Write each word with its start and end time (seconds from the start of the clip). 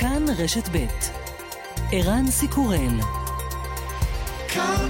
כאן 0.00 0.24
רשת 0.38 0.68
ב' 0.72 0.86
ערן 1.92 2.30
סיקורל. 2.30 3.00
כאן 4.48 4.88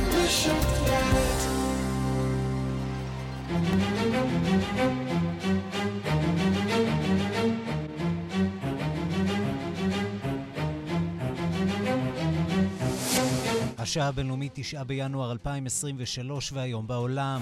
השעה 13.78 14.08
הבינלאומית 14.08 14.52
9 14.54 14.84
בינואר 14.84 15.32
2023 15.32 16.52
והיום 16.52 16.86
בעולם. 16.86 17.40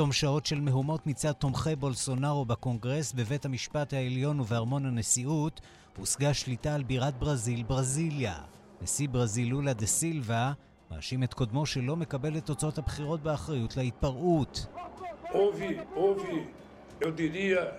בתום 0.00 0.12
שעות 0.12 0.46
של 0.46 0.60
מהומות 0.60 1.06
מצד 1.06 1.32
תומכי 1.32 1.76
בולסונארו 1.76 2.44
בקונגרס, 2.44 3.12
בבית 3.12 3.44
המשפט 3.44 3.92
העליון 3.92 4.40
ובארמון 4.40 4.86
הנשיאות, 4.86 5.60
הושגה 5.96 6.34
שליטה 6.34 6.74
על 6.74 6.82
בירת 6.82 7.18
ברזיל, 7.18 7.62
ברזיליה. 7.62 8.34
נשיא 8.82 9.08
ברזיל 9.08 9.48
לולה 9.48 9.72
דה 9.72 9.86
סילבה 9.86 10.52
מאשים 10.90 11.22
את 11.22 11.34
קודמו 11.34 11.66
שלא 11.66 11.96
מקבל 11.96 12.36
את 12.36 12.46
תוצאות 12.46 12.78
הבחירות 12.78 13.22
באחריות 13.22 13.76
להתפרעות. 13.76 14.66
Houve, 15.24 15.80
houve, 15.94 16.46
eu 17.00 17.12
diria, 17.12 17.74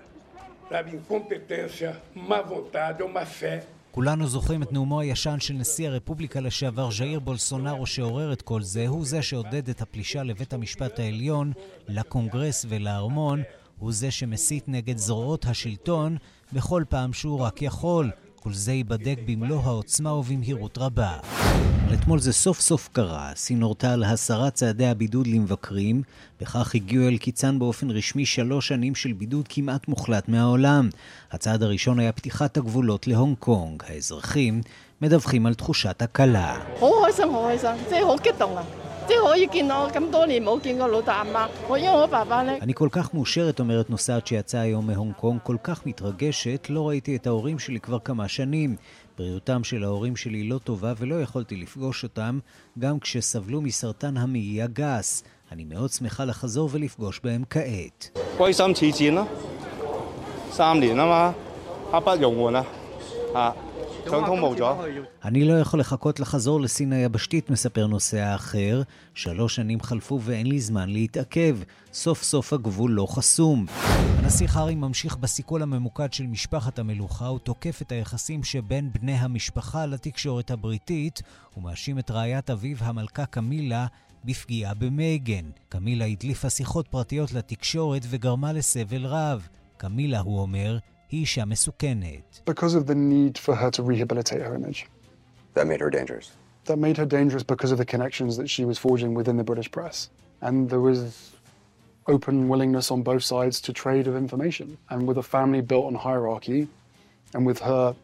sabe, 0.70 0.96
incompetência, 0.96 2.02
má 2.16 2.42
vontade 2.42 3.04
ou 3.04 3.10
má 3.10 3.26
fé 3.26 3.64
כולנו 3.92 4.28
זוכרים 4.28 4.64
את 4.64 4.74
נאומו 4.74 5.00
הישן 5.00 5.40
של 5.40 5.54
נשיא 5.54 5.88
הרפובליקה 5.88 6.40
לשעבר 6.40 6.92
ז'איר 6.92 7.20
בולסונארו 7.20 7.86
שעורר 7.86 8.34
את 8.34 8.42
כל 8.42 8.62
זה, 8.62 8.88
הוא 8.88 9.06
זה 9.06 9.22
שעודד 9.22 9.70
את 9.70 9.82
הפלישה 9.82 10.24
לבית 10.24 10.54
המשפט 10.54 11.00
העליון, 11.00 11.52
לקונגרס 11.88 12.66
ולארמון, 12.70 13.42
הוא 13.80 13.92
זה 13.92 14.12
שמסית 14.12 14.64
נגד 14.68 14.98
זרועות 14.98 15.46
השלטון 15.46 16.18
בכל 16.54 16.84
פעם 16.90 17.14
שהוא 17.14 17.40
רק 17.40 17.62
יכול. 17.62 18.12
כל 18.44 18.54
זה 18.54 18.72
ייבדק 18.72 19.18
במלוא 19.26 19.62
העוצמה 19.64 20.14
ובמהירות 20.14 20.78
רבה. 20.78 21.18
אתמול 21.94 22.20
זה 22.20 22.34
סוף 22.34 22.60
סוף 22.60 22.90
קרה. 22.94 23.32
סין 23.36 23.62
הורתה 23.62 23.94
על 23.94 24.04
הסרת 24.04 24.54
צעדי 24.54 24.86
הבידוד 24.86 25.28
למבקרים, 25.28 26.02
בכך 26.42 26.76
הגיעו 26.76 27.08
אל 27.08 27.18
קיצן 27.18 27.60
באופן 27.60 27.90
רשמי 27.90 28.26
שלוש 28.26 28.68
שנים 28.68 28.96
של 28.96 29.14
בידוד 29.14 29.48
כמעט 29.48 29.88
מוחלט 29.88 30.30
מהעולם. 30.30 30.90
הצעד 31.32 31.64
הראשון 31.64 32.00
היה 32.00 32.12
פתיחת 32.12 32.58
הגבולות 32.58 33.08
להונג 33.08 33.38
קונג. 33.38 33.84
האזרחים 33.88 34.62
מדווחים 35.02 35.46
על 35.46 35.54
תחושת 35.54 36.02
הקלה. 36.02 36.60
אני 42.62 42.74
כל 42.74 42.90
כך 42.92 43.14
מאושרת, 43.14 43.60
אומרת 43.60 43.90
נוסעת 43.90 44.28
שיצאה 44.28 44.62
היום 44.62 44.88
מהונג 44.88 45.14
קונג, 45.14 45.40
כל 45.44 45.56
כך 45.64 45.86
מתרגשת, 45.86 46.68
לא 46.70 46.88
ראיתי 46.88 47.16
את 47.16 47.28
ההורים 47.28 47.60
שלי 47.60 47.80
כבר 47.80 48.00
כמה 48.00 48.28
שנים. 48.28 48.76
בריאותם 49.18 49.64
של 49.64 49.84
ההורים 49.84 50.16
שלי 50.16 50.44
לא 50.44 50.58
טובה 50.58 50.94
ולא 50.98 51.22
יכולתי 51.22 51.56
לפגוש 51.56 52.04
אותם, 52.04 52.40
גם 52.80 53.00
כשסבלו 53.00 53.62
מסרטן 53.62 54.18
המעי 54.18 54.62
הגס. 54.62 55.24
אני 55.52 55.64
מאוד 55.64 55.90
שמחה 55.90 56.26
לחזור 56.26 56.70
ולפגוש 56.72 57.22
בהם 57.24 57.44
כעת. 57.50 58.20
אני 65.26 65.46
לא 65.46 65.54
יכול 65.54 65.80
לחכות 65.80 66.20
לחזור 66.20 66.62
לסין 66.62 66.94
היבשתית, 66.94 67.50
מספר 67.50 67.88
נוסע 67.88 68.36
אחר. 68.36 68.82
שלוש 69.14 69.56
שנים 69.56 69.82
חלפו 69.82 70.20
ואין 70.22 70.48
לי 70.48 70.60
זמן 70.60 70.90
להתעכב. 70.90 71.58
סוף 71.94 72.24
סוף 72.24 72.54
הגבול 72.54 72.92
לא 72.92 73.06
חסום. 73.06 73.66
הנשיא 74.18 74.48
חארי 74.48 74.76
ממשיך 74.76 75.18
בסיכול 75.18 75.62
הממוקד 75.62 76.14
של 76.14 76.28
משפחת 76.28 76.80
המלוכה, 76.80 77.28
הוא 77.28 77.40
תוקף 77.40 77.82
את 77.82 77.92
היחסים 77.92 78.44
שבין 78.44 78.90
בני 78.94 79.14
המשפחה 79.14 79.86
לתקשורת 79.86 80.52
הבריטית, 80.52 81.22
ומאשים 81.58 82.00
את 82.00 82.12
רעיית 82.12 82.50
אביו 82.50 82.78
המלכה 82.80 83.26
קמילה 83.26 83.86
בפגיעה 84.26 84.74
במייגן. 84.74 85.46
קמילה 85.70 86.06
הדליפה 86.06 86.50
שיחות 86.50 86.88
פרטיות 86.88 87.34
לתקשורת 87.34 88.02
וגרמה 88.10 88.54
לסבל 88.54 89.06
רב. 89.06 89.48
קמילה, 89.78 90.20
הוא 90.20 90.40
אומר, 90.40 90.78
היא 91.11 91.21
אישה 91.21 91.45
מסוכנת. 91.45 92.41
Because 92.45 92.75
of 92.75 92.87
the 92.87 92.95
need 92.95 93.39
for 93.39 93.55
her 93.55 93.71
to 93.71 93.83
rehabilitate 93.83 94.41
her 94.41 94.55
image. 94.55 94.87
That 95.55 95.67
made 95.67 95.81
her 95.81 95.91
dangerous. 95.91 96.33
That 96.67 96.79
made 96.79 96.97
her 96.97 97.07
dangerous 97.07 97.43
because 97.43 97.71
of 97.73 97.79
the 97.79 97.85
connections 97.85 98.37
that 98.37 98.49
she 98.49 98.65
was 98.65 98.79
forging 98.79 99.15
within 99.15 99.37
the 99.37 99.45
British 99.45 99.71
press. 99.71 100.11
And 100.41 100.69
there 100.71 100.81
was 100.81 101.33
open 102.09 102.49
willingness 102.49 102.91
on 102.91 103.03
both 103.03 103.25
sides 103.25 103.61
to 103.63 103.73
trade 103.73 104.07
of 104.07 104.17
information. 104.17 104.79
And 104.91 105.07
with 105.09 105.19
a 105.19 105.23
family 105.23 105.61
built 105.61 105.87
on 105.87 105.95
hierarchy, 105.95 106.69
and 107.35 107.45
with 107.47 107.61
her 107.61 107.95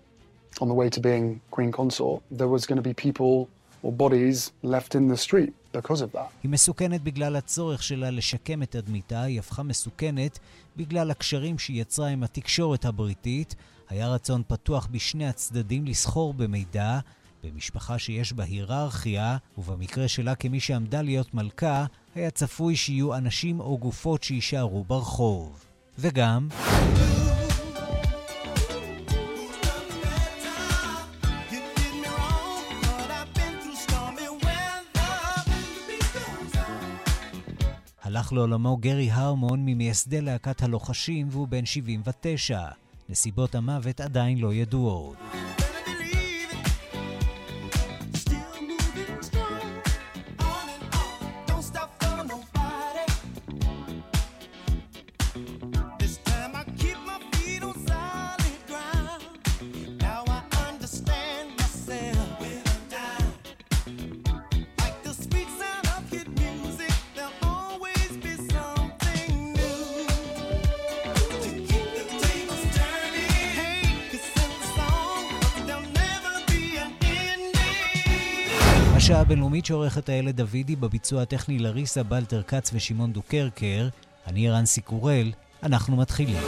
on 0.60 0.68
the 0.68 0.74
way 0.74 0.88
to 0.90 1.00
being 1.00 1.40
queen 1.50 1.72
consort, 1.72 2.22
there 2.30 2.48
was 2.48 2.66
going 2.66 2.76
to 2.76 2.82
be 2.82 2.94
people 2.94 3.48
היא 6.43 6.51
מסוכנת 6.51 7.01
בגלל 7.01 7.35
הצורך 7.35 7.83
שלה 7.83 8.09
לשקם 8.09 8.63
את 8.63 8.71
תדמיתה, 8.71 9.21
היא 9.21 9.39
הפכה 9.39 9.63
מסוכנת 9.63 10.39
בגלל 10.77 11.11
הקשרים 11.11 11.59
שהיא 11.59 11.81
יצרה 11.81 12.07
עם 12.07 12.23
התקשורת 12.23 12.85
הבריטית. 12.85 13.55
היה 13.89 14.07
רצון 14.07 14.41
פתוח 14.47 14.87
בשני 14.91 15.27
הצדדים 15.27 15.85
לסחור 15.85 16.33
במידע, 16.33 16.99
במשפחה 17.43 17.99
שיש 17.99 18.33
בה 18.33 18.43
היררכיה, 18.43 19.37
ובמקרה 19.57 20.07
שלה 20.07 20.35
כמי 20.35 20.59
שעמדה 20.59 21.01
להיות 21.01 21.33
מלכה, 21.33 21.85
היה 22.15 22.31
צפוי 22.31 22.75
שיהיו 22.75 23.15
אנשים 23.15 23.59
או 23.59 23.77
גופות 23.77 24.23
שיישארו 24.23 24.83
ברחוב. 24.83 25.65
וגם... 25.99 26.47
הלך 38.27 38.33
לעולמו 38.33 38.77
גרי 38.77 39.11
הרמון 39.11 39.65
ממייסדי 39.65 40.21
להקת 40.21 40.63
הלוחשים 40.63 41.27
והוא 41.31 41.47
בן 41.47 41.65
79. 41.65 42.61
נסיבות 43.09 43.55
המוות 43.55 44.01
עדיין 44.01 44.37
לא 44.37 44.53
ידועות. 44.53 45.15
שעורכת 79.67 80.09
הילד 80.09 80.41
דוידי 80.41 80.75
בביצוע 80.75 81.21
הטכני 81.21 81.59
לריסה 81.59 82.03
בלטר 82.03 82.41
כץ 82.43 82.71
ושמעון 82.73 83.13
דוקרקר. 83.13 83.87
אני 84.27 84.49
רנסי 84.49 84.81
קורל, 84.81 85.31
אנחנו 85.63 85.97
מתחילים. 85.97 86.41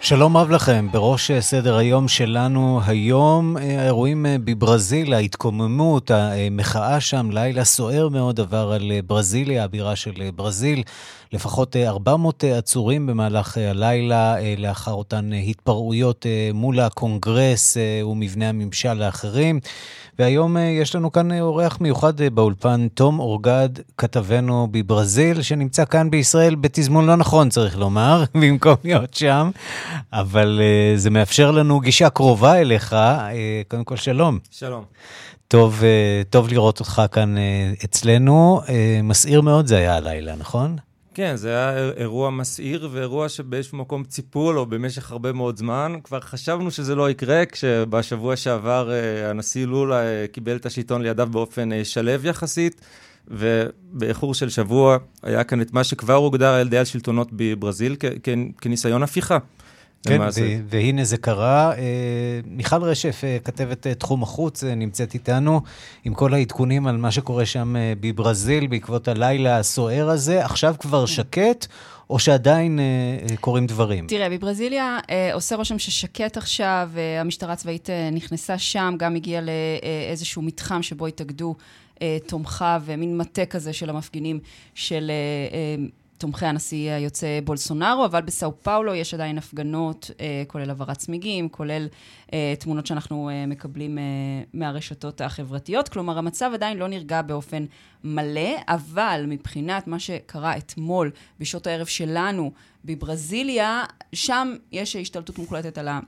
שלום 0.00 0.36
רב 0.36 0.50
לכם, 0.50 0.88
בראש 0.92 1.30
סדר 1.30 1.76
היום 1.76 2.08
שלנו 2.08 2.80
היום 2.86 3.56
האירועים 3.56 4.26
בברזיל, 4.44 5.14
ההתקוממות, 5.14 6.10
המחאה 6.10 7.00
שם, 7.00 7.30
לילה 7.30 7.64
סוער 7.64 8.08
מאוד 8.08 8.40
עבר 8.40 8.72
על 8.72 8.92
ברזיליה, 9.06 9.64
הבירה 9.64 9.96
של 9.96 10.30
ברזיל. 10.36 10.82
לפחות 11.36 11.76
400 11.76 12.44
עצורים 12.44 13.06
במהלך 13.06 13.58
הלילה 13.58 14.36
לאחר 14.58 14.92
אותן 14.92 15.30
התפרעויות 15.32 16.26
מול 16.54 16.80
הקונגרס 16.80 17.76
ומבני 18.04 18.46
הממשל 18.46 19.02
האחרים. 19.02 19.60
והיום 20.18 20.56
יש 20.56 20.94
לנו 20.94 21.12
כאן 21.12 21.40
אורח 21.40 21.78
מיוחד 21.80 22.22
באולפן, 22.22 22.88
תום 22.94 23.18
אורגד, 23.18 23.68
כתבנו 23.98 24.68
בברזיל, 24.70 25.42
שנמצא 25.42 25.84
כאן 25.84 26.10
בישראל 26.10 26.54
בתזמון 26.54 27.06
לא 27.06 27.16
נכון, 27.16 27.48
צריך 27.48 27.78
לומר, 27.78 28.24
במקום 28.40 28.74
להיות 28.84 29.14
שם, 29.14 29.50
אבל 30.12 30.60
זה 30.96 31.10
מאפשר 31.10 31.50
לנו 31.50 31.80
גישה 31.80 32.10
קרובה 32.10 32.60
אליך. 32.60 32.96
קודם 33.68 33.84
כל, 33.84 33.96
שלום. 33.96 34.38
שלום. 34.50 34.84
טוב, 35.48 35.82
טוב 36.30 36.48
לראות 36.48 36.80
אותך 36.80 37.02
כאן 37.12 37.34
אצלנו. 37.84 38.60
מסעיר 39.02 39.40
מאוד 39.40 39.66
זה 39.66 39.76
היה 39.76 39.96
הלילה, 39.96 40.34
נכון? 40.36 40.76
כן, 41.16 41.36
זה 41.36 41.48
היה 41.48 41.90
אירוע 41.96 42.30
מסעיר 42.30 42.88
ואירוע 42.92 43.28
שבאיזשהו 43.28 43.78
מקום 43.78 44.04
ציפו 44.04 44.52
לו 44.52 44.66
במשך 44.66 45.12
הרבה 45.12 45.32
מאוד 45.32 45.56
זמן. 45.56 45.92
כבר 46.04 46.20
חשבנו 46.20 46.70
שזה 46.70 46.94
לא 46.94 47.10
יקרה, 47.10 47.46
כשבשבוע 47.46 48.36
שעבר 48.36 48.90
אה, 48.92 49.30
הנשיא 49.30 49.66
לולה 49.66 50.02
אה, 50.02 50.26
קיבל 50.32 50.56
את 50.56 50.66
השלטון 50.66 51.02
לידיו 51.02 51.28
באופן 51.30 51.72
אה, 51.72 51.84
שלב 51.84 52.26
יחסית, 52.26 52.80
ובאיחור 53.28 54.34
של 54.34 54.48
שבוע 54.48 54.96
היה 55.22 55.44
כאן 55.44 55.60
את 55.60 55.72
מה 55.72 55.84
שכבר 55.84 56.14
הוגדר 56.14 56.48
על 56.48 56.66
ידי 56.66 56.78
השלטונות 56.78 57.28
בברזיל 57.32 57.96
כניסיון 58.60 59.02
הפיכה. 59.02 59.38
כן, 60.06 60.20
והנה 60.68 61.04
זה 61.04 61.16
קרה. 61.16 61.72
מיכל 62.46 62.82
רשף, 62.82 63.22
כתבת 63.44 63.86
תחום 63.86 64.22
החוץ, 64.22 64.64
נמצאת 64.64 65.14
איתנו 65.14 65.60
עם 66.04 66.14
כל 66.14 66.34
העדכונים 66.34 66.86
על 66.86 66.96
מה 66.96 67.10
שקורה 67.10 67.46
שם 67.46 67.74
בברזיל 68.00 68.66
בעקבות 68.66 69.08
הלילה 69.08 69.58
הסוער 69.58 70.08
הזה. 70.08 70.44
עכשיו 70.44 70.74
כבר 70.78 71.06
שקט, 71.06 71.66
או 72.10 72.18
שעדיין 72.18 72.80
קורים 73.40 73.66
דברים? 73.66 74.06
תראה, 74.06 74.28
בברזיליה 74.28 74.98
עושה 75.32 75.56
רושם 75.56 75.78
ששקט 75.78 76.36
עכשיו, 76.36 76.90
המשטרה 77.20 77.52
הצבאית 77.52 77.88
נכנסה 78.12 78.58
שם, 78.58 78.94
גם 78.98 79.16
הגיעה 79.16 79.42
לאיזשהו 79.42 80.42
מתחם 80.42 80.82
שבו 80.82 81.06
התאגדו 81.06 81.54
תומכיו, 82.26 82.82
מין 82.98 83.18
מטה 83.18 83.44
כזה 83.44 83.72
של 83.72 83.90
המפגינים 83.90 84.40
של... 84.74 85.10
תומכי 86.18 86.46
הנשיא 86.46 86.92
היוצא 86.92 87.38
בולסונארו, 87.44 88.04
אבל 88.04 88.20
בסאו 88.22 88.58
פאולו 88.62 88.94
יש 88.94 89.14
עדיין 89.14 89.38
הפגנות, 89.38 90.10
אה, 90.20 90.42
כולל 90.46 90.68
העברת 90.68 90.96
צמיגים, 90.96 91.48
כולל 91.48 91.88
אה, 92.32 92.54
תמונות 92.58 92.86
שאנחנו 92.86 93.30
אה, 93.30 93.46
מקבלים 93.46 93.98
מהרשתות 94.54 95.20
החברתיות. 95.20 95.88
כלומר, 95.88 96.18
המצב 96.18 96.50
עדיין 96.54 96.78
לא 96.78 96.88
נרגע 96.88 97.22
באופן 97.22 97.64
מלא, 98.04 98.56
אבל 98.68 99.24
מבחינת 99.28 99.86
מה 99.86 99.98
שקרה 99.98 100.56
אתמול 100.56 101.10
בשעות 101.40 101.66
הערב 101.66 101.86
שלנו 101.86 102.52
בברזיליה, 102.84 103.84
שם 104.12 104.54
יש 104.72 104.96
השתלטות 104.96 105.38
מוחלטת 105.38 105.78
על 105.78 105.88
ה... 105.88 106.00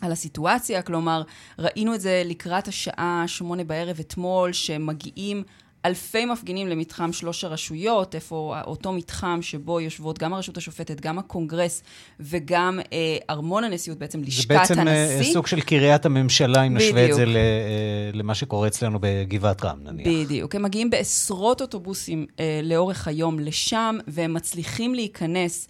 על 0.00 0.12
הסיטואציה, 0.12 0.82
כלומר, 0.82 1.22
ראינו 1.58 1.94
את 1.94 2.00
זה 2.00 2.22
לקראת 2.24 2.68
השעה 2.68 3.24
שמונה 3.26 3.64
בערב 3.64 4.00
אתמול, 4.00 4.52
שמגיעים 4.52 5.42
אלפי 5.88 6.24
מפגינים 6.24 6.68
למתחם 6.68 7.12
שלוש 7.12 7.44
הרשויות, 7.44 8.14
איפה 8.14 8.54
אותו 8.64 8.92
מתחם 8.92 9.38
שבו 9.42 9.80
יושבות 9.80 10.18
גם 10.18 10.34
הרשות 10.34 10.56
השופטת, 10.56 11.00
גם 11.00 11.18
הקונגרס 11.18 11.82
וגם 12.20 12.80
אה, 12.92 13.16
ארמון 13.30 13.64
הנשיאות, 13.64 13.98
בעצם 13.98 14.22
לשכת 14.22 14.50
הנשיא. 14.50 14.74
זה 14.74 14.74
בעצם 14.74 14.88
הנשיא. 14.88 15.28
אה, 15.28 15.32
סוג 15.32 15.46
של 15.46 15.60
קריית 15.60 16.06
הממשלה, 16.06 16.62
אם 16.62 16.76
נשווה 16.76 17.08
את 17.08 17.14
זה 17.14 17.26
ל, 17.26 17.36
אה, 17.36 18.10
למה 18.12 18.34
שקורה 18.34 18.68
אצלנו 18.68 18.98
בגבעת 19.00 19.64
רם, 19.64 19.78
נניח. 19.82 20.06
בדיוק. 20.08 20.54
הם 20.54 20.62
מגיעים 20.62 20.90
בעשרות 20.90 21.60
אוטובוסים 21.60 22.26
אה, 22.40 22.60
לאורך 22.62 23.08
היום 23.08 23.38
לשם, 23.38 23.98
והם 24.08 24.34
מצליחים 24.34 24.94
להיכנס. 24.94 25.68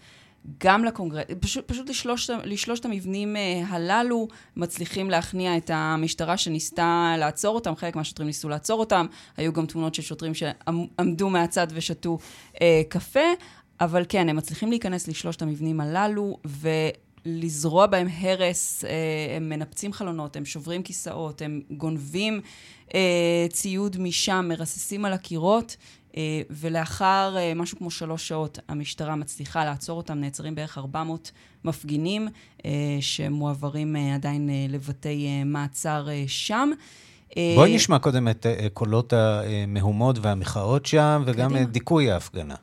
גם 0.58 0.85
לקונגרס, 0.85 1.25
פשוט, 1.40 1.69
פשוט 1.69 1.90
לשלושת, 1.90 2.35
לשלושת 2.44 2.85
המבנים 2.85 3.37
אה, 3.37 3.62
הללו 3.69 4.29
מצליחים 4.56 5.11
להכניע 5.11 5.56
את 5.56 5.70
המשטרה 5.75 6.37
שניסתה 6.37 7.14
לעצור 7.19 7.55
אותם, 7.55 7.76
חלק 7.76 7.96
מהשוטרים 7.96 8.26
ניסו 8.26 8.49
לעצור 8.49 8.81
אותם, 8.81 9.06
היו 9.37 9.52
גם 9.52 9.67
תמונות 9.67 9.94
של 9.94 10.02
שוטרים 10.02 10.32
שעמדו 10.35 11.31
מהצד 11.31 11.67
ושתו 11.70 12.19
אה, 12.61 12.82
קפה, 12.88 13.20
אבל 13.81 14.05
כן, 14.08 14.29
הם 14.29 14.37
מצליחים 14.37 14.70
להיכנס 14.70 15.08
לשלושת 15.08 15.43
המבנים 15.43 15.81
הללו, 15.81 16.38
ולזרוע 17.26 17.87
בהם 17.87 18.08
הרס, 18.20 18.84
אה, 18.84 18.91
הם 19.37 19.49
מנפצים 19.49 19.93
חלונות, 19.93 20.37
הם 20.37 20.44
שוברים 20.44 20.82
כיסאות, 20.82 21.43
הם 21.43 21.61
גונבים 21.70 22.41
אה, 22.94 23.46
ציוד 23.50 23.96
משם, 24.00 24.46
מרססים 24.49 25.05
על 25.05 25.12
הקירות. 25.12 25.76
אה, 26.16 26.40
ולאחר 26.50 27.34
אה, 27.37 27.52
משהו 27.55 27.78
כמו 27.78 27.90
שלוש 27.90 28.28
שעות, 28.28 28.58
המשטרה 28.69 29.16
מצליחה 29.16 29.64
לעצור 29.64 29.96
אותם, 29.96 30.19
נעצרים 30.19 30.55
בערך 30.55 30.78
400 30.78 31.32
מפגינים 31.64 32.28
אה, 32.64 32.70
שמועברים 33.00 33.96
עדיין 34.14 34.50
לבתי 34.69 35.44
מעצר 35.44 36.08
שם. 36.26 36.70
בואי 37.55 37.75
נשמע 37.75 37.99
קודם 37.99 38.28
את 38.28 38.46
קולות 38.75 39.12
המהומות 39.12 40.19
והמחאות 40.22 40.87
שם, 40.87 41.22
וגם 41.26 41.56
את 41.56 41.70
דיכוי 41.70 42.10
ההפגנה. 42.10 42.55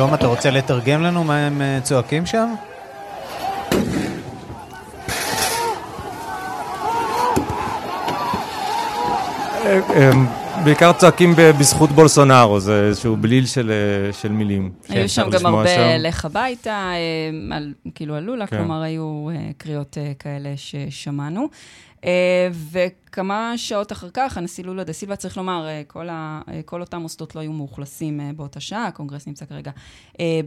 תום, 0.00 0.14
אתה 0.14 0.26
רוצה 0.26 0.50
לתרגם 0.50 1.02
לנו 1.02 1.24
מה 1.24 1.46
הם 1.46 1.62
אה, 1.62 1.78
צועקים 1.82 2.26
שם? 2.26 2.54
הם 9.88 10.26
בעיקר 10.64 10.92
צועקים 10.92 11.34
בזכות 11.36 11.90
בולסונארו, 11.90 12.60
זה 12.60 12.86
איזשהו 12.88 13.16
בליל 13.16 13.46
של, 13.46 13.70
אה, 13.70 14.12
של 14.12 14.32
מילים. 14.32 14.70
היו 14.88 15.08
שם 15.08 15.30
גם 15.30 15.46
הרבה 15.46 15.98
לך 15.98 16.24
הביתה, 16.24 16.92
אה, 17.52 17.58
כאילו 17.94 18.14
עלו 18.14 18.36
לה, 18.36 18.46
כן. 18.46 18.56
כלומר 18.56 18.82
היו 18.82 19.28
קריאות 19.58 19.98
כאלה 20.18 20.52
ששמענו. 20.56 21.48
אה, 22.04 22.48
וכמה 22.70 23.52
שעות 23.56 23.92
אחר 23.92 24.08
כך, 24.14 24.36
הנשיא 24.36 24.64
לולה 24.64 24.84
דה 24.84 24.92
סילבה, 24.92 25.16
צריך 25.16 25.36
לומר, 25.36 25.66
אה, 25.68 25.82
כל, 25.86 26.08
ה, 26.08 26.40
אה, 26.48 26.60
כל 26.64 26.80
אותם 26.80 26.98
מוסדות 26.98 27.34
לא 27.34 27.40
היו 27.40 27.52
מאוכלסים 27.52 28.20
באותה 28.36 28.60
שעה, 28.60 28.86
הקונגרס 28.86 29.26
נמצא 29.26 29.44
כרגע 29.44 29.70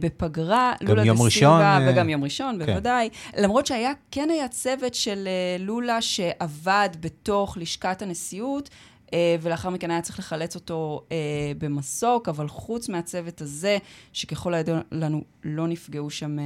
בפגרה. 0.00 0.72
גם 0.84 1.04
יום 1.04 1.22
ראשון. 1.22 1.60
וגם 1.88 2.08
יום 2.08 2.24
ראשון, 2.24 2.58
כן. 2.58 2.66
בוודאי. 2.66 3.08
למרות 3.36 3.66
שהיה, 3.66 3.92
כן 4.10 4.30
היה 4.30 4.48
צוות 4.48 4.94
של 4.94 5.28
לולה 5.58 6.02
שעבד 6.02 6.88
בתוך 7.00 7.56
לשכת 7.60 8.02
הנשיאות, 8.02 8.70
ולאחר 9.40 9.70
מכן 9.70 9.90
היה 9.90 10.02
צריך 10.02 10.18
לחלץ 10.18 10.54
אותו 10.54 11.00
אה, 11.12 11.16
במסוק, 11.58 12.28
אבל 12.28 12.48
חוץ 12.48 12.88
מהצוות 12.88 13.40
הזה, 13.40 13.78
שככל 14.12 14.54
הידוע 14.54 14.80
לנו 14.92 15.22
לא 15.44 15.66
נפגעו 15.68 16.10
שם, 16.10 16.38
אה, 16.38 16.44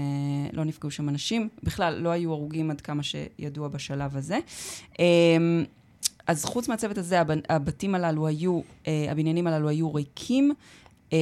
לא 0.53 0.65
נפגעו 0.65 0.91
שם 0.91 1.09
אנשים, 1.09 1.49
בכלל 1.63 1.95
לא 1.95 2.09
היו 2.09 2.33
הרוגים 2.33 2.71
עד 2.71 2.81
כמה 2.81 3.03
שידוע 3.03 3.69
בשלב 3.69 4.17
הזה. 4.17 4.39
אז 6.27 6.45
חוץ 6.45 6.69
מהצוות 6.69 6.99
הזה, 6.99 7.23
הבתים 7.49 7.95
הללו 7.95 8.27
היו, 8.27 8.61
הבניינים 9.11 9.47
הללו 9.47 9.69
היו 9.69 9.95
ריקים. 9.95 10.53
Uh, 11.09 11.13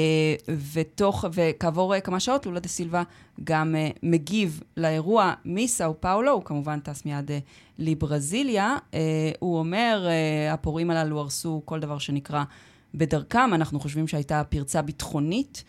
ותוך, 0.72 1.24
וכעבור 1.32 1.94
uh, 1.94 2.00
כמה 2.00 2.20
שעות, 2.20 2.46
לולה 2.46 2.60
דה 2.60 2.68
סילבה 2.68 3.02
גם 3.44 3.74
uh, 3.74 3.98
מגיב 4.02 4.60
לאירוע 4.76 5.34
מסאו 5.44 6.00
פאולו, 6.00 6.32
הוא 6.32 6.42
כמובן 6.44 6.80
טס 6.80 7.04
מיד 7.04 7.30
לברזיליה. 7.78 8.76
הוא 9.38 9.58
אומר, 9.58 10.08
הפורעים 10.52 10.90
הללו 10.90 11.20
הרסו 11.20 11.62
כל 11.64 11.80
דבר 11.80 11.98
שנקרא 11.98 12.44
בדרכם, 12.94 13.54
אנחנו 13.54 13.80
חושבים 13.80 14.08
שהייתה 14.08 14.42
פרצה 14.44 14.82
ביטחונית. 14.82 15.64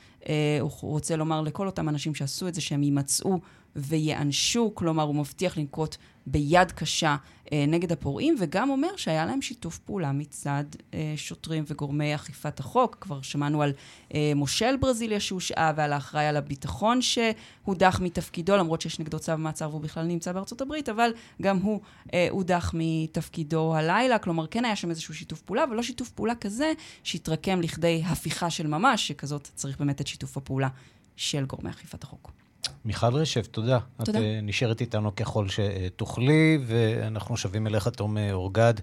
הוא 0.61 0.71
רוצה 0.81 1.15
לומר 1.15 1.41
לכל 1.41 1.67
אותם 1.67 1.89
אנשים 1.89 2.15
שעשו 2.15 2.47
את 2.47 2.53
זה, 2.53 2.61
שהם 2.61 2.83
יימצאו 2.83 3.39
וייענשו, 3.77 4.71
כלומר, 4.75 5.03
הוא 5.03 5.15
מבטיח 5.15 5.57
לנקוט 5.57 5.95
ביד 6.27 6.71
קשה 6.71 7.15
אה, 7.51 7.65
נגד 7.67 7.91
הפורעים, 7.91 8.35
וגם 8.39 8.69
אומר 8.69 8.95
שהיה 8.95 9.25
להם 9.25 9.41
שיתוף 9.41 9.77
פעולה 9.77 10.11
מצד 10.11 10.63
אה, 10.93 11.13
שוטרים 11.15 11.63
וגורמי 11.67 12.15
אכיפת 12.15 12.59
החוק. 12.59 12.97
כבר 13.01 13.21
שמענו 13.21 13.61
על 13.61 13.73
אה, 14.13 14.31
מושל 14.35 14.77
ברזיליה 14.77 15.19
שהושעה 15.19 15.73
ועל 15.75 15.93
האחראי 15.93 16.25
על 16.25 16.37
הביטחון 16.37 16.99
שהודח 17.01 17.99
מתפקידו, 18.03 18.57
למרות 18.57 18.81
שיש 18.81 18.99
נגדו 18.99 19.19
צו 19.19 19.37
מעצר 19.37 19.69
והוא 19.69 19.81
בכלל 19.81 20.05
נמצא 20.05 20.31
בארצות 20.31 20.61
הברית, 20.61 20.89
אבל 20.89 21.11
גם 21.41 21.57
הוא 21.57 21.81
אה, 22.13 22.27
הודח 22.29 22.71
מתפקידו 22.73 23.75
הלילה. 23.75 24.17
כלומר, 24.17 24.47
כן 24.47 24.65
היה 24.65 24.75
שם 24.75 24.89
איזשהו 24.89 25.13
שיתוף 25.13 25.41
פעולה, 25.41 25.63
אבל 25.63 25.75
לא 25.75 25.83
שיתוף 25.83 26.09
פעולה 26.09 26.35
כזה 26.35 26.73
שהתרקם 27.03 27.61
לכדי 27.61 28.03
הפיכה 28.05 28.49
של 28.49 28.67
ממש, 28.67 29.07
שכזאת 29.07 29.49
צריך 29.55 29.79
באמת 29.79 30.01
את 30.01 30.07
שיתוף 30.07 30.37
הפעולה 30.37 30.69
של 31.15 31.45
גורמי 31.45 31.69
אכיפת 31.69 32.03
החוק. 32.03 32.46
מיכל 32.85 33.13
רשף, 33.13 33.47
תודה. 33.47 33.79
תודה. 34.03 34.19
את 34.19 34.23
uh, 34.23 34.27
נשארת 34.43 34.81
איתנו 34.81 35.15
ככל 35.15 35.45
שתוכלי, 35.49 36.57
ואנחנו 36.65 37.37
שבים 37.37 37.67
אליך, 37.67 37.87
תום 37.87 38.17
אה, 38.17 38.33
אורגד, 38.33 38.73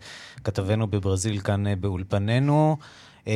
כתבנו 0.44 0.86
בברזיל 0.86 1.40
כאן 1.40 1.66
uh, 1.66 1.70
באולפנינו. 1.80 2.76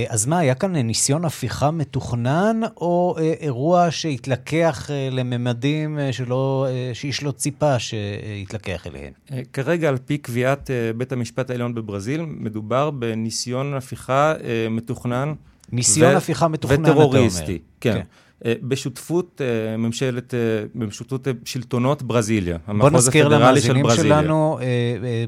אז 0.09 0.27
מה, 0.27 0.39
היה 0.39 0.55
כאן 0.55 0.77
ניסיון 0.77 1.25
הפיכה 1.25 1.71
מתוכנן, 1.71 2.61
או 2.77 3.17
אירוע 3.41 3.91
שהתלקח 3.91 4.91
לממדים 5.11 5.99
שלא, 6.13 6.67
שאיש 6.93 7.23
לא 7.23 7.31
ציפה 7.31 7.79
שיתלקח 7.79 8.87
אליהם? 8.87 9.13
כרגע, 9.53 9.89
על 9.89 9.99
פי 9.99 10.19
קביעת 10.19 10.71
בית 10.97 11.13
המשפט 11.13 11.51
העליון 11.51 11.75
בברזיל, 11.75 12.23
מדובר 12.27 12.91
בניסיון 12.91 13.75
הפיכה 13.75 14.35
מתוכנן. 14.71 15.33
ניסיון 15.73 16.15
ו- 16.15 16.17
הפיכה 16.17 16.49
מתוכנן, 16.49 16.83
אתה 16.83 16.91
אומר. 16.91 17.07
וטרוריסטי, 17.09 17.59
כן. 17.81 17.95
כן. 17.95 18.03
אה, 18.45 18.53
בשותפות 18.63 19.41
אה, 19.45 19.77
ממשלת, 19.77 20.35
אה, 20.35 20.39
בשותפות 20.75 21.29
שלטונות 21.45 22.03
ברזיליה, 22.03 22.59
בוא 22.79 22.91
נזכיר 22.91 23.29
למאזינים 23.29 23.87
שלנו, 23.97 24.59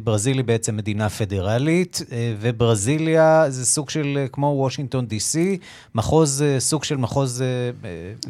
ברזיל 0.05 0.37
היא 0.37 0.45
בעצם 0.45 0.77
מדינה 0.77 1.09
פדרלית, 1.09 2.03
וברזיליה 2.41 3.45
זה 3.49 3.67
סוג 3.67 3.91
של, 3.91 4.27
כמו 4.33 4.47
וושינגטון 4.47 5.07
די.סי, 5.07 5.59
מחוז, 5.95 6.45
סוג 6.59 6.85
של 6.85 6.97
מחוז... 6.97 7.45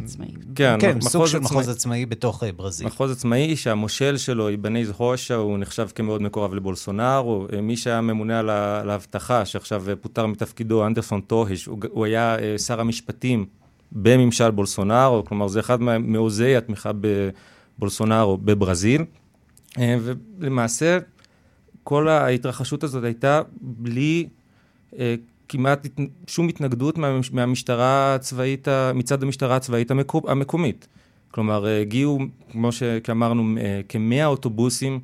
עצמאי. 0.04 0.28
כן, 0.54 0.76
כן 0.80 0.96
מחוז 0.96 1.12
סוג 1.12 1.26
של. 1.26 1.38
מחוז 1.38 1.68
עצמאי 1.68 2.06
בתוך 2.06 2.42
ברזיל. 2.56 2.86
מחוז 2.86 3.10
עצמאי 3.10 3.56
שהמושל 3.56 4.16
שלו, 4.16 4.48
איבניז 4.48 4.92
הושה, 4.96 5.34
הוא 5.34 5.58
נחשב 5.58 5.88
כמאוד 5.94 6.22
מקורב 6.22 6.54
לבולסונארו. 6.54 7.46
מי 7.62 7.76
שהיה 7.76 8.00
ממונה 8.00 8.38
על 8.80 8.90
האבטחה, 8.90 9.44
שעכשיו 9.44 9.84
פוטר 10.00 10.26
מתפקידו, 10.26 10.86
אנדרסון 10.86 11.20
טוהש, 11.20 11.64
הוא, 11.64 11.78
הוא 11.90 12.04
היה 12.04 12.36
שר 12.58 12.80
המשפטים. 12.80 13.59
בממשל 13.92 14.50
בולסונארו, 14.50 15.24
כלומר 15.24 15.48
זה 15.48 15.60
אחד 15.60 15.82
מעוזי 15.82 16.56
התמיכה 16.56 16.90
בבולסונארו 17.78 18.36
בברזיל, 18.36 19.04
אה, 19.78 19.96
ולמעשה 20.38 20.98
כל 21.84 22.08
ההתרחשות 22.08 22.84
הזאת 22.84 23.04
הייתה 23.04 23.42
בלי 23.60 24.28
אה, 24.98 25.14
כמעט 25.48 25.86
שום 26.26 26.48
התנגדות 26.48 26.98
מהמשטרה 27.32 28.14
הצבאית, 28.14 28.68
מצד 28.94 29.22
המשטרה 29.22 29.56
הצבאית 29.56 29.90
המקומית. 30.28 30.88
כלומר, 31.30 31.66
הגיעו, 31.66 32.18
כמו 32.52 32.72
שאמרנו, 32.72 33.58
כמאה 33.88 34.26
אוטובוסים 34.26 35.00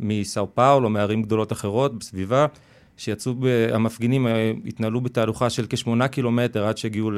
מסאו 0.00 0.54
פאולו, 0.54 0.90
מערים 0.90 1.22
גדולות 1.22 1.52
אחרות 1.52 1.98
בסביבה, 1.98 2.46
שיצאו, 2.96 3.34
המפגינים 3.72 4.26
אה, 4.26 4.52
התנהלו 4.66 5.00
בתהלוכה 5.00 5.50
של 5.50 5.66
כשמונה 5.68 6.08
קילומטר 6.08 6.66
עד 6.66 6.78
שהגיעו 6.78 7.10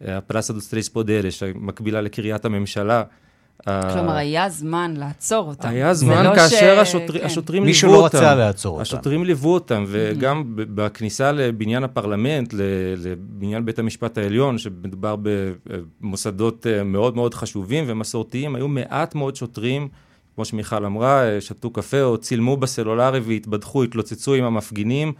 הפראסה 0.00 0.52
דוס 0.52 0.60
טרס 0.60 0.88
פודרש, 0.88 1.42
המקבילה 1.42 2.00
לקריית 2.00 2.44
הממשלה. 2.44 3.02
כלומר, 3.64 4.16
היה 4.16 4.48
זמן 4.48 4.94
לעצור 4.96 5.48
אותם. 5.48 5.68
היה 5.68 5.94
זמן 5.94 6.24
לא 6.24 6.34
כאשר 6.34 6.84
ש... 6.84 6.88
השוטר, 6.88 7.18
כן. 7.18 7.26
השוטרים 7.26 7.64
ליוו 7.64 7.70
אותם. 7.70 7.86
מישהו 7.86 7.92
לא 7.92 8.06
רצה 8.06 8.34
לעצור 8.34 8.72
אותם. 8.72 8.82
השוטרים 8.82 9.24
ליוו 9.24 9.54
אותם, 9.54 9.84
וגם 9.88 10.40
mm-hmm. 10.40 10.62
בכניסה 10.74 11.32
לבניין 11.32 11.84
הפרלמנט, 11.84 12.54
לבניין 12.96 13.64
בית 13.64 13.78
המשפט 13.78 14.18
העליון, 14.18 14.58
שמדובר 14.58 15.16
במוסדות 16.00 16.66
אה, 16.66 16.84
מאוד 16.84 17.16
מאוד 17.16 17.34
חשובים 17.34 17.84
ומסורתיים, 17.86 18.54
היו 18.54 18.68
מעט 18.68 19.14
מאוד 19.14 19.36
שוטרים, 19.36 19.88
כמו 20.34 20.44
שמיכל 20.44 20.84
אמרה, 20.84 21.24
אה, 21.24 21.40
שתו 21.40 21.70
קפה 21.70 22.02
או 22.02 22.18
צילמו 22.18 22.56
בסלולרי 22.56 23.20
והתבדחו, 23.20 23.84
התלוצצו 23.84 24.34
עם 24.34 24.44
המפגינים. 24.44 25.12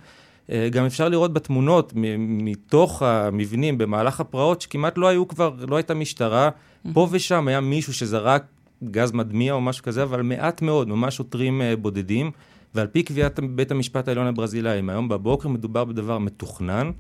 אה, 0.51 0.69
גם 0.69 0.85
אפשר 0.85 1.09
לראות 1.09 1.33
בתמונות 1.33 1.93
מתוך 2.19 3.03
המבנים 3.03 3.79
במהלך 3.79 4.21
הפרעות 4.21 4.61
שכמעט 4.61 4.99
לא 4.99 5.09
היו 5.09 5.29
כבר, 5.29 5.55
לא 5.69 5.77
הייתה 5.77 5.95
משטרה. 5.95 6.51
פה 6.93 7.09
ושם 7.11 7.49
היה 7.49 7.61
מישהו 7.61 7.95
שזרק 7.95 8.45
גז 8.85 9.13
מדמיע 9.13 9.53
או 9.53 9.61
משהו 9.61 9.85
כזה, 9.85 10.03
אבל 10.03 10.23
מעט 10.23 10.63
מאוד, 10.63 10.89
ממש 10.89 11.17
שוטרים 11.17 11.63
אה, 11.63 11.77
בודדים. 11.77 12.31
ועל 12.75 12.87
פי 12.87 13.03
קביעת 13.03 13.41
בית 13.51 13.71
המשפט 13.71 14.09
העליון 14.09 14.27
הברזילאי, 14.27 14.81
היום 14.89 15.09
בבוקר 15.09 15.49
מדובר 15.49 15.85
בדבר 15.85 16.19
מתוכנן. 16.19 16.91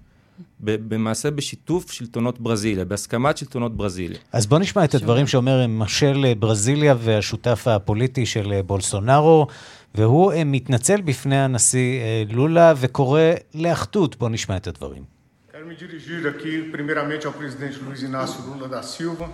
במעשה 0.60 1.30
בשיתוף 1.30 1.92
שלטונות 1.92 2.40
ברזיליה, 2.40 2.84
בהסכמת 2.84 3.36
שלטונות 3.36 3.76
ברזיליה. 3.76 4.18
אז 4.32 4.46
בוא 4.46 4.58
נשמע 4.58 4.84
את 4.84 4.94
הדברים 4.94 5.26
שאומר 5.26 5.66
ממשל 5.66 6.34
ברזיליה 6.38 6.94
והשותף 6.98 7.68
הפוליטי 7.68 8.26
של 8.26 8.60
בולסונארו, 8.66 9.46
והוא 9.95 10.33
מתנצל 10.45 11.01
בפני 11.01 11.37
הנשיא 11.37 12.01
לולה 12.29 12.73
וקורא 12.77 13.21
לאחדות. 13.55 14.15
בוא 14.15 14.29
נשמע 14.29 14.57
את 14.57 14.67
הדברים. 14.67 15.03
Quero 15.51 15.65
me 15.65 15.75
dirigir 15.75 16.21
aqui, 16.33 16.53
primeiramente, 16.71 17.27
ao 17.27 17.33
presidente 17.33 17.77
Luiz 17.85 18.01
Inácio 18.01 18.39
Lula 18.47 18.67
da 18.75 18.81
Silva, 18.81 19.27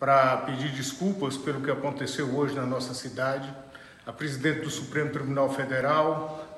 para 0.00 0.18
pedir 0.46 0.70
desculpas 0.82 1.36
pelo 1.44 1.60
que 1.64 1.70
aconteceu 1.70 2.26
hoje 2.36 2.52
na 2.60 2.66
nossa 2.74 2.92
cidade, 3.02 3.48
a 4.10 4.12
presidente 4.12 4.60
do 4.66 4.70
Supremo 4.70 5.10
Tribunal 5.16 5.48
Federal, 5.58 6.06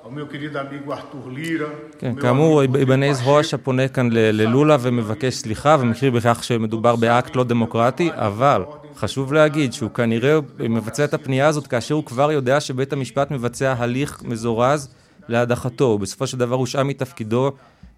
ao 0.05 0.11
meu 0.11 0.27
querido 0.27 0.59
amigo 0.59 0.93
Arthur 0.93 1.29
Lira. 1.29 1.69
כן, 1.99 2.15
כאמור, 2.21 2.63
איבנז 2.63 3.21
הושה 3.21 3.59
פונה 3.59 3.89
כאן 3.89 4.09
ללולה 4.13 4.77
ומבקש 4.81 5.35
סליחה 5.35 5.77
ומכיר 5.81 6.11
בכך 6.11 6.45
שמדובר 6.45 6.97
באקט 6.97 7.37
לא 7.37 7.45
דמוקרטי, 7.45 8.11
אבל 8.13 8.63
חשוב 8.96 9.34
להגיד 9.34 9.74
שהוא 9.74 9.92
כנראה 9.92 10.40
מבצע 10.60 11.04
את 11.04 11.14
הפנייה 11.14 11.48
הזאת 11.48 11.68
כאשר 11.68 11.96
הוא 11.96 12.06
כבר 12.06 12.32
יודע 12.32 12.60
שבית 12.60 12.94
המשפט 12.94 13.32
מבצע 13.32 13.76
הליך 13.78 14.24
מזורז 14.24 14.90
להדחתו. 15.28 15.98
בסופו 15.98 16.28
של 16.28 16.38
דבר 16.38 16.56
הושעה 16.56 16.84
מתפקידו 16.84 17.52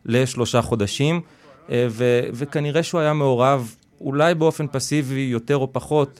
לשלושה 0.05 0.61
חודשים, 0.61 1.21
אה, 1.69 1.87
ו- 1.89 2.21
וכנראה 2.33 2.83
שהוא 2.83 3.01
היה 3.01 3.13
מעורב, 3.13 3.75
אולי 4.01 4.35
באופן 4.35 4.65
פסיבי 4.71 5.19
יותר 5.31 5.57
או 5.57 5.73
פחות, 5.73 6.19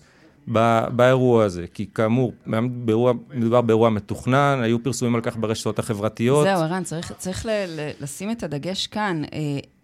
באירוע 0.91 1.43
הזה, 1.43 1.65
כי 1.73 1.85
כאמור, 1.95 2.33
באירוע, 2.71 3.13
מדובר 3.33 3.61
באירוע 3.61 3.89
מתוכנן, 3.89 4.59
היו 4.63 4.83
פרסומים 4.83 5.15
על 5.15 5.21
כך 5.21 5.37
ברשתות 5.37 5.79
החברתיות. 5.79 6.43
זהו, 6.43 6.61
ערן, 6.61 6.83
צריך, 6.83 7.13
צריך 7.17 7.45
ל- 7.45 7.49
ל- 7.49 7.91
לשים 7.99 8.31
את 8.31 8.43
הדגש 8.43 8.87
כאן. 8.87 9.21
אה, 9.33 9.39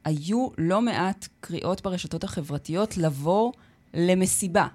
היו 0.06 0.48
לא 0.58 0.82
מעט 0.82 1.28
קריאות 1.40 1.82
ברשתות 1.84 2.24
החברתיות 2.24 2.98
לבוא 2.98 3.52
למסיבה. 3.94 4.68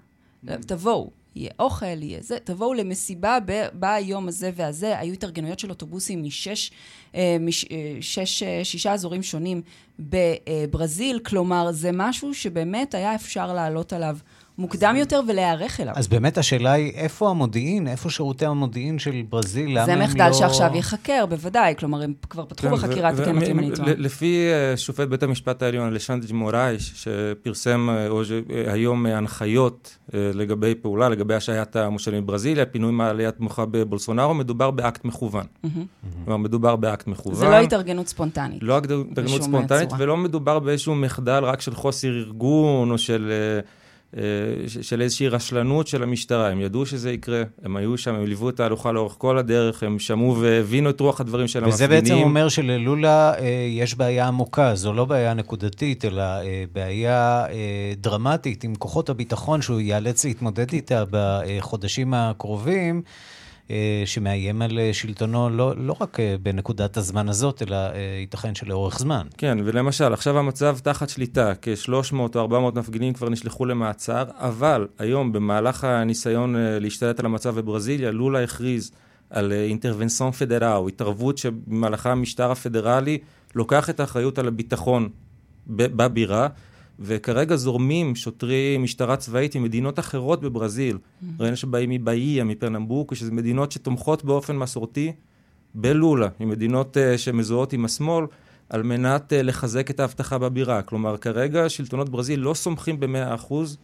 תבואו, 0.44 1.10
יהיה 1.34 1.50
אוכל, 1.58 2.02
יהיה 2.02 2.20
זה, 2.22 2.38
תבואו 2.44 2.74
למסיבה 2.74 3.38
ביום 3.72 4.28
הזה 4.28 4.50
והזה. 4.54 4.98
היו 4.98 5.12
התארגנויות 5.12 5.58
של 5.58 5.70
אוטובוסים 5.70 6.22
משש, 6.22 6.70
אה, 7.14 7.36
מש, 7.40 7.64
אה, 7.64 7.96
שש, 8.00 8.42
אה, 8.42 8.60
שישה 8.64 8.92
אזורים 8.92 9.22
שונים 9.22 9.62
בברזיל, 9.98 11.18
כלומר, 11.18 11.72
זה 11.72 11.90
משהו 11.92 12.34
שבאמת 12.34 12.94
היה 12.94 13.14
אפשר 13.14 13.52
לעלות 13.52 13.92
עליו 13.92 14.16
מוקדם 14.58 14.94
יותר 14.96 15.20
ולהיערך 15.28 15.80
אליו. 15.80 15.94
אז 15.96 16.08
באמת 16.08 16.38
השאלה 16.38 16.72
היא, 16.72 16.92
איפה 16.94 17.30
המודיעין, 17.30 17.88
איפה 17.88 18.10
שירותי 18.10 18.46
המודיעין 18.46 18.98
של 18.98 19.22
ברזיל, 19.28 19.70
למה 19.70 19.82
הם 19.82 19.88
לא... 19.88 20.06
זה 20.06 20.12
מחדל 20.12 20.32
שעכשיו 20.32 20.70
ייחקר, 20.74 21.26
בוודאי. 21.26 21.74
כלומר, 21.78 22.02
הם 22.02 22.12
כבר 22.30 22.44
פתחו 22.44 22.66
כן, 22.66 22.72
בחקירה, 22.72 23.12
תקן 23.16 23.36
אותי 23.36 23.50
אם 23.50 23.58
אני 23.58 23.70
טועה. 23.76 23.92
לפי 23.96 24.48
uh, 24.74 24.76
שופט 24.76 25.08
בית 25.08 25.22
המשפט 25.22 25.62
העליון, 25.62 25.92
לשנדג' 25.92 26.32
מורייש, 26.32 26.92
שפרסם 26.94 27.88
uh, 27.90 28.12
היום 28.66 29.06
uh, 29.06 29.08
הנחיות 29.08 29.96
לגבי 30.12 30.74
פעולה, 30.74 31.08
לגבי 31.08 31.34
השעיית 31.34 31.76
המושלים 31.76 32.26
בברזיליה, 32.26 32.66
פינוי 32.66 32.92
מעליית 32.92 33.40
מוחה 33.40 33.64
בבולסונארו, 33.66 34.34
מדובר 34.34 34.70
באקט 34.70 35.04
מכוון. 35.04 35.46
כלומר, 36.24 36.36
מדובר 36.36 36.76
באקט 36.76 37.06
מכוון. 37.06 37.34
זה 37.34 37.48
לא 37.48 37.60
התארגנות 37.60 38.08
ספונטנית. 38.08 38.62
לא 38.62 38.78
התארגנות 38.78 39.42
ספונטנית, 39.42 39.90
ולא 39.98 40.16
מדובר 40.16 40.58
באיזשהו 40.58 40.94
מחדל 40.94 41.44
רק 41.44 41.60
של 41.60 41.74
חוסר 41.74 42.08
ארגון, 42.08 42.90
או 42.90 42.98
של... 42.98 43.32
אה, 44.16 44.22
של 44.82 45.02
איזושהי 45.02 45.28
רשלנות 45.28 45.86
של 45.86 46.02
המשטרה, 46.02 46.48
הם 46.48 46.60
ידעו 46.60 46.86
שזה 46.86 47.12
יקרה, 47.12 47.42
הם 47.62 47.76
היו 47.76 47.98
שם, 47.98 48.14
הם 48.14 48.26
ליוו 48.26 48.48
את 48.48 48.60
ההלוכה 48.60 48.92
לאורך 48.92 49.14
כל 49.18 49.38
הדרך, 49.38 49.82
הם 49.82 49.98
שמעו 49.98 50.36
והבינו 50.40 50.90
את 50.90 51.00
רוח 51.00 51.20
הדברים 51.20 51.48
של 51.48 51.64
המפגינים. 51.64 51.74
וזה 51.74 51.88
בעצם 51.88 52.22
אומר 52.22 52.48
שללולה 52.48 53.34
אה, 53.38 53.66
יש 53.70 53.94
בעיה 53.94 54.28
עמוקה, 54.28 54.74
זו 54.74 54.92
לא 54.92 55.04
בעיה 55.04 55.34
נקודתית, 55.34 56.04
אלא 56.04 56.22
אה, 56.22 56.64
בעיה 56.72 57.44
דרמטית 57.96 58.64
עם 58.64 58.74
כוחות 58.74 59.10
הביטחון 59.10 59.62
שהוא 59.62 59.80
ייאלץ 59.80 60.24
להתמודד 60.24 60.72
איתה 60.72 61.04
בחודשים 61.10 62.14
הקרובים. 62.14 63.02
אה, 63.72 64.02
שמאיים 64.04 64.62
על 64.62 64.78
אה, 64.78 64.90
שלטונו 64.92 65.50
לא, 65.50 65.74
לא 65.76 65.96
רק 66.00 66.20
אה, 66.20 66.36
בנקודת 66.42 66.96
הזמן 66.96 67.28
הזאת, 67.28 67.62
אלא 67.62 67.76
ייתכן 68.20 68.54
שלאורך 68.54 68.98
זמן. 68.98 69.26
כן, 69.38 69.58
ולמשל, 69.64 70.12
עכשיו 70.12 70.38
המצב 70.38 70.78
תחת 70.82 71.08
שליטה, 71.08 71.52
כ-300 71.62 72.14
או 72.34 72.40
400 72.40 72.74
מפגינים 72.74 73.12
כבר 73.12 73.28
נשלחו 73.28 73.64
למעצר, 73.64 74.24
אבל 74.34 74.86
היום, 74.98 75.32
במהלך 75.32 75.84
הניסיון 75.84 76.54
להשתלט 76.58 77.20
על 77.20 77.26
המצב 77.26 77.60
בברזיליה, 77.60 78.10
לולה 78.10 78.42
הכריז 78.42 78.90
על 79.30 79.52
אינטרבנסון 79.52 80.32
פדראו, 80.32 80.88
התערבות 80.88 81.38
שבמהלכה 81.38 82.12
המשטר 82.12 82.50
הפדרלי 82.50 83.18
לוקח 83.54 83.90
את 83.90 84.00
האחריות 84.00 84.38
על 84.38 84.48
הביטחון 84.48 85.08
בבירה. 85.66 86.48
וכרגע 87.04 87.56
זורמים 87.56 88.16
שוטרי 88.16 88.78
משטרה 88.78 89.16
צבאית 89.16 89.56
ממדינות 89.56 89.98
אחרות 89.98 90.40
בברזיל. 90.40 90.96
Mm-hmm. 90.96 91.26
ראינו 91.40 91.56
שבאים 91.56 91.90
מבאיה, 91.90 92.44
מפרנמבוקו, 92.44 93.14
שזה 93.14 93.32
מדינות 93.32 93.72
שתומכות 93.72 94.24
באופן 94.24 94.56
מסורתי 94.56 95.12
בלולה, 95.74 96.28
ממדינות 96.40 96.96
uh, 96.96 97.18
שמזוהות 97.18 97.72
עם 97.72 97.84
השמאל, 97.84 98.26
על 98.68 98.82
מנת 98.82 99.32
uh, 99.32 99.42
לחזק 99.42 99.90
את 99.90 100.00
האבטחה 100.00 100.38
בבירה. 100.38 100.82
כלומר, 100.82 101.16
כרגע 101.16 101.68
שלטונות 101.68 102.08
ברזיל 102.08 102.40
לא 102.40 102.54
סומכים 102.54 103.00
במאה 103.00 103.34
אחוז 103.34 103.78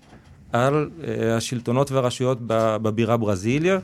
על 0.52 0.90
uh, 1.00 1.06
השלטונות 1.37 1.90
והרשויות 1.90 2.38
בבירה 2.82 3.16
ברזיליה, 3.16 3.78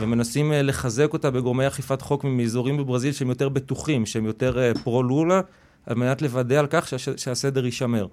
ומנסים 0.00 0.52
לחזק 0.54 1.12
אותה 1.12 1.30
בגורמי 1.30 1.66
אכיפת 1.66 2.02
חוק 2.02 2.24
מאזורים 2.24 2.76
בברזיל 2.76 3.12
שהם 3.12 3.28
יותר 3.28 3.48
בטוחים, 3.48 4.06
שהם 4.06 4.26
יותר 4.26 4.72
פרו-לולה. 4.84 5.40
על 5.86 5.96
מנת 5.96 6.22
לוודא 6.22 6.58
על 6.58 6.66
כך 6.70 6.92
שהסדר 7.16 7.64
יישמר. 7.64 8.06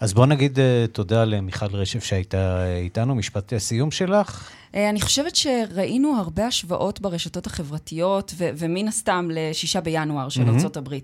אז 0.00 0.14
בוא 0.14 0.26
נגיד 0.26 0.58
תודה 0.92 1.24
למיכל 1.24 1.66
רשף 1.66 2.04
שהייתה 2.04 2.66
איתנו. 2.76 3.14
משפט 3.14 3.54
סיום 3.58 3.90
שלך? 3.90 4.50
אני 4.74 5.00
חושבת 5.00 5.36
שראינו 5.36 6.16
הרבה 6.18 6.46
השוואות 6.46 7.00
ברשתות 7.00 7.46
החברתיות, 7.46 8.34
ו- 8.36 8.50
ומן 8.56 8.88
הסתם 8.88 9.28
לשישה 9.32 9.80
בינואר 9.80 10.28
של 10.28 10.42
mm-hmm. 10.42 10.78
ארה"ב. 10.78 10.94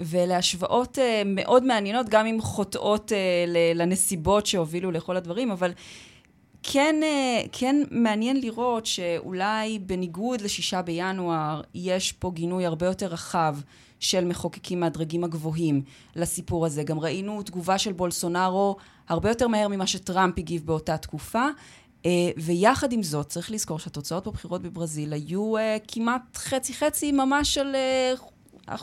ואלה 0.00 0.36
השוואות 0.36 0.98
מאוד 1.26 1.64
מעניינות, 1.64 2.08
גם 2.08 2.26
אם 2.26 2.40
חוטאות 2.40 3.12
לנסיבות 3.74 4.46
שהובילו 4.46 4.90
לכל 4.90 5.16
הדברים, 5.16 5.50
אבל... 5.50 5.72
כן, 6.62 6.96
אה, 7.02 7.42
כן 7.52 7.76
מעניין 7.90 8.40
לראות 8.40 8.86
שאולי 8.86 9.78
בניגוד 9.78 10.40
לשישה 10.40 10.82
בינואר, 10.82 11.60
יש 11.74 12.12
פה 12.12 12.30
גינוי 12.34 12.66
הרבה 12.66 12.86
יותר 12.86 13.06
רחב 13.06 13.56
של 14.00 14.24
מחוקקים 14.24 14.80
מהדרגים 14.80 15.24
הגבוהים 15.24 15.82
לסיפור 16.16 16.66
הזה. 16.66 16.82
גם 16.82 17.00
ראינו 17.00 17.42
תגובה 17.42 17.78
של 17.78 17.92
בולסונארו 17.92 18.76
הרבה 19.08 19.28
יותר 19.28 19.48
מהר 19.48 19.68
ממה 19.68 19.86
שטראמפ 19.86 20.38
הגיב 20.38 20.66
באותה 20.66 20.96
תקופה. 20.96 21.46
אה, 22.06 22.10
ויחד 22.36 22.92
עם 22.92 23.02
זאת, 23.02 23.28
צריך 23.28 23.50
לזכור 23.50 23.78
שהתוצאות 23.78 24.26
בבחירות 24.26 24.62
בברזיל 24.62 25.12
היו 25.12 25.56
אה, 25.56 25.76
כמעט 25.88 26.36
חצי-חצי 26.36 27.12
ממש 27.12 27.54
של 27.54 27.76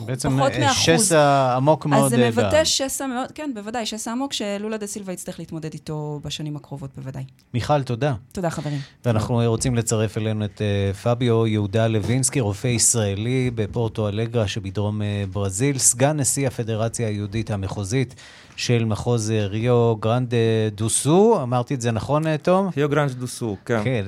בעצם 0.06 0.28
פחות 0.38 0.52
מאחוז. 0.60 0.82
שסע 0.82 1.54
עמוק 1.56 1.86
מאוד. 1.86 2.04
אז 2.04 2.10
זה 2.10 2.28
מבטא 2.28 2.64
שסע 2.64 3.06
מאוד, 3.06 3.32
כן, 3.32 3.50
בוודאי, 3.54 3.86
שסע 3.86 4.12
עמוק 4.12 4.32
שלולה 4.32 4.76
דה 4.76 4.86
סילבה 4.86 5.12
יצטרך 5.12 5.38
להתמודד 5.38 5.72
איתו 5.72 6.20
בשנים 6.24 6.56
הקרובות, 6.56 6.90
בוודאי. 6.96 7.24
מיכל, 7.54 7.82
תודה. 7.82 8.14
תודה, 8.32 8.50
חברים. 8.50 8.78
ואנחנו 9.04 9.42
רוצים 9.46 9.74
לצרף 9.74 10.18
אלינו 10.18 10.44
את 10.44 10.60
uh, 10.92 10.96
פביו 10.96 11.46
יהודה 11.46 11.86
לוינסקי, 11.86 12.40
רופא 12.40 12.66
ישראלי 12.66 13.50
בפורטו 13.54 14.08
אלגרה 14.08 14.48
שבדרום 14.48 15.00
uh, 15.00 15.04
ברזיל, 15.32 15.78
סגן 15.78 16.16
נשיא 16.20 16.46
הפדרציה 16.46 17.08
היהודית 17.08 17.50
המחוזית 17.50 18.14
של 18.56 18.84
מחוז 18.84 19.30
ריו 19.30 19.96
גרנד 19.96 20.34
דו-סו. 20.74 21.42
אמרתי 21.42 21.74
את 21.74 21.80
זה 21.80 21.90
נכון, 21.90 22.36
תום? 22.36 22.70
ריו 22.76 22.88
גרנד 22.88 23.10
דו-סו, 23.10 23.56
כן. 23.64 23.80
כן, 23.84 24.04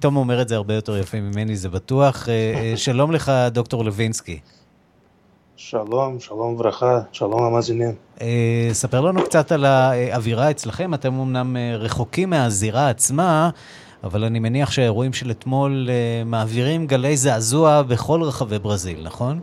תום 0.00 0.16
אומר 0.16 0.42
את 0.42 0.48
זה 0.48 0.54
הרבה 0.56 0.74
יותר 0.74 0.98
יפה 0.98 1.20
ממני, 1.20 1.56
זה 1.56 1.68
בטוח. 1.68 2.28
שלום 2.76 3.12
לך, 3.12 3.32
דוקטור 3.52 3.84
לוינסקי. 3.84 4.40
שלום, 5.64 6.20
שלום 6.20 6.54
וברכה, 6.54 7.00
שלום 7.12 7.42
המאזינים. 7.42 7.94
אה, 8.20 8.68
ספר 8.72 9.00
לנו 9.00 9.24
קצת 9.24 9.52
על 9.52 9.64
האווירה 9.64 10.50
אצלכם, 10.50 10.94
אתם 10.94 11.14
אמנם 11.14 11.56
אה, 11.56 11.76
רחוקים 11.76 12.30
מהזירה 12.30 12.88
עצמה, 12.90 13.50
אבל 14.04 14.24
אני 14.24 14.38
מניח 14.38 14.70
שהאירועים 14.70 15.12
של 15.12 15.30
אתמול 15.30 15.88
אה, 15.90 16.24
מעבירים 16.24 16.86
גלי 16.86 17.16
זעזוע 17.16 17.82
בכל 17.82 18.22
רחבי 18.22 18.58
ברזיל, 18.58 19.02
נכון? 19.02 19.40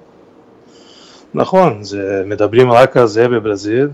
נכון, 1.33 1.83
זה, 1.83 2.23
מדברים 2.25 2.71
רק 2.71 2.97
על 2.97 3.07
זה 3.07 3.27
בברזיל. 3.27 3.89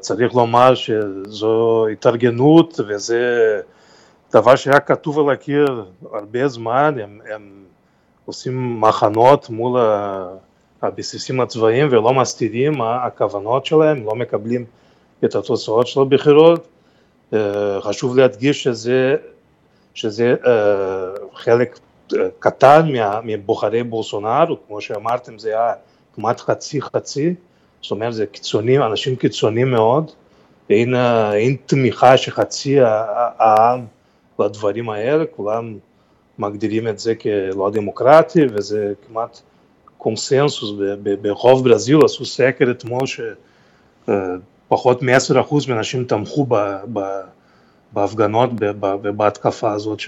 צריך 0.00 0.34
לומר 0.34 0.74
שזו 0.74 1.86
התארגנות 1.92 2.80
וזה 2.88 3.60
דבר 4.32 4.56
שהיה 4.56 4.80
כתוב 4.80 5.18
על 5.18 5.34
הקיר 5.34 5.84
הרבה 6.12 6.48
זמן, 6.48 6.94
הם, 7.02 7.20
הם 7.34 7.50
עושים 8.26 8.80
מחנות 8.80 9.50
מול 9.50 9.80
ה... 9.80 10.26
הבסיסים 10.84 11.40
הצבאיים 11.40 11.88
ולא 11.90 12.14
מסתירים 12.14 12.78
מה 12.78 13.04
הכוונות 13.04 13.66
שלהם, 13.66 14.04
לא 14.06 14.14
מקבלים 14.14 14.64
את 15.24 15.34
התוצאות 15.34 15.86
של 15.86 16.00
הבחירות. 16.00 16.68
אה, 17.32 17.80
חשוב 17.80 18.16
להדגיש 18.16 18.62
שזה, 18.62 19.16
שזה 19.94 20.34
אה, 20.46 21.26
חלק 21.34 21.78
אה, 22.14 22.18
קטן 22.38 22.88
מבוחרי 23.24 23.82
בולסונארו, 23.82 24.56
כמו 24.66 24.80
שאמרתם 24.80 25.38
זה 25.38 25.48
היה 25.48 25.72
כמעט 26.14 26.40
חצי 26.40 26.82
חצי, 26.82 27.34
זאת 27.82 27.90
אומרת 27.90 28.14
זה 28.14 28.26
קיצונים, 28.26 28.82
אנשים 28.82 29.16
קיצוניים 29.16 29.70
מאוד, 29.70 30.10
אין, 30.70 30.94
אין 31.34 31.56
תמיכה 31.66 32.16
שחצי 32.16 32.76
העם 32.80 33.84
לדברים 34.38 34.90
האלה, 34.90 35.24
כולם 35.26 35.78
מגדירים 36.38 36.88
את 36.88 36.98
זה 36.98 37.14
כלא 37.14 37.70
דמוקרטי 37.70 38.40
וזה 38.50 38.92
כמעט 39.06 39.40
קונסנזוס 39.98 40.72
ברחוב 41.22 41.64
ברזיל, 41.64 41.98
עשו 42.04 42.24
סקר 42.24 42.70
אתמול 42.70 43.02
שפחות 44.06 45.02
מ-10% 45.02 45.54
מהאנשים 45.68 46.04
תמכו 46.04 46.46
בהפגנות 47.92 48.50
ובהתקפה 48.80 49.72
הזאת 49.72 50.00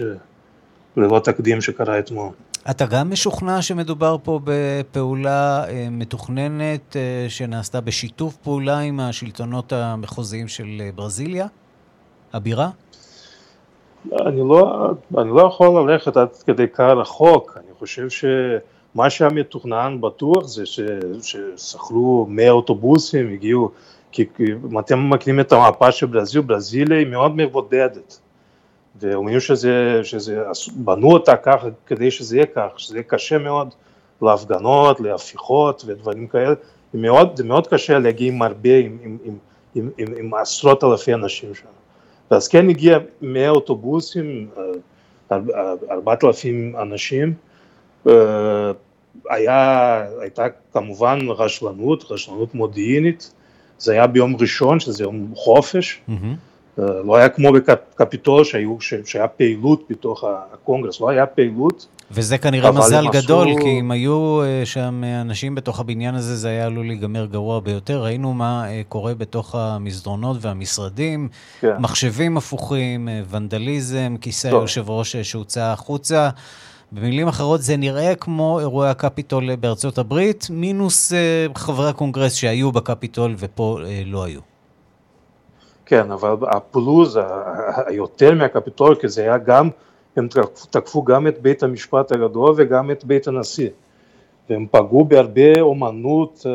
ללא 0.97 1.21
תקדים 1.25 1.61
שקרה 1.61 1.99
אתמול. 1.99 2.29
אתה 2.71 2.87
גם 2.87 3.11
משוכנע 3.11 3.63
שמדובר 3.63 4.17
פה 4.23 4.41
בפעולה 4.45 5.65
אה, 5.69 5.89
מתוכננת 5.91 6.97
אה, 6.97 7.27
שנעשתה 7.29 7.81
בשיתוף 7.81 8.37
פעולה 8.37 8.79
עם 8.79 9.01
השלטונות 9.01 9.73
המחוזיים 9.73 10.49
של 10.49 10.67
אה, 10.81 10.91
ברזיליה, 10.95 11.47
הבירה? 12.33 12.69
אני 14.13 14.41
לא, 14.49 14.91
אני 15.19 15.31
לא 15.31 15.47
יכול 15.47 15.91
ללכת 15.91 16.17
עד 16.17 16.29
כדי 16.47 16.69
כך 16.69 16.81
רחוק, 16.81 17.59
אני 17.61 17.75
חושב 17.79 18.11
ש... 18.11 18.25
מה 18.97 19.11
שהיה 19.11 19.31
מתוכנן 19.31 19.99
בטוח 20.01 20.47
זה 20.47 20.63
ששכרו 21.23 22.27
100 22.29 22.51
אוטובוסים, 22.51 23.33
הגיעו, 23.33 23.71
כי 24.13 24.25
אם 24.41 24.79
אתם 24.79 25.11
מכירים 25.11 25.41
את 25.41 25.53
המפה 25.53 25.93
של 25.93 26.07
ברזיל, 26.07 26.41
ברזיל 26.41 26.93
היא 26.93 27.07
מאוד 27.07 27.37
מבודדת. 27.37 28.19
ואומרים 29.01 29.41
שזה, 29.41 30.01
שזה, 30.03 30.43
בנו 30.77 31.13
אותה 31.13 31.37
ככה 31.37 31.69
כדי 31.87 32.11
שזה 32.11 32.37
יהיה 32.37 32.47
כך, 32.47 32.69
שזה 32.77 32.97
יהיה 32.97 33.03
קשה 33.03 33.39
מאוד 33.39 33.69
להפגנות, 34.23 35.01
להפיכות 35.01 35.85
ודברים 35.87 36.27
כאלה, 36.27 36.55
מאוד, 36.95 37.37
זה 37.37 37.45
מאוד 37.45 37.67
קשה 37.67 37.99
להגיע 37.99 38.29
עם 38.29 38.43
הרבה, 38.43 38.77
עם, 38.77 38.99
עם, 39.03 39.19
עם, 39.25 39.39
עם, 39.75 39.91
עם, 39.99 40.15
עם 40.19 40.35
עשרות 40.35 40.85
אלפי 40.85 41.15
אנשים 41.15 41.55
שם. 41.55 41.67
ואז 42.31 42.49
כן 42.49 42.69
הגיע 42.69 42.99
100 43.23 43.51
אוטובוסים, 43.51 44.49
4,000 45.33 46.77
אנשים, 46.77 47.35
אה, 48.07 48.73
היה, 49.31 50.03
הייתה 50.21 50.47
כמובן 50.73 51.19
רשלנות, 51.29 52.05
רשלנות 52.11 52.55
מודיעינית, 52.55 53.33
זה 53.79 53.93
היה 53.93 54.07
ביום 54.07 54.37
ראשון, 54.41 54.81
שזה 54.81 55.05
יום 55.05 55.33
חופש, 55.35 56.01
mm-hmm. 56.09 56.13
לא 56.79 57.17
היה 57.17 57.29
כמו 57.29 57.53
בקפיטול 57.53 58.45
שהיו, 58.45 58.77
שהיה 58.81 59.29
פעילות 59.29 59.85
בתוך 59.91 60.25
הקונגרס, 60.53 61.01
לא 61.01 61.09
היה 61.09 61.27
פעילות. 61.27 61.87
וזה 62.11 62.39
כנראה 62.39 62.73
מזל 62.73 63.05
גדול, 63.13 63.49
עשו... 63.51 63.61
כי 63.61 63.81
אם 63.81 63.91
היו 63.91 64.43
אה, 64.43 64.63
שם 64.65 65.03
אנשים 65.21 65.55
בתוך 65.55 65.81
הבניין 65.81 66.15
הזה, 66.15 66.37
זה 66.37 66.49
היה 66.49 66.67
עלול 66.67 66.87
להיגמר 66.87 67.27
גרוע 67.27 67.61
ביותר. 67.61 68.03
ראינו 68.03 68.35
מה 68.35 68.69
אה, 68.69 68.83
קורה 68.89 69.15
בתוך 69.15 69.55
המסדרונות 69.55 70.37
והמשרדים, 70.41 71.29
כן. 71.61 71.73
מחשבים 71.79 72.37
הפוכים, 72.37 73.09
ונדליזם, 73.31 74.17
כיסא 74.21 74.49
היושב 74.49 74.91
ראש 74.91 75.17
שהוצא 75.17 75.63
החוצה. 75.63 76.31
במילים 76.97 77.29
אחרות, 77.29 77.63
זה 77.63 77.77
נראה 77.77 78.15
כמו 78.15 78.61
אירועי 78.61 78.91
הקפיטול 78.91 79.57
בארצות 79.57 79.99
הברית, 79.99 80.47
מינוס 80.51 81.13
uh, 81.13 81.59
חברי 81.59 81.89
הקונגרס 81.89 82.35
שהיו 82.35 82.73
בקפיטול 82.73 83.35
ופה 83.39 83.79
uh, 83.81 83.87
לא 84.07 84.25
היו. 84.25 84.41
כן, 85.87 86.11
אבל 86.11 86.35
הפלוס 86.43 87.19
היותר 87.87 88.35
מהקפיטול, 88.35 88.95
כי 88.95 89.09
זה 89.09 89.23
היה 89.23 89.39
גם, 89.39 89.69
הם 90.17 90.29
תקפו 90.71 91.05
גם 91.05 91.27
את 91.27 91.43
בית 91.43 91.63
המשפט 91.63 92.13
הגדול 92.13 92.55
וגם 92.57 92.91
את 92.91 93.05
בית 93.05 93.29
הנשיא. 93.29 93.69
והם 94.51 94.67
פגעו 94.71 95.05
בהרבה 95.05 95.61
אומנות, 95.61 96.47
אה, 96.47 96.53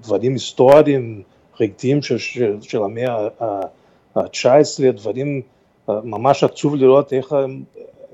דברים 0.00 0.32
היסטוריים, 0.32 1.22
רגטיים 1.60 2.02
של, 2.02 2.18
של, 2.18 2.56
של 2.60 2.82
המאה 2.82 3.28
ה-19, 3.40 4.92
דברים 4.96 5.42
ממש 5.88 6.44
עצוב 6.44 6.74
לראות 6.76 7.12
איך 7.12 7.32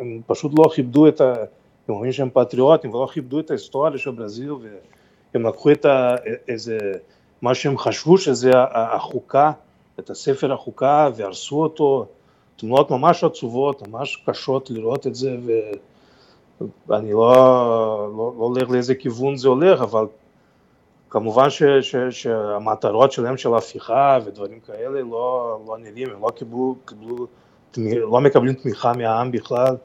הם 0.02 0.20
פשוט 0.26 0.52
לא 0.58 0.68
כיבדו 0.74 1.08
את 1.08 1.20
ה... 1.20 1.34
הם 1.88 1.94
אומרים 1.94 2.12
שהם 2.12 2.30
פטריוטים 2.32 2.94
ולא 2.94 3.08
כיבדו 3.12 3.40
את 3.40 3.50
ההיסטוריה 3.50 3.98
של 3.98 4.10
ברזיל 4.10 4.52
והם 4.52 5.46
לקחו 5.46 5.70
את 5.70 5.84
ה... 5.84 6.14
איזה... 6.48 6.78
מה 7.42 7.54
שהם 7.54 7.78
חשבו 7.78 8.18
שזה 8.18 8.50
החוקה, 8.72 9.52
את 9.98 10.10
הספר 10.10 10.52
החוקה 10.52 11.08
והרסו 11.16 11.62
אותו, 11.62 12.06
תמונות 12.56 12.90
ממש 12.90 13.24
עצובות, 13.24 13.88
ממש 13.88 14.22
קשות 14.26 14.70
לראות 14.70 15.06
את 15.06 15.14
זה 15.14 15.36
ואני 16.88 17.12
לא, 17.12 17.32
לא, 18.16 18.32
לא 18.38 18.44
הולך 18.44 18.70
לאיזה 18.70 18.94
כיוון 18.94 19.36
זה 19.36 19.48
הולך, 19.48 19.80
אבל 19.80 20.06
כמובן 21.10 21.50
ש, 21.50 21.62
ש, 21.62 21.96
שהמטרות 22.10 23.12
שלהם 23.12 23.36
של 23.36 23.54
הפיכה 23.54 24.18
ודברים 24.24 24.60
כאלה 24.60 25.00
לא, 25.00 25.58
לא 25.66 25.78
נראים, 25.78 26.08
הם 26.10 26.22
לא 26.22 26.30
קיבלו, 26.30 26.74
קיבלו 26.84 27.26
לא 28.10 28.20
מקבלים 28.20 28.54
תמיכה 28.54 28.92
מהעם 28.92 29.32
בכלל, 29.32 29.76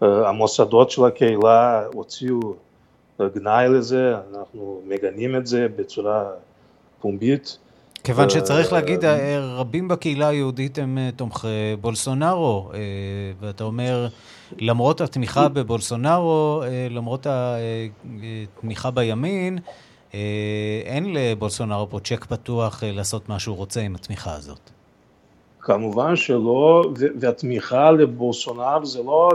המוסדות 0.00 0.90
של 0.90 1.04
הקהילה 1.04 1.84
הוציאו 1.94 2.40
גנאי 3.34 3.68
לזה, 3.68 4.14
אנחנו 4.30 4.80
מגנים 4.88 5.36
את 5.36 5.46
זה 5.46 5.66
בצורה 5.76 6.24
פומבית. 7.00 7.58
כיוון 8.04 8.24
אה, 8.24 8.30
שצריך 8.30 8.72
להגיד, 8.72 9.04
אה, 9.04 9.54
רבים 9.56 9.88
בקהילה 9.88 10.28
היהודית 10.28 10.78
הם 10.78 10.98
תומכי 11.16 11.76
בולסונארו, 11.80 12.70
ואתה 13.40 13.64
אומר, 13.64 14.08
למרות 14.58 15.00
התמיכה 15.00 15.48
בבולסונארו, 15.48 16.62
למרות 16.90 17.26
התמיכה 17.26 18.90
בימין, 18.90 19.58
אין 20.84 21.14
לבולסונארו 21.14 21.90
פה 21.90 22.00
צ'ק 22.00 22.24
פתוח 22.24 22.82
לעשות 22.86 23.28
מה 23.28 23.38
שהוא 23.38 23.56
רוצה 23.56 23.80
עם 23.80 23.94
התמיכה 23.94 24.34
הזאת. 24.34 24.70
כמובן 25.60 26.16
שלא, 26.16 26.84
והתמיכה 27.20 27.90
לבולסונארו 27.90 28.86
זה 28.86 29.02
לא 29.02 29.30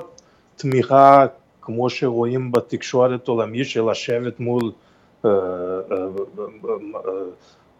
תמיכה 0.55 1.25
כמו 1.61 1.89
שרואים 1.89 2.51
בתקשורת 2.51 3.27
עולמית 3.27 3.67
של 3.67 3.89
לשבת 3.89 4.39
מול 4.39 4.71
אה, 5.25 5.29
אה, 5.29 5.97
אה, 6.69 7.11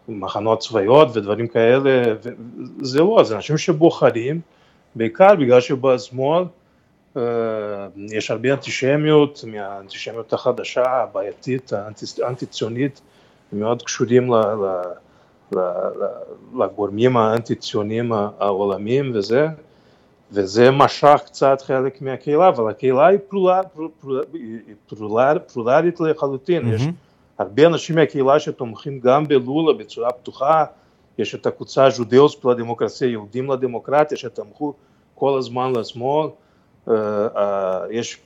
מחנות 0.07 0.59
צבאיות 0.59 1.17
ודברים 1.17 1.47
כאלה, 1.47 2.03
זה 2.81 2.99
לא, 2.99 3.21
זה 3.23 3.35
אנשים 3.35 3.57
שבוחרים, 3.57 4.41
בעיקר 4.95 5.35
בגלל 5.35 5.61
שבשמאל 5.61 6.43
יש 8.11 8.31
הרבה 8.31 8.53
אנטישמיות, 8.53 9.43
מהאנטישמיות 9.47 10.33
החדשה, 10.33 10.83
הבעייתית, 10.83 11.71
האנטי-ציונית, 12.23 13.01
מאוד 13.53 13.83
קשורים 13.83 14.31
לגורמים 16.59 17.17
האנטי-ציוניים 17.17 18.11
העולמיים 18.13 19.11
וזה, 19.15 19.47
וזה 20.31 20.71
משך 20.71 21.21
קצת 21.25 21.61
חלק 21.61 22.01
מהקהילה, 22.01 22.47
אבל 22.47 22.69
הקהילה 22.69 23.07
היא 23.07 23.19
פלולרית 25.53 25.99
לחלוטין, 25.99 26.63
mm-hmm. 26.63 26.75
יש 26.75 26.81
הרבה 27.37 27.65
אנשים 27.65 27.95
מהקהילה 27.95 28.39
שתומכים 28.39 28.99
גם 28.99 29.27
בלולה 29.27 29.73
בצורה 29.73 30.11
פתוחה, 30.11 30.65
יש 31.17 31.35
את 31.35 31.45
הקבוצה 31.45 31.89
ז'ודאוס 31.89 32.35
פלדמוקרטיה, 32.35 33.07
יהודים 33.07 33.51
לדמוקרטיה, 33.51 34.17
שתמכו 34.17 34.73
כל 35.15 35.37
הזמן 35.37 35.73
לשמאל, 35.75 36.29
uh, 36.87 36.89
uh, 36.89 37.39
יש, 37.91 38.19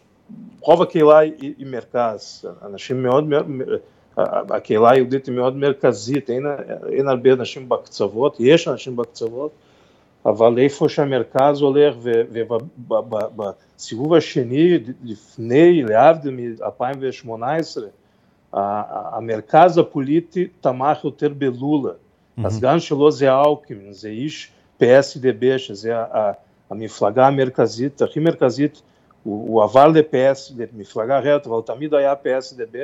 רוב 0.60 0.82
הקהילה 0.82 1.18
היא, 1.18 1.34
היא 1.58 1.68
מרכז, 1.68 2.46
אנשים 2.66 3.04
מאוד, 3.04 3.30
הקהילה 4.50 4.90
היהודית 4.90 5.26
היא 5.26 5.36
מאוד 5.36 5.56
מרכזית, 5.56 6.30
אין, 6.30 6.46
אין 6.92 7.08
הרבה 7.08 7.34
אנשים 7.34 7.70
בקצוות, 7.70 8.36
יש 8.40 8.68
אנשים 8.68 8.96
בקצוות, 8.96 9.52
אבל 10.26 10.60
איפה 10.60 10.90
שהמרכז 10.90 11.62
הולך, 11.62 11.96
ובסיבוב 12.88 14.14
השני, 14.14 14.80
לפני, 15.04 15.84
להבדיל 15.84 16.32
מ-2018, 16.32 17.82
המרכז 18.54 19.78
הפוליטי 19.78 20.48
תמך 20.62 21.04
יותר 21.04 21.30
בלולה. 21.38 21.92
Mm-hmm. 21.92 22.48
הסגן 22.48 22.80
שלו 22.80 23.12
זה 23.12 23.34
אלקין, 23.34 23.88
זה 23.92 24.10
איש 24.10 24.52
PSDB, 24.82 25.58
שזה 25.58 25.94
המפלגה 26.70 27.28
המרכזית, 27.28 28.02
הכי 28.02 28.20
מרכזית, 28.20 28.82
הוא, 29.24 29.50
הוא 29.50 29.64
עבר 29.64 29.88
ל-PS, 29.88 30.54
למפלגה 30.58 31.20
אחרת, 31.20 31.48
אבל 31.48 31.62
תמיד 31.66 31.94
היה 31.94 32.14
PSDB, 32.14 32.78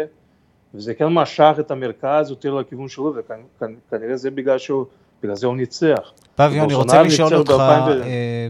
וזה 0.74 0.94
כן 0.94 1.08
משך 1.08 1.56
את 1.60 1.72
המרכז 1.72 2.30
יותר 2.30 2.54
לכיוון 2.54 2.88
שלו, 2.88 3.14
וכנראה 3.16 4.18
זה 4.18 4.32
בגלל 4.32 4.58
שהוא... 4.58 4.86
בגלל 5.26 5.36
זה 5.36 5.48
הוא 5.48 5.56
ניצח. 5.56 6.12
פביו, 6.36 6.64
אני 6.64 6.74
רוצה 6.74 7.04
לשאול 7.04 7.36
אותך, 7.36 7.52
אה, 7.52 7.88
אה, 8.04 8.48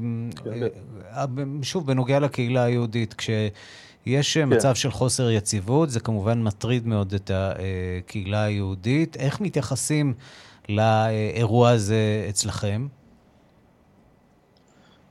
אה, 1.18 1.26
שוב, 1.62 1.88
בנוגע 1.88 2.20
לקהילה 2.20 2.64
היהודית, 2.64 3.14
כשיש 3.14 4.38
כן. 4.38 4.54
מצב 4.54 4.76
של 4.76 4.92
חוסר 4.92 5.30
יציבות, 5.30 5.90
זה 5.90 6.00
כמובן 6.00 6.44
מטריד 6.44 6.88
מאוד 6.88 7.14
את 7.14 7.32
הקהילה 7.34 8.44
היהודית. 8.44 9.18
איך 9.18 9.42
מתייחסים 9.42 10.14
לאירוע 10.70 11.70
הזה 11.70 12.26
אצלכם? 12.30 12.88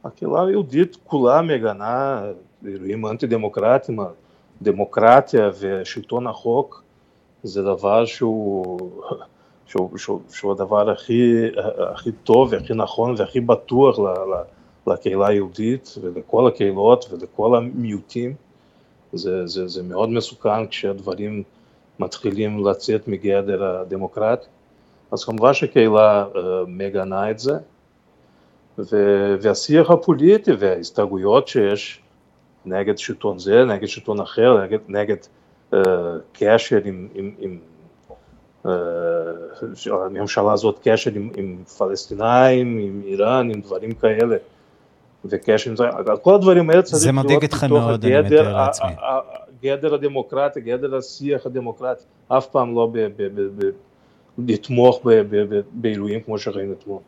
הקהילה 0.05 0.44
היהודית 0.46 0.96
כולה 1.05 1.42
מגנה 1.42 2.22
אירועים 2.66 3.07
אנטי-דמוקרטיים, 3.07 3.98
דמוקרטיה 4.62 5.50
ושלטון 5.61 6.27
החוק 6.27 6.83
זה 7.42 7.62
דבר 7.62 8.05
שהוא 8.05 8.90
שהוא, 9.66 9.98
שהוא, 9.98 10.20
שהוא 10.33 10.53
הדבר 10.53 10.90
הכי, 10.90 11.50
הכי 11.92 12.12
טוב 12.12 12.48
והכי 12.53 12.74
נכון 12.74 13.14
והכי 13.18 13.40
בטוח 13.40 13.98
ל, 13.98 14.03
ל, 14.03 14.42
לקהילה 14.92 15.27
היהודית 15.27 15.94
ולכל 16.00 16.46
הקהילות 16.46 17.07
ולכל 17.11 17.57
המיעוטים. 17.57 18.35
זה, 19.12 19.46
זה, 19.46 19.68
זה 19.68 19.83
מאוד 19.83 20.09
מסוכן 20.09 20.66
כשהדברים 20.66 21.42
מתחילים 21.98 22.66
לצאת 22.66 23.09
מגדר 23.09 23.64
הדמוקרט. 23.64 24.46
אז 25.11 25.24
כמובן 25.24 25.55
שהקהילה 25.55 26.27
uh, 26.35 26.38
מגנה 26.66 27.31
את 27.31 27.38
זה, 27.38 27.55
ו, 28.79 28.96
והשיח 29.40 29.90
הפוליטי 29.90 30.50
וההסתייגויות 30.59 31.48
שיש 31.48 32.00
נגד 32.66 32.98
שלטון 32.98 33.38
זה, 33.38 33.64
נגד 33.64 33.88
שלטון 33.88 34.20
אחר, 34.20 34.62
נגד, 34.62 34.79
נגד 34.88 35.16
uh, 35.72 35.77
קשר 36.33 36.81
עם, 36.85 37.09
עם, 37.14 37.31
עם 37.38 37.59
הממשלה 39.90 40.53
הזאת 40.53 40.79
קשר 40.83 41.11
עם, 41.14 41.31
עם 41.37 41.57
פלסטינאים, 41.79 42.79
עם 42.79 43.03
איראן, 43.05 43.50
עם 43.50 43.61
דברים 43.61 43.92
כאלה. 43.92 44.37
וקשר 45.24 45.70
עם 45.70 45.77
זה, 45.77 45.85
כל 46.22 46.35
הדברים 46.35 46.70
האלה 46.70 46.83
צריך 46.83 47.14
להיות 47.27 47.44
אתכם 47.44 47.68
מאוד, 47.70 48.05
אני 48.05 48.20
מתאר 48.20 48.53
לעצמי. 48.57 48.88
גדר 49.62 50.96
השיח 50.96 51.46
הדמוקרטי, 51.46 52.05
אף 52.29 52.46
פעם 52.46 52.74
לא 52.74 52.92
לתמוך 54.38 55.07
בעילויים 55.72 56.20
כמו 56.20 56.38
שראינו 56.38 56.72
אתמול. 56.72 56.98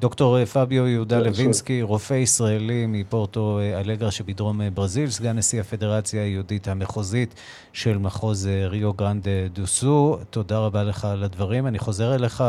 דוקטור 0.00 0.44
פביו 0.44 0.86
יהודה 0.86 1.18
לוינסקי, 1.18 1.82
רופא 1.82 2.14
ישראלי 2.14 2.86
מפורטו 2.86 3.60
אלגרה 3.74 4.10
שבדרום 4.10 4.60
ברזיל, 4.74 5.10
סגן 5.10 5.38
נשיא 5.38 5.60
הפדרציה 5.60 6.22
היהודית 6.22 6.68
המחוזית 6.68 7.34
של 7.72 7.98
מחוז 7.98 8.46
ריו 8.46 8.92
גרנד 8.92 9.28
דו 9.52 9.66
סו. 9.66 10.18
תודה 10.30 10.58
רבה 10.58 10.82
לך 10.82 11.04
על 11.04 11.24
הדברים. 11.24 11.66
אני 11.66 11.78
חוזר 11.78 12.14
אליך, 12.14 12.44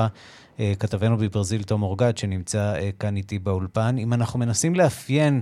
כתבנו 0.80 1.18
בברזיל 1.18 1.64
תום 1.64 1.84
אורגד, 1.84 2.18
שנמצא 2.18 2.74
כאן 3.00 3.18
איתי 3.18 3.40
באולפן. 3.40 3.98
אם 3.98 4.14
אנחנו 4.14 4.40
מנסים 4.40 4.76
לאפיין 4.76 5.42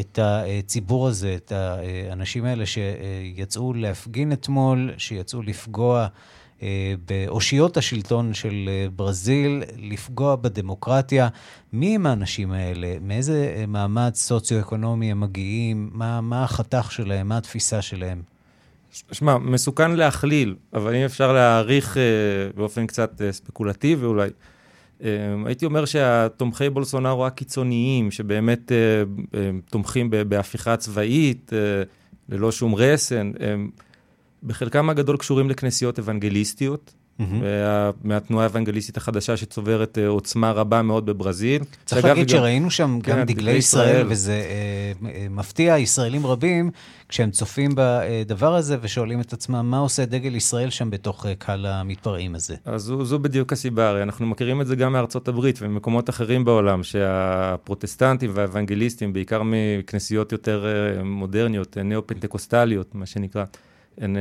את 0.00 0.18
הציבור 0.22 1.08
הזה, 1.08 1.34
את 1.36 1.52
האנשים 1.52 2.44
האלה 2.44 2.64
שיצאו 2.66 3.74
להפגין 3.74 4.32
אתמול, 4.32 4.92
שיצאו 4.98 5.42
לפגוע 5.42 6.00
אה, 6.00 6.06
באושיות 7.06 7.76
השלטון 7.76 8.34
של 8.34 8.68
אה, 8.68 8.86
ברזיל, 8.96 9.62
לפגוע 9.78 10.36
בדמוקרטיה. 10.36 11.28
מי 11.72 11.94
הם 11.94 12.06
האנשים 12.06 12.52
האלה? 12.52 12.96
מאיזה 13.00 13.54
אה, 13.56 13.66
מעמד 13.66 14.10
סוציו-אקונומי 14.14 15.10
הם 15.10 15.20
מגיעים? 15.20 15.90
מה, 15.92 16.20
מה 16.20 16.44
החתך 16.44 16.92
שלהם? 16.92 17.28
מה 17.28 17.36
התפיסה 17.36 17.82
שלהם? 17.82 18.22
שמע, 19.12 19.38
מסוכן 19.38 19.90
להכליל, 19.90 20.54
אבל 20.72 20.94
אם 20.94 21.04
אפשר 21.04 21.32
להעריך 21.32 21.96
באופן 22.54 22.86
קצת 22.86 23.20
ספקולטיבי 23.30 24.06
אולי, 24.06 24.30
הייתי 25.46 25.66
אומר 25.66 25.84
שהתומכי 25.84 26.70
בולסונארו 26.70 27.26
הקיצוניים, 27.26 28.10
שבאמת 28.10 28.72
תומכים 29.70 30.10
בהפיכה 30.28 30.76
צבאית, 30.76 31.52
ללא 32.28 32.52
שום 32.52 32.74
רסן, 32.74 33.32
הם 33.40 33.70
בחלקם 34.46 34.90
הגדול 34.90 35.16
קשורים 35.16 35.50
לכנסיות 35.50 35.98
אוונגליסטיות, 35.98 36.94
mm-hmm. 37.20 37.24
מהתנועה 38.04 38.44
האוונגליסטית 38.44 38.96
החדשה 38.96 39.36
שצוברת 39.36 39.98
אה, 39.98 40.08
עוצמה 40.08 40.52
רבה 40.52 40.82
מאוד 40.82 41.06
בברזיל. 41.06 41.62
צריך 41.84 42.04
להגיד 42.04 42.30
וגם... 42.30 42.38
שראינו 42.38 42.70
שם 42.70 42.98
כן, 43.02 43.12
גם 43.12 43.22
דגלי 43.26 43.52
ישראל, 43.52 43.88
ישראל, 43.88 44.06
וזה 44.08 44.42
אה, 45.02 45.26
מפתיע 45.30 45.78
ישראלים 45.78 46.26
רבים 46.26 46.70
כשהם 47.08 47.30
צופים 47.30 47.70
בדבר 47.76 48.54
הזה 48.54 48.76
ושואלים 48.80 49.20
את 49.20 49.32
עצמם 49.32 49.70
מה 49.70 49.78
עושה 49.78 50.04
דגל 50.04 50.34
ישראל 50.34 50.70
שם 50.70 50.90
בתוך 50.90 51.26
אה, 51.26 51.34
קהל 51.34 51.66
המתפרעים 51.66 52.34
הזה. 52.34 52.54
אז 52.64 52.82
זו, 52.82 53.04
זו 53.04 53.18
בדיוק 53.18 53.52
הסיבה, 53.52 53.88
הרי 53.88 54.02
אנחנו 54.02 54.26
מכירים 54.26 54.60
את 54.60 54.66
זה 54.66 54.76
גם 54.76 54.92
מארצות 54.92 55.28
הברית 55.28 55.58
וממקומות 55.62 56.10
אחרים 56.10 56.44
בעולם, 56.44 56.82
שהפרוטסטנטים 56.82 58.30
והאוונגליסטים, 58.34 59.12
בעיקר 59.12 59.42
מכנסיות 59.44 60.32
יותר 60.32 60.66
אה, 60.66 61.02
מודרניות, 61.02 61.76
ניאו-פנטקוסטליות, 61.76 62.94
מה 62.94 63.06
שנקרא, 63.06 63.44
הם 63.98 64.16
אה, 64.16 64.20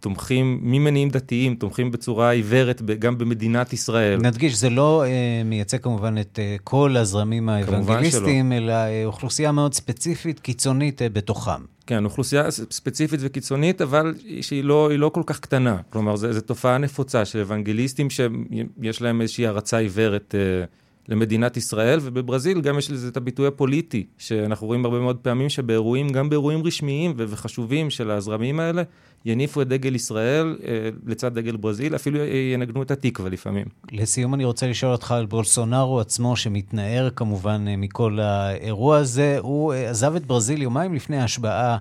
תומכים 0.00 0.60
ממניעים 0.62 1.08
דתיים, 1.08 1.54
תומכים 1.54 1.90
בצורה 1.90 2.30
עיוורת 2.30 2.82
גם 2.98 3.18
במדינת 3.18 3.72
ישראל. 3.72 4.20
נדגיש, 4.20 4.54
זה 4.54 4.70
לא 4.70 5.04
uh, 5.04 5.44
מייצג 5.44 5.78
כמובן 5.78 6.18
את 6.18 6.38
uh, 6.38 6.60
כל 6.64 6.96
הזרמים 6.96 7.48
האוונגליסטיים, 7.48 8.52
אלא 8.52 8.72
uh, 8.72 9.06
אוכלוסייה 9.06 9.52
מאוד 9.52 9.74
ספציפית, 9.74 10.40
קיצונית 10.40 11.02
uh, 11.02 11.04
בתוכם. 11.12 11.62
כן, 11.86 12.04
אוכלוסייה 12.04 12.50
ספציפית 12.50 13.20
וקיצונית, 13.22 13.80
אבל 13.82 14.14
שהיא 14.40 14.64
לא, 14.64 14.90
לא 14.98 15.08
כל 15.08 15.22
כך 15.26 15.40
קטנה. 15.40 15.76
כלומר, 15.90 16.16
זו 16.16 16.40
תופעה 16.40 16.78
נפוצה 16.78 17.24
של 17.24 17.40
אוונגליסטים 17.40 18.10
שיש 18.10 19.02
להם 19.02 19.20
איזושהי 19.20 19.46
הערצה 19.46 19.78
עיוורת. 19.78 20.34
Uh, 20.34 20.66
למדינת 21.08 21.56
ישראל, 21.56 21.98
ובברזיל 22.02 22.60
גם 22.60 22.78
יש 22.78 22.90
לזה 22.90 23.08
את 23.08 23.16
הביטוי 23.16 23.46
הפוליטי, 23.46 24.06
שאנחנו 24.18 24.66
רואים 24.66 24.84
הרבה 24.84 25.00
מאוד 25.00 25.16
פעמים 25.16 25.48
שבאירועים, 25.48 26.08
גם 26.08 26.28
באירועים 26.28 26.66
רשמיים 26.66 27.14
וחשובים 27.16 27.90
של 27.90 28.10
הזרמים 28.10 28.60
האלה, 28.60 28.82
יניפו 29.24 29.62
את 29.62 29.68
דגל 29.68 29.94
ישראל 29.94 30.56
אה, 30.66 30.88
לצד 31.06 31.34
דגל 31.34 31.56
ברזיל, 31.56 31.94
אפילו 31.94 32.18
ינגנו 32.54 32.82
את 32.82 32.90
התקווה 32.90 33.30
לפעמים. 33.30 33.66
לסיום 33.92 34.34
אני 34.34 34.44
רוצה 34.44 34.66
לשאול 34.66 34.92
אותך 34.92 35.12
על 35.12 35.26
בולסונארו 35.26 36.00
עצמו, 36.00 36.36
שמתנער 36.36 37.10
כמובן 37.16 37.64
אה, 37.68 37.76
מכל 37.76 38.18
האירוע 38.20 38.96
הזה. 38.96 39.38
הוא 39.40 39.72
אה, 39.72 39.90
עזב 39.90 40.14
את 40.16 40.26
ברזיל 40.26 40.62
יומיים 40.62 40.94
לפני 40.94 41.16
ההשבעה 41.16 41.76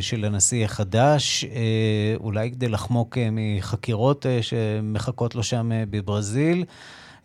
של 0.00 0.24
הנשיא 0.24 0.64
החדש, 0.64 1.44
אולי 2.16 2.50
כדי 2.50 2.68
לחמוק 2.68 3.18
מחקירות 3.32 4.26
שמחכות 4.40 5.34
לו 5.34 5.42
שם 5.42 5.70
בברזיל. 5.90 6.64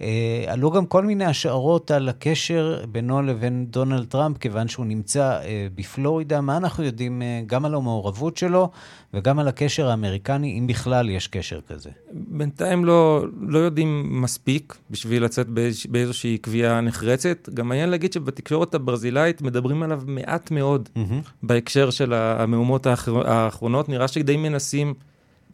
אה, 0.01 0.45
עלו 0.47 0.71
גם 0.71 0.85
כל 0.85 1.05
מיני 1.05 1.25
השערות 1.25 1.91
על 1.91 2.09
הקשר 2.09 2.85
בינו 2.91 3.21
לבין 3.21 3.65
דונלד 3.69 4.05
טראמפ, 4.05 4.37
כיוון 4.37 4.67
שהוא 4.67 4.85
נמצא 4.85 5.39
אה, 5.43 5.67
בפלורידה. 5.75 6.41
מה 6.41 6.57
אנחנו 6.57 6.83
יודעים 6.83 7.21
אה, 7.21 7.41
גם 7.47 7.65
על 7.65 7.75
המעורבות 7.75 8.37
שלו 8.37 8.69
וגם 9.13 9.39
על 9.39 9.47
הקשר 9.47 9.89
האמריקני, 9.89 10.59
אם 10.59 10.67
בכלל 10.67 11.09
יש 11.09 11.27
קשר 11.27 11.59
כזה? 11.67 11.89
בינתיים 12.11 12.85
לא, 12.85 13.25
לא 13.41 13.59
יודעים 13.59 14.21
מספיק 14.21 14.77
בשביל 14.91 15.23
לצאת 15.23 15.49
באיזוש, 15.49 15.85
באיזושהי 15.85 16.37
קביעה 16.37 16.81
נחרצת. 16.81 17.49
גם 17.53 17.67
מעניין 17.67 17.89
להגיד 17.89 18.13
שבתקשורת 18.13 18.75
הברזילאית 18.75 19.41
מדברים 19.41 19.83
עליו 19.83 20.01
מעט 20.05 20.51
מאוד 20.51 20.89
mm-hmm. 20.95 21.29
בהקשר 21.43 21.89
של 21.89 22.13
המהומות 22.13 22.85
האחר, 22.85 23.29
האחרונות. 23.29 23.89
נראה 23.89 24.07
שדי 24.07 24.37
מנסים 24.37 24.93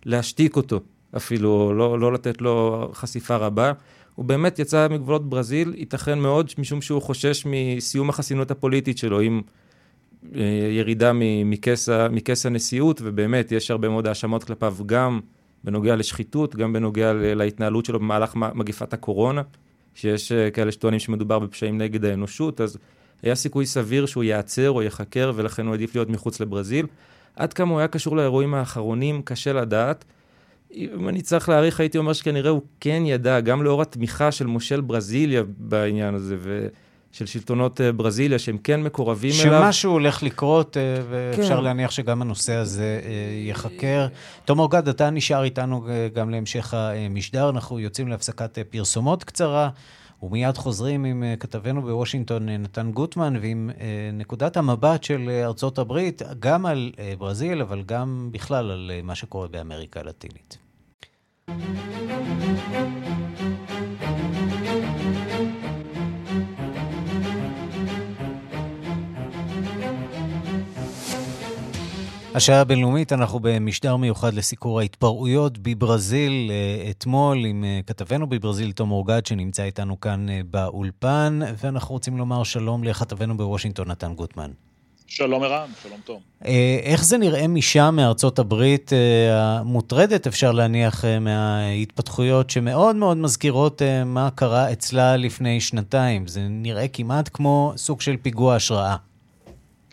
להשתיק 0.06 0.56
אותו, 0.56 0.80
אפילו 1.18 1.74
לא, 1.74 2.00
לא 2.00 2.14
לתת 2.14 2.42
לו 2.42 2.88
חשיפה 2.94 3.36
רבה. 3.36 3.74
הוא 4.22 4.26
באמת 4.26 4.60
יצא 4.60 4.88
מגבולות 4.92 5.30
ברזיל, 5.30 5.74
ייתכן 5.78 6.20
מאוד 6.20 6.52
משום 6.58 6.82
שהוא 6.82 7.02
חושש 7.02 7.44
מסיום 7.46 8.10
החסינות 8.10 8.52
הפוליטית 8.52 8.98
שלו, 8.98 9.20
עם 9.20 9.42
אה, 10.36 10.42
ירידה 10.72 11.12
מכס 12.10 12.46
הנשיאות, 12.46 13.02
ובאמת 13.04 13.52
יש 13.52 13.72
הרבה 13.72 13.90
מאוד 13.90 14.08
האשמות 14.08 14.44
כלפיו 14.44 14.76
גם 14.86 15.20
בנוגע 15.64 15.96
לשחיתות, 15.96 16.56
גם 16.56 16.74
בנוגע 16.74 17.14
להתנהלות 17.14 17.86
שלו 17.86 18.00
במהלך 18.00 18.36
מגיפת 18.36 18.94
הקורונה, 18.94 19.42
שיש 19.96 20.32
אה, 20.32 20.52
כאלה 20.52 20.72
שטוענים 20.72 21.00
שמדובר 21.00 21.40
בפשעים 21.40 21.78
נגד 21.78 22.06
האנושות, 22.06 22.62
אז 22.62 22.78
היה 23.24 23.36
סיכוי 23.36 23.66
סביר 23.66 24.06
שהוא 24.06 24.24
ייעצר 24.24 24.72
או 24.72 24.82
ייחקר, 24.82 25.32
ולכן 25.36 25.66
הוא 25.66 25.74
עדיף 25.74 25.96
להיות 25.96 26.10
מחוץ 26.10 26.40
לברזיל. 26.40 26.86
עד 27.36 27.54
כמה 27.54 27.72
הוא 27.72 27.80
היה 27.80 27.88
קשור 27.88 28.18
לאירועים 28.18 28.54
האחרונים, 28.54 29.22
קשה 29.22 29.54
לדעת. 29.54 30.06
אם 30.74 31.10
אני 31.10 31.22
צריך 31.22 31.50
להעריך, 31.50 31.80
הייתי 31.80 31.98
אומר 31.98 32.14
שכנראה 32.14 32.50
הוא 32.50 32.62
כן 32.80 33.04
ידע, 33.06 33.40
גם 33.40 33.64
לאור 33.64 33.82
התמיכה 33.82 34.32
של 34.32 34.46
מושל 34.46 34.82
ברזיליה 34.82 35.44
בעניין 35.58 36.16
הזה, 36.16 36.38
ושל 36.42 37.26
שלטונות 37.26 37.82
אה, 37.82 37.92
ברזיליה, 37.92 38.40
שהם 38.40 38.58
כן 38.58 38.84
מקורבים 38.84 39.32
שמשהו 39.32 39.50
אליו. 39.50 39.64
שמשהו 39.64 39.92
הולך 39.92 40.24
לקרות, 40.24 40.78
אה, 40.78 40.84
ואפשר 41.10 41.58
כן. 41.58 41.64
להניח 41.64 41.92
שגם 41.92 42.22
הנושא 42.22 42.54
הזה 42.54 43.00
אה, 43.04 43.12
ייחקר. 43.48 44.08
תום 44.46 44.60
אורגד, 44.60 44.88
אתה 44.88 45.10
נשאר 45.10 45.44
איתנו 45.44 45.86
גם 46.14 46.30
להמשך 46.30 46.74
המשדר. 46.74 47.50
אנחנו 47.50 47.80
יוצאים 47.80 48.08
להפסקת 48.08 48.58
פרסומות 48.70 49.24
קצרה. 49.24 49.70
ומיד 50.22 50.58
חוזרים 50.58 51.06
עם 51.06 51.24
כתבנו 51.40 51.82
בוושינגטון, 51.82 52.50
נתן 52.50 52.92
גוטמן, 52.92 53.34
ועם 53.42 53.70
נקודת 54.14 54.58
המבט 54.58 55.04
של 55.04 55.30
ארצות 55.44 55.78
הברית, 55.78 56.22
גם 56.40 56.66
על 56.66 56.92
ברזיל, 57.18 57.62
אבל 57.62 57.84
גם 57.84 58.30
בכלל 58.32 58.72
על 58.72 58.92
מה 59.04 59.16
שקורה 59.16 59.48
באמריקה 59.48 60.00
הלטינית. 60.00 60.58
השעה 72.36 72.62
הבינלאומית, 72.62 73.14
אנחנו 73.14 73.40
במשדר 73.40 73.96
מיוחד 73.96 74.34
לסיקור 74.34 74.80
ההתפרעויות 74.80 75.58
בברזיל 75.58 76.52
אה, 76.52 76.90
אתמול 76.90 77.46
עם 77.46 77.64
אה, 77.64 77.80
כתבנו 77.88 78.28
בברזיל, 78.28 78.72
תום 78.72 78.92
אורגד, 78.92 79.26
שנמצא 79.26 79.64
איתנו 79.64 80.00
כאן 80.00 80.30
אה, 80.30 80.42
באולפן, 80.52 81.40
ואנחנו 81.58 81.94
רוצים 81.96 82.18
לומר 82.18 82.44
שלום 82.44 82.84
לכתבנו 82.84 83.38
בוושינגטון, 83.38 83.92
נתן 83.92 84.14
גוטמן. 84.14 84.52
שלום 85.08 85.44
ערן, 85.44 85.70
שלום 85.84 86.00
תום. 86.06 86.20
איך 86.84 87.04
זה 87.04 87.18
נראה 87.18 87.48
משם, 87.48 87.94
מארצות 87.98 88.40
הברית 88.40 88.92
המוטרדת, 89.32 90.28
אפשר 90.28 90.52
להניח, 90.52 91.06
מההתפתחויות 91.22 92.50
שמאוד 92.50 92.96
מאוד 92.96 93.18
מזכירות 93.18 93.82
מה 94.06 94.30
קרה 94.36 94.72
אצלה 94.72 95.18
לפני 95.18 95.62
שנתיים? 95.62 96.28
זה 96.28 96.42
נראה 96.50 96.88
כמעט 96.88 97.30
כמו 97.34 97.74
סוג 97.78 98.02
של 98.02 98.18
פיגוע 98.22 98.56
השראה. 98.56 98.96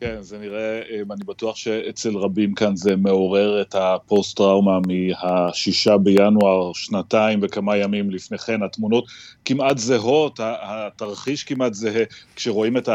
כן, 0.00 0.16
זה 0.20 0.38
נראה, 0.38 0.80
אני 1.10 1.24
בטוח 1.26 1.56
שאצל 1.56 2.16
רבים 2.16 2.54
כאן 2.54 2.76
זה 2.76 2.96
מעורר 2.96 3.62
את 3.62 3.74
הפוסט-טראומה 3.74 4.78
מהשישה 4.86 5.96
בינואר, 5.96 6.72
שנתיים 6.72 7.38
וכמה 7.42 7.76
ימים 7.76 8.10
לפני 8.10 8.38
כן, 8.38 8.62
התמונות 8.62 9.04
כמעט 9.44 9.78
זהות, 9.78 10.40
התרחיש 10.42 11.44
כמעט 11.44 11.74
זהה, 11.74 12.04
כשרואים 12.36 12.76
את 12.76 12.88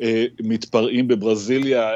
המתפרעים 0.00 1.08
בברזיליה, 1.08 1.90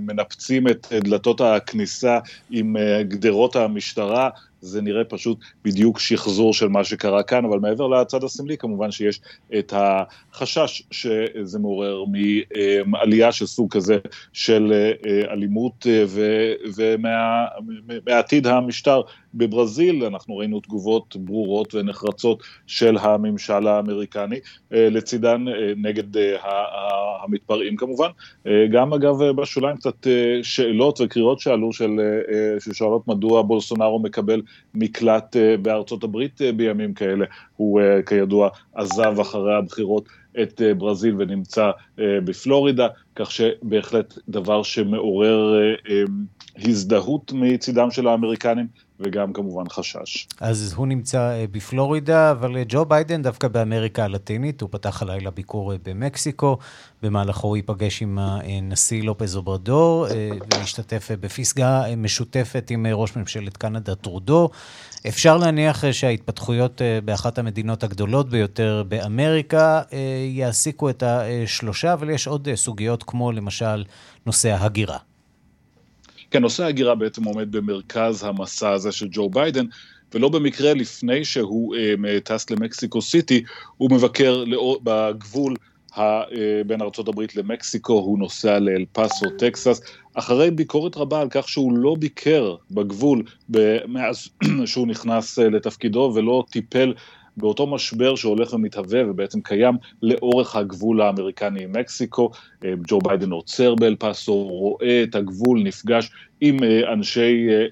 מנפצים 0.00 0.68
את 0.68 0.92
דלתות 0.92 1.40
הכניסה 1.40 2.18
עם 2.50 2.76
גדרות 3.02 3.56
המשטרה, 3.56 4.30
זה 4.62 4.82
נראה 4.82 5.04
פשוט 5.04 5.38
בדיוק 5.64 5.98
שחזור 5.98 6.54
של 6.54 6.68
מה 6.68 6.84
שקרה 6.84 7.22
כאן, 7.22 7.44
אבל 7.44 7.58
מעבר 7.58 7.88
לצד 7.88 8.24
הסמלי 8.24 8.58
כמובן 8.58 8.90
שיש 8.90 9.20
את 9.58 9.72
החשש 9.76 10.82
שזה 10.90 11.58
מעורר 11.58 12.04
מעלייה 12.86 13.32
של 13.32 13.46
סוג 13.46 13.72
כזה 13.72 13.98
של 14.32 14.72
אה, 14.72 15.32
אלימות 15.32 15.86
אה, 15.86 16.04
ומעתיד 17.76 18.46
המשטר 18.46 19.00
בברזיל, 19.34 20.04
אנחנו 20.04 20.36
ראינו 20.36 20.60
תגובות 20.60 21.16
ברורות 21.16 21.74
ונחרצות 21.74 22.42
של 22.66 22.96
הממשל 23.00 23.66
האמריקני, 23.66 24.38
אה, 24.72 24.88
לצידן 24.90 25.44
נגד 25.76 26.16
המתפרעים 27.24 27.76
כמובן. 27.76 28.08
גם 28.70 28.92
אגב 28.92 29.30
בשוליים 29.30 29.76
קצת 29.76 30.06
שאלות 30.42 31.00
וקריאות 31.00 31.40
שעלו 31.40 31.72
של, 31.72 32.00
ששואלות 32.60 33.08
מדוע 33.08 33.42
בולסונארו 33.42 33.98
מקבל 33.98 34.42
מקלט 34.74 35.36
אה, 35.36 35.56
בארצות 35.56 36.04
הברית 36.04 36.42
אה, 36.42 36.52
בימים 36.52 36.94
כאלה. 36.94 37.26
הוא 37.56 37.80
אה, 37.80 38.02
כידוע 38.02 38.48
עזב 38.74 39.20
אחרי 39.20 39.54
הבחירות 39.54 40.08
את 40.42 40.62
ברזיל 40.78 41.14
ונמצא 41.18 41.70
בפלורידה, 41.98 42.86
כך 43.16 43.30
שבהחלט 43.30 44.18
דבר 44.28 44.62
שמעורר 44.62 45.54
הזדהות 46.56 47.32
מצידם 47.34 47.90
של 47.90 48.06
האמריקנים. 48.06 48.66
וגם 49.02 49.32
כמובן 49.32 49.68
חשש. 49.68 50.28
אז 50.40 50.74
הוא 50.76 50.86
נמצא 50.86 51.44
בפלורידה, 51.52 52.30
אבל 52.30 52.56
ג'ו 52.68 52.84
ביידן 52.84 53.22
דווקא 53.22 53.48
באמריקה 53.48 54.04
הלטינית, 54.04 54.60
הוא 54.60 54.68
פתח 54.72 55.02
הלילה 55.02 55.30
ביקור 55.30 55.72
במקסיקו, 55.82 56.58
במהלכו 57.02 57.48
הוא 57.48 57.56
ייפגש 57.56 58.02
עם 58.02 58.18
הנשיא 58.18 59.02
לופז 59.02 59.36
אוברדור, 59.36 60.06
ולהשתתף 60.52 61.10
בפסגה 61.20 61.82
משותפת 61.96 62.70
עם 62.70 62.86
ראש 62.86 63.16
ממשלת 63.16 63.56
קנדה 63.56 63.94
טרודו. 63.94 64.50
אפשר 65.08 65.36
להניח 65.36 65.92
שההתפתחויות 65.92 66.80
באחת 67.04 67.38
המדינות 67.38 67.84
הגדולות 67.84 68.28
ביותר 68.28 68.84
באמריקה 68.88 69.82
יעסיקו 70.28 70.90
את 70.90 71.02
השלושה, 71.02 71.92
אבל 71.92 72.10
יש 72.10 72.26
עוד 72.26 72.48
סוגיות 72.54 73.02
כמו 73.02 73.32
למשל 73.32 73.84
נושא 74.26 74.50
ההגירה. 74.50 74.98
כן, 76.32 76.42
נושא 76.42 76.64
ההגירה 76.64 76.94
בעצם 76.94 77.24
עומד 77.24 77.52
במרכז 77.52 78.24
המסע 78.24 78.70
הזה 78.70 78.92
של 78.92 79.08
ג'ו 79.10 79.30
ביידן, 79.30 79.66
ולא 80.14 80.28
במקרה 80.28 80.74
לפני 80.74 81.24
שהוא 81.24 81.74
אה, 81.76 82.20
טס 82.20 82.50
למקסיקו 82.50 83.02
סיטי, 83.02 83.42
הוא 83.76 83.90
מבקר 83.90 84.44
לא, 84.46 84.78
בגבול 84.82 85.56
אה, 85.98 86.22
בין 86.66 86.82
ארה"ב 86.82 87.20
למקסיקו, 87.36 87.92
הוא 87.92 88.18
נוסע 88.18 88.58
לאל 88.58 88.84
פאסו, 88.92 89.26
טקסס, 89.38 89.80
אחרי 90.14 90.50
ביקורת 90.50 90.96
רבה 90.96 91.20
על 91.20 91.28
כך 91.30 91.48
שהוא 91.48 91.72
לא 91.72 91.96
ביקר 91.98 92.56
בגבול 92.70 93.22
מאז 93.88 94.28
שהוא 94.66 94.86
נכנס 94.86 95.38
אה, 95.38 95.48
לתפקידו 95.48 96.12
ולא 96.14 96.44
טיפל 96.50 96.94
באותו 97.36 97.66
משבר 97.66 98.16
שהולך 98.16 98.52
ומתהווה 98.52 99.10
ובעצם 99.10 99.40
קיים 99.40 99.74
לאורך 100.02 100.56
הגבול 100.56 101.00
האמריקני 101.00 101.64
עם 101.64 101.76
מקסיקו. 101.76 102.30
אה, 102.64 102.72
ג'ו 102.88 102.98
ביידן 102.98 103.30
עוצר 103.30 103.74
באל 103.74 103.96
פאסו, 103.98 104.34
רואה 104.34 105.02
את 105.02 105.14
הגבול, 105.14 105.62
נפגש 105.62 106.10
עם 106.40 106.62
אה, 106.62 106.92
אנשי 106.92 107.48
אה, 107.50 107.66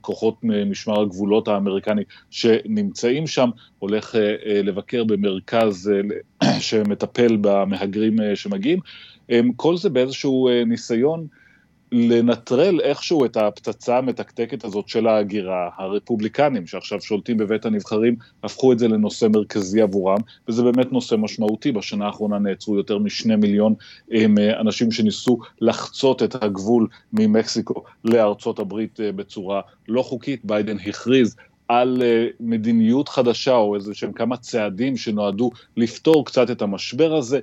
כוחות 0.00 0.34
משמר 0.42 1.00
הגבולות 1.00 1.48
האמריקני 1.48 2.02
שנמצאים 2.30 3.26
שם, 3.26 3.50
הולך 3.78 4.14
לבקר 4.46 5.04
במרכז 5.04 5.92
שמטפל 6.60 7.38
במהגרים 7.40 8.16
שמגיעים. 8.34 8.78
כל 9.56 9.76
זה 9.76 9.90
באיזשהו 9.90 10.48
ניסיון 10.66 11.26
לנטרל 11.92 12.80
איכשהו 12.80 13.24
את 13.24 13.36
הפצצה 13.36 13.98
המתקתקת 13.98 14.64
הזאת 14.64 14.88
של 14.88 15.06
ההגירה. 15.06 15.68
הרפובליקנים 15.76 16.66
שעכשיו 16.66 17.00
שולטים 17.00 17.36
בבית 17.36 17.66
הנבחרים 17.66 18.16
הפכו 18.42 18.72
את 18.72 18.78
זה 18.78 18.88
לנושא 18.88 19.26
מרכזי 19.26 19.82
עבורם, 19.82 20.18
וזה 20.48 20.62
באמת 20.62 20.92
נושא 20.92 21.14
משמעותי. 21.14 21.72
בשנה 21.72 22.06
האחרונה 22.06 22.38
נעצרו 22.38 22.76
יותר 22.76 22.98
משני 22.98 23.36
מיליון 23.36 23.74
אה, 24.12 24.26
אנשים 24.60 24.92
שניסו 24.92 25.38
לחצות 25.60 26.22
את 26.22 26.44
הגבול 26.44 26.88
ממקסיקו 27.12 27.84
לארצות 28.04 28.58
הברית 28.58 29.00
אה, 29.00 29.12
בצורה 29.12 29.60
לא 29.88 30.02
חוקית. 30.02 30.44
ביידן 30.44 30.76
הכריז 30.86 31.36
על 31.68 32.02
uh, 32.02 32.34
מדיניות 32.40 33.08
חדשה 33.08 33.54
או 33.54 33.74
איזה 33.74 33.94
שהם 33.94 34.12
כמה 34.12 34.36
צעדים 34.36 34.96
שנועדו 34.96 35.50
לפתור 35.76 36.24
קצת 36.24 36.50
את 36.50 36.62
המשבר 36.62 37.14
הזה, 37.14 37.40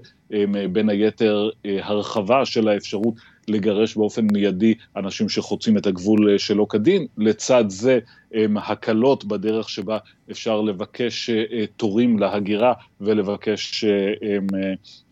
בין 0.71 0.89
היתר 0.89 1.49
הרחבה 1.65 2.45
של 2.45 2.67
האפשרות 2.67 3.13
לגרש 3.47 3.95
באופן 3.95 4.27
מיידי 4.31 4.73
אנשים 4.95 5.29
שחוצים 5.29 5.77
את 5.77 5.87
הגבול 5.87 6.37
שלא 6.37 6.65
כדין. 6.69 7.05
לצד 7.17 7.63
זה 7.67 7.99
הקלות 8.55 9.25
בדרך 9.25 9.69
שבה 9.69 9.97
אפשר 10.31 10.61
לבקש 10.61 11.29
תורים 11.77 12.19
להגירה 12.19 12.73
ולבקש 13.01 13.85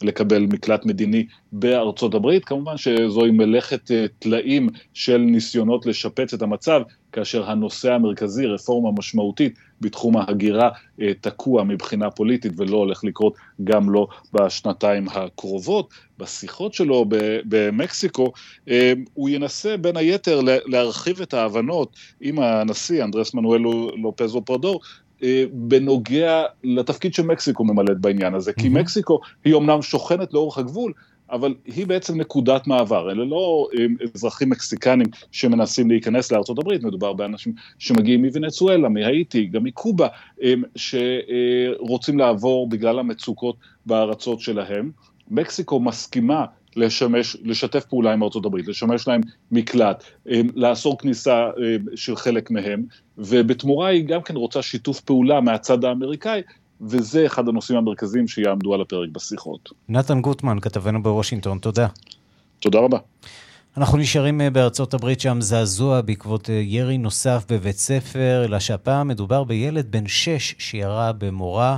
לקבל 0.04 0.42
מקלט 0.42 0.86
מדיני 0.86 1.26
בארצות 1.52 2.14
הברית. 2.14 2.46
כמובן 2.46 2.78
שזוהי 2.78 3.32
מלאכת 3.32 3.92
טלאים 4.20 4.70
של 4.94 5.18
ניסיונות 5.18 5.86
לשפץ 5.86 6.34
את 6.34 6.42
המצב, 6.42 6.82
כאשר 7.12 7.50
הנושא 7.50 7.94
המרכזי, 7.94 8.46
רפורמה 8.46 8.90
משמעותית 8.98 9.54
בתחום 9.82 10.18
ההגירה, 10.18 10.70
תקוע 11.22 11.64
מבחינה 11.64 12.12
פוליטית 12.12 12.52
ולא 12.58 12.78
הולך 12.78 13.04
לקרות 13.04 13.36
גם 13.64 13.90
לא 13.90 14.08
בשנתיים 14.34 15.06
הקרובות. 15.10 15.94
בשיחות 16.20 16.74
שלו 16.74 17.06
במקסיקו, 17.46 18.32
הוא 19.14 19.30
ינסה 19.30 19.78
בין 19.78 19.98
היתר 19.98 20.40
להרחיב 20.66 21.22
את 21.22 21.34
ההבנות 21.34 21.96
עם 22.22 22.40
הנשיא 22.40 23.04
אנדרס 23.12 23.34
מנואל 23.34 23.62
לופז 24.02 24.36
אופרדור, 24.36 24.80
בנוגע 25.52 26.44
לתפקיד 26.64 27.14
שמקסיקו 27.14 27.64
ממלאת 27.64 28.00
בעניין 28.00 28.34
הזה, 28.34 28.54
כי 28.54 28.70
מקסיקו 28.70 29.20
היא 29.46 29.54
אומנם 29.54 29.82
שוכנת 29.82 30.34
לאורך 30.34 30.58
הגבול, 30.58 30.94
אבל 31.32 31.54
היא 31.66 31.88
בעצם 31.88 32.22
נקודת 32.22 32.68
מעבר, 32.68 33.12
אלה 33.12 33.26
לא 33.26 33.68
אזרחים 34.16 34.50
מקסיקנים 34.50 35.08
שמנסים 35.32 35.90
להיכנס 35.90 36.32
לארצות 36.32 36.60
הברית, 36.60 36.84
מדובר 36.84 37.14
באנשים 37.14 37.54
שמגיעים 37.80 38.26
מוונצואלה, 38.26 38.90
מהאיטי, 38.90 39.46
גם 39.46 39.64
מקובה, 39.64 40.08
שרוצים 40.76 42.20
לעבור 42.20 42.70
בגלל 42.70 43.00
המצוקות 43.00 43.56
בארצות 43.86 44.40
שלהם. 44.40 44.92
מקסיקו 45.32 45.80
מסכימה 45.80 46.46
לשמש, 46.76 47.38
לשתף 47.44 47.86
פעולה 47.86 48.14
עם 48.14 48.24
הברית, 48.46 48.68
לשמש 48.68 49.08
להם 49.08 49.22
מקלט, 49.52 50.04
לאסור 50.56 50.98
כניסה 50.98 51.50
של 51.96 52.16
חלק 52.16 52.52
מהם, 52.52 52.84
ובתמורה 53.18 53.88
היא 53.88 54.06
גם 54.06 54.22
כן 54.22 54.36
רוצה 54.36 54.62
שיתוף 54.62 55.02
פעולה 55.02 55.42
מהצד 55.42 55.86
האמריקאי, 55.86 56.42
וזה 56.82 57.26
אחד 57.26 57.48
הנושאים 57.48 57.78
המרכזיים 57.78 58.28
שיעמדו 58.28 58.74
על 58.74 58.82
הפרק 58.82 59.10
בשיחות. 59.10 59.70
נתן 59.90 60.22
גוטמן, 60.22 60.60
כתבנו 60.60 61.04
בוושינגטון, 61.04 61.60
תודה. 61.60 61.88
תודה 62.60 62.80
רבה. 62.80 62.98
אנחנו 63.78 63.98
נשארים 63.98 64.42
בארצות 64.54 64.94
הברית 64.94 65.20
שם 65.20 65.42
זעזוע 65.42 66.02
בעקבות 66.02 66.50
ירי 66.50 66.98
נוסף 66.98 67.46
בבית 67.50 67.78
ספר, 67.78 68.42
אלא 68.46 68.60
שהפעם 68.60 69.08
מדובר 69.08 69.44
בילד 69.44 69.92
בן 69.92 70.08
שש 70.08 70.56
שירה 70.58 71.12
במורה. 71.12 71.78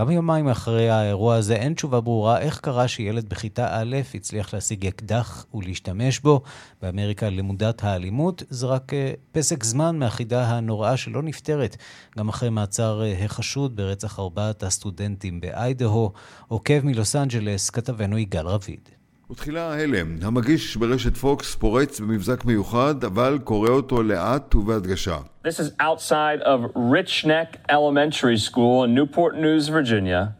גם 0.00 0.10
יומיים 0.10 0.48
אחרי 0.48 0.90
האירוע 0.90 1.36
הזה 1.36 1.54
אין 1.54 1.74
תשובה 1.74 2.00
ברורה 2.00 2.38
איך 2.38 2.60
קרה 2.60 2.88
שילד 2.88 3.28
בכיתה 3.28 3.66
א' 3.70 3.96
הצליח 4.14 4.54
להשיג 4.54 4.86
אקדח 4.86 5.46
ולהשתמש 5.54 6.20
בו. 6.20 6.42
באמריקה 6.82 7.30
למודת 7.30 7.84
האלימות 7.84 8.42
זה 8.50 8.66
רק 8.66 8.92
פסק 9.32 9.64
זמן 9.64 9.98
מהחידה 9.98 10.44
הנוראה 10.48 10.96
שלא 10.96 11.22
נפתרת, 11.22 11.76
גם 12.18 12.28
אחרי 12.28 12.50
מעצר 12.50 13.02
החשוד 13.24 13.76
ברצח 13.76 14.18
ארבעת 14.18 14.62
הסטודנטים 14.62 15.40
באיידהו. 15.40 16.12
עוקב 16.48 16.80
מלוס 16.84 17.16
אנג'לס, 17.16 17.70
כתבנו 17.70 18.18
יגאל 18.18 18.46
רביד. 18.46 19.03
ותחילה 19.33 19.73
ההלם, 19.73 20.17
המגיש 20.21 20.77
ברשת 20.77 21.17
פוקס 21.17 21.55
פורץ 21.55 21.99
במבזק 21.99 22.45
מיוחד, 22.45 23.03
אבל 23.03 23.39
קורא 23.43 23.69
אותו 23.69 24.03
לאט 24.03 24.55
ובהדגשה. 24.55 25.17
This 25.47 25.59
is 25.59 25.71
outside 25.79 26.41
of 26.41 26.59
Rich 26.75 27.25
Neck 27.25 27.59
Elementary 27.69 28.37
School 28.37 28.83
in 28.83 28.95
Newport 28.95 29.33
News, 29.45 29.67
Virginia, 29.67 30.35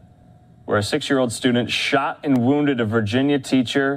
where 0.66 0.78
a 0.78 0.82
six-year-old 0.82 1.32
student 1.32 1.68
shot 1.70 2.14
and 2.24 2.34
wounded 2.48 2.80
a 2.80 2.84
Virginia 2.98 3.38
teacher 3.52 3.88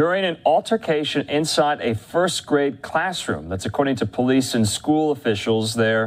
during 0.00 0.24
an 0.30 0.36
altercation 0.54 1.22
inside 1.38 1.78
a 1.90 1.92
first 1.94 2.38
grade 2.50 2.76
classroom. 2.90 3.44
That's 3.50 3.66
according 3.70 3.96
to 4.02 4.06
police 4.06 4.54
and 4.56 4.64
school 4.78 5.06
officials 5.16 5.66
there 5.84 6.04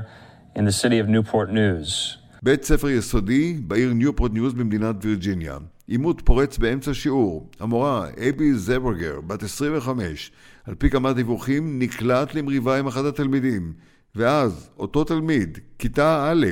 in 0.58 0.64
the 0.70 0.76
city 0.82 0.98
of 1.04 1.08
Newport 1.16 1.50
News. 1.62 2.18
בית 2.44 2.64
ספר 2.64 2.90
יסודי 2.90 3.54
בעיר 3.68 3.94
ניופורט 3.94 4.32
ניוז 4.34 4.54
במדינת 4.54 4.96
וירג'יניה. 5.02 5.58
עימות 5.91 6.23
פורץ 6.25 6.59
באמצע 6.59 6.95
שיעור. 6.95 7.51
המורה, 7.61 8.07
אייבי 8.19 8.55
זברגר, 8.55 9.21
בת 9.21 9.43
25, 9.43 10.33
על 10.65 10.75
פי 10.75 10.91
כמה 10.91 11.13
דיווחים, 11.13 11.79
נקלט 11.79 12.35
למריבה 12.35 12.79
עם 12.79 12.87
אחד 12.87 13.05
התלמידים. 13.05 13.73
ואז, 14.15 14.71
אותו 14.79 15.05
תלמיד, 15.05 15.59
כיתה 15.79 16.31
א', 16.31 16.47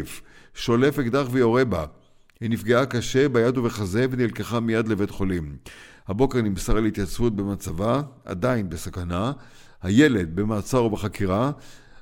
שולף 0.55 0.98
אקדח 0.98 1.27
ויורה 1.31 1.64
בה. 1.64 1.85
היא 2.40 2.51
נפגעה 2.51 2.87
קשה 2.87 3.29
ביד 3.29 3.59
ובחזה 3.59 4.07
ונלקחה 4.11 4.61
מיד 4.61 4.88
לבית 4.88 5.11
חולים. 5.11 5.57
הבוקר 6.09 6.42
נמסר 6.42 6.77
על 6.77 6.87
התייצבות 6.87 7.37
במצבה, 7.37 8.03
עדיין 8.24 8.68
בסכנה. 8.68 9.33
הילד 9.83 10.37
במעצר 10.37 10.85
ובחקירה, 10.85 11.51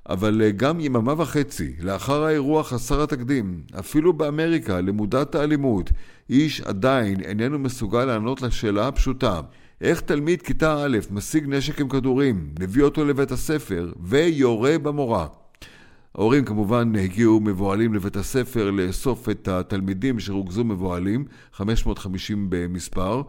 אבל 0.08 0.50
גם 0.56 0.80
יממה 0.80 1.14
וחצי 1.20 1.72
לאחר 1.80 2.24
האירוע 2.24 2.62
חסר 2.62 3.02
התקדים, 3.02 3.60
אפילו 3.78 4.12
באמריקה, 4.12 4.80
למודת 4.80 5.34
האלימות, 5.34 5.90
איש 6.30 6.60
עדיין 6.60 7.20
איננו 7.20 7.58
מסוגל 7.58 8.04
לענות 8.04 8.42
לשאלה 8.42 8.88
הפשוטה 8.88 9.40
איך 9.80 10.00
תלמיד 10.00 10.42
כיתה 10.42 10.84
א' 10.84 10.98
משיג 11.10 11.44
נשק 11.48 11.80
עם 11.80 11.88
כדורים, 11.88 12.48
מביא 12.60 12.82
אותו 12.82 13.04
לבית 13.04 13.32
הספר 13.32 13.92
ויורה 14.00 14.78
במורה. 14.78 15.26
ההורים 16.14 16.44
כמובן 16.44 16.96
הגיעו 16.96 17.40
מבוהלים 17.40 17.94
לבית 17.94 18.16
הספר 18.16 18.70
לאסוף 18.70 19.28
את 19.28 19.48
התלמידים 19.48 20.20
שרוכזו 20.20 20.64
מבוהלים, 20.64 21.24
550 21.52 22.46
במספר, 22.48 23.22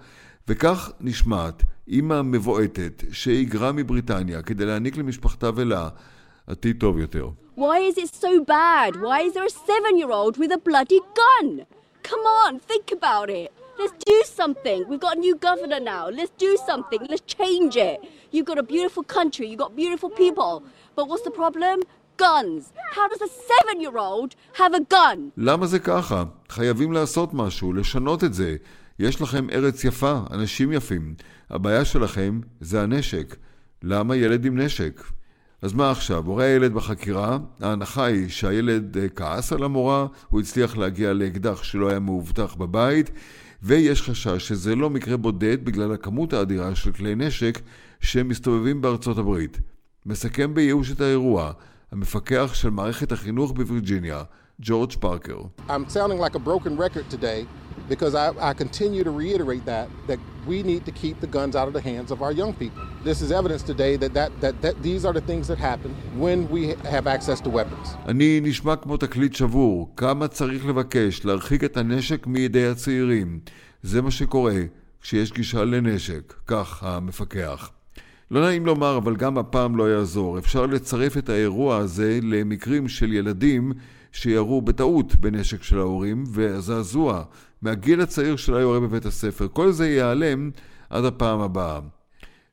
וכך 0.47 0.91
נשמעת 1.01 1.63
אימא 1.87 2.21
מבועטת 2.21 3.03
שהיגרה 3.11 3.71
מבריטניה 3.71 4.41
כדי 4.41 4.65
להעניק 4.65 4.97
למשפחתה 4.97 5.49
ולה 5.55 5.89
עתיד 6.46 6.80
טוב 6.80 6.98
יותר. 6.98 7.28
Why 7.56 7.78
is 7.90 7.98
it 8.04 8.14
so 8.24 8.32
bad? 8.58 8.92
Why 9.06 9.18
is 9.26 9.32
there 9.34 9.48
a 9.52 9.56
seven-year-old 9.70 10.34
with 10.40 10.52
a 10.58 10.60
bloody 10.68 11.00
gun? 11.20 11.48
Come 12.10 12.24
on, 12.42 12.52
think 12.70 12.86
about 12.98 13.28
it. 13.42 13.48
Let's 13.78 13.96
do 14.12 14.18
something. 14.40 14.78
We've 14.88 15.04
got 15.06 15.16
a 15.18 15.20
new 15.26 15.36
governor 15.48 15.80
now. 15.94 16.04
Let's 16.18 16.34
do 16.46 16.52
something. 16.68 17.00
Let's 17.10 17.26
change 17.38 17.72
it. 17.90 17.98
You've 18.32 18.48
got 18.52 18.58
a 18.64 18.66
beautiful 18.74 19.04
country. 19.18 19.46
You've 19.48 19.62
got 19.64 19.72
beautiful 19.82 20.10
people. 20.22 20.52
But 20.96 21.04
what's 21.08 21.24
the 21.28 21.36
problem? 21.42 21.76
Guns. 22.26 22.62
How 22.96 23.06
does 23.12 23.22
a 23.28 23.30
seven-year-old 23.50 24.30
have 24.60 24.74
a 24.74 24.82
gun? 24.94 25.30
למה 25.36 25.66
זה 25.66 25.78
ככה? 25.78 26.24
חייבים 26.48 26.92
לעשות 26.92 27.34
משהו, 27.34 27.72
לשנות 27.72 28.24
את 28.24 28.34
זה. 28.34 28.56
יש 28.98 29.20
לכם 29.20 29.50
ארץ 29.50 29.84
יפה, 29.84 30.20
אנשים 30.30 30.72
יפים. 30.72 31.14
הבעיה 31.50 31.84
שלכם 31.84 32.40
זה 32.60 32.82
הנשק. 32.82 33.36
למה 33.82 34.16
ילד 34.16 34.44
עם 34.44 34.58
נשק? 34.58 35.02
אז 35.61 35.73
מה 35.73 35.91
עכשיו? 35.91 36.25
הורי 36.25 36.45
הילד 36.45 36.73
בחקירה, 36.73 37.37
ההנחה 37.61 38.05
היא 38.05 38.29
שהילד 38.29 38.97
כעס 39.15 39.53
על 39.53 39.63
המורה, 39.63 40.07
הוא 40.29 40.39
הצליח 40.39 40.77
להגיע 40.77 41.13
לאקדח 41.13 41.63
שלא 41.63 41.89
היה 41.89 41.99
מאובטח 41.99 42.55
בבית, 42.55 43.11
ויש 43.63 44.01
חשש 44.01 44.47
שזה 44.47 44.75
לא 44.75 44.89
מקרה 44.89 45.17
בודד 45.17 45.65
בגלל 45.65 45.93
הכמות 45.93 46.33
האדירה 46.33 46.75
של 46.75 46.91
כלי 46.91 47.15
נשק 47.15 47.61
שמסתובבים 47.99 48.81
בארצות 48.81 49.17
הברית. 49.17 49.59
מסכם 50.05 50.53
בייאוש 50.53 50.91
את 50.91 51.01
האירוע, 51.01 51.51
המפקח 51.91 52.53
של 52.53 52.69
מערכת 52.69 53.11
החינוך 53.11 53.51
בווירג'יניה, 53.51 54.23
ג'ורג' 54.59 54.93
פארקר. 54.99 55.39
I'm 55.67 55.71
sounding 55.89 56.19
like 56.19 56.35
a 56.35 56.39
broken 56.39 56.77
record 56.77 57.15
today 57.15 57.66
because 57.93 58.13
I, 58.15 58.27
I 58.49 58.53
continue 58.53 59.03
to 59.03 59.11
reiterate 59.11 59.65
that, 59.65 59.87
that 60.07 60.19
we 60.45 60.63
need 60.63 60.85
to 60.85 60.91
keep 60.91 61.19
the 61.19 61.27
guns 61.27 61.55
out 61.55 61.67
of 61.67 61.73
the 61.73 61.81
hands 61.81 62.09
of 62.11 62.21
our 62.21 62.31
young 62.31 62.53
people. 62.53 62.83
This 63.03 63.21
is 63.21 63.31
evidence 63.31 63.63
today 63.63 63.95
that, 63.97 64.13
that, 64.13 64.31
that, 64.41 64.61
that 64.61 64.75
these 64.81 65.05
are 65.05 65.13
the 65.13 65.25
things 65.29 65.47
that 65.47 65.57
happen 65.57 65.91
when 66.23 66.37
we 66.49 66.61
have 66.95 67.07
access 67.07 67.39
to 67.41 67.49
weapons. 67.49 67.87
אני 68.07 68.39
נשמע 68.43 68.75
כמו 68.75 68.97
תקליט 68.97 69.35
שבור. 69.35 69.93
כמה 69.97 70.27
צריך 70.27 70.65
לבקש 70.65 71.25
להרחיק 71.25 71.63
את 71.63 71.77
הנשק 71.77 72.27
מידי 72.27 72.67
הצעירים? 72.67 73.39
זה 73.83 74.01
מה 74.01 74.11
שקורה 74.11 74.61
כשיש 75.01 75.31
גישה 75.31 75.63
לנשק. 75.63 76.33
כך 76.47 76.83
המפקח. 76.83 77.71
לא 78.31 78.41
נעים 78.41 78.65
לומר, 78.65 78.97
אבל 78.97 79.15
גם 79.15 79.37
הפעם 79.37 79.75
לא 79.75 79.91
יעזור. 79.91 80.37
אפשר 80.37 80.65
לצרף 80.65 81.17
את 81.17 81.29
האירוע 81.29 81.77
הזה 81.77 82.19
למקרים 82.23 82.87
של 82.87 83.13
ילדים 83.13 83.71
שירו 84.11 84.61
בטעות 84.61 85.15
בנשק 85.15 85.63
של 85.63 85.79
ההורים, 85.79 86.23
והזעזוע 86.27 87.23
מהגיל 87.61 88.01
הצעיר 88.01 88.35
של 88.35 88.55
היורה 88.55 88.79
בבית 88.79 89.05
הספר. 89.05 89.47
כל 89.53 89.71
זה 89.71 89.87
ייעלם 89.87 90.51
עד 90.89 91.05
הפעם 91.05 91.39
הבאה. 91.39 91.79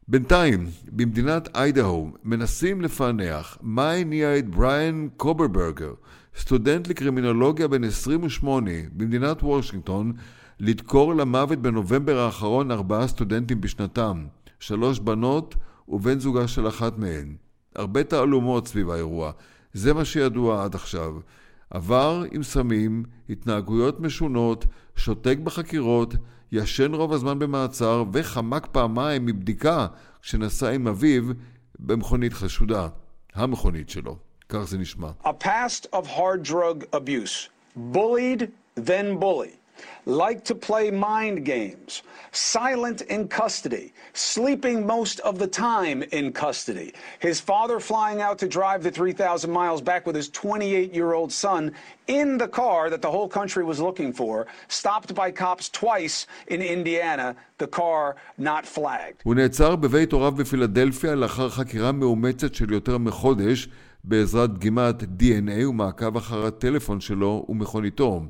בינתיים, 0.09 0.67
במדינת 0.93 1.49
איידהו 1.57 2.11
מנסים 2.25 2.81
לפענח 2.81 3.59
מה 3.63 3.91
הניע 3.91 4.39
את 4.39 4.49
בריאן 4.49 5.09
קוברברגר, 5.17 5.93
סטודנט 6.39 6.89
לקרימינולוגיה 6.89 7.69
בן 7.69 7.85
28 7.85 8.71
במדינת 8.93 9.43
וושינגטון, 9.43 10.13
לדקור 10.61 11.15
למוות 11.15 11.59
בנובמבר 11.59 12.19
האחרון 12.19 12.71
ארבעה 12.71 13.07
סטודנטים 13.07 13.61
בשנתם, 13.61 14.25
שלוש 14.61 14.99
בנות 14.99 15.55
ובן 15.89 16.21
זוגה 16.21 16.49
של 16.49 16.69
אחת 16.69 16.99
מהן. 16.99 17.37
הרבה 17.77 18.05
תעלומות 18.05 18.69
סביב 18.69 18.91
האירוע, 18.91 19.33
זה 19.73 19.95
מה 19.95 20.05
שידוע 20.05 20.65
עד 20.65 20.75
עכשיו. 20.75 21.15
עבר 21.75 22.25
עם 22.33 22.43
סמים, 22.43 23.05
התנהגויות 23.31 24.01
משונות, 24.01 24.67
שותק 24.97 25.37
בחקירות, 25.45 26.15
ישן 26.53 26.95
רוב 26.95 27.13
הזמן 27.13 27.39
במעצר 27.39 28.05
וחמק 28.13 28.67
פעמיים 28.73 29.27
מבדיקה 29.27 29.87
כשנסע 30.23 30.71
עם 30.71 30.89
אביו 30.89 31.23
במכונית 31.79 32.33
חשודה. 32.33 32.89
המכונית 33.35 33.89
שלו. 33.89 34.17
כך 34.49 34.63
זה 34.63 34.79
נשמע. 34.79 35.11
A 35.25 35.45
past 35.45 35.87
of 35.93 36.07
hard 36.07 36.43
drug 36.43 36.85
abuse. 36.93 37.49
Bullied, 37.77 38.43
then 38.77 39.19
bully. 39.19 39.64
like 40.06 40.44
to 40.46 40.56
play 40.56 40.92
mind 40.92 41.46
games, 41.46 42.04
silent 42.32 43.02
in 43.02 43.28
custody, 43.28 43.94
sleeping 44.14 44.86
most 44.86 45.20
of 45.22 45.40
the 45.40 45.48
time 45.48 46.04
in 46.12 46.32
custody. 46.32 46.94
His 47.20 47.40
father 47.40 47.80
flying 47.80 48.22
out 48.22 48.38
to 48.40 48.48
drive 48.48 48.84
the 48.84 48.92
3,000 48.92 49.52
miles 49.52 49.82
back 49.82 50.06
with 50.06 50.16
his 50.16 50.30
28 50.30 50.94
year 50.94 51.14
old 51.14 51.32
son 51.32 51.72
in 52.08 52.38
the 52.38 52.48
car 52.48 52.90
that 52.90 53.02
the 53.02 53.12
whole 53.12 53.30
country 53.30 53.64
was 53.64 53.80
looking 53.80 54.12
for, 54.14 54.48
stopped 54.68 55.14
by 55.14 55.32
cops 55.32 55.70
twice 55.70 56.28
in 56.48 56.62
Indiana, 56.62 57.36
the 57.58 57.68
car 57.68 58.16
not 58.38 58.66
flagged. 58.66 59.22
הוא 59.24 59.36
נעצר 59.36 59.76
בבית 59.76 60.12
הוריו 60.12 60.32
בפילדלפיה 60.32 61.16
לאחר 61.16 61.50
חקירה 61.50 61.92
מאומצת 61.92 62.56
של 62.56 62.74
יותר 62.74 62.98
מחודש 62.98 63.68
בעזרת 64.04 64.54
דגימת 64.54 65.04
DNA 65.04 65.68
ומעקב 65.68 66.18
אחר 66.18 66.46
הטלפון 66.46 67.02
שלו 67.02 67.46
ומכוניתו. 67.50 68.22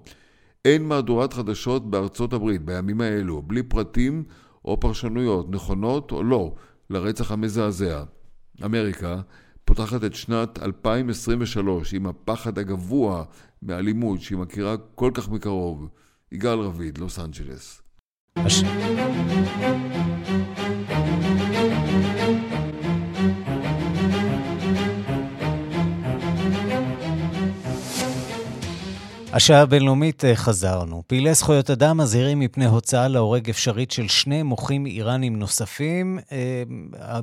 אין 0.65 0.89
מהדורת 0.89 1.33
חדשות 1.33 1.91
בארצות 1.91 2.33
הברית 2.33 2.63
בימים 2.63 3.01
האלו, 3.01 3.43
בלי 3.43 3.63
פרטים 3.63 4.25
או 4.65 4.81
פרשנויות, 4.81 5.51
נכונות 5.51 6.13
או 6.13 6.23
לא, 6.23 6.55
לרצח 6.91 7.33
המזעזע. 7.33 8.05
אמריקה 8.65 9.21
פותחת 9.65 10.05
את 10.05 10.15
שנת 10.15 10.63
2023 10.63 11.95
עם 11.95 12.07
הפחד 12.07 12.59
הגבוה 12.59 13.25
מאלימות 13.63 14.21
שהיא 14.21 14.39
מכירה 14.39 14.77
כל 14.95 15.11
כך 15.15 15.29
מקרוב. 15.29 15.89
יגאל 16.33 16.59
רביד, 16.59 16.99
לוס 16.99 17.19
אנג'לס. 17.19 17.83
הש... 18.37 18.63
השעה 29.37 29.63
הבינלאומית 29.63 30.25
אה, 30.25 30.37
חזרנו. 30.37 31.03
פעילי 31.07 31.35
זכויות 31.35 31.71
אדם 31.71 31.97
מזהירים 31.97 32.41
מפני 32.41 32.65
הוצאה 32.65 33.09
להורג 33.09 33.51
אפשרית 33.51 33.91
של 33.91 34.09
שני 34.09 34.43
מוחים 34.43 34.87
איראנים 34.87 35.39
נוספים. 35.39 36.19
אה, 36.33 36.63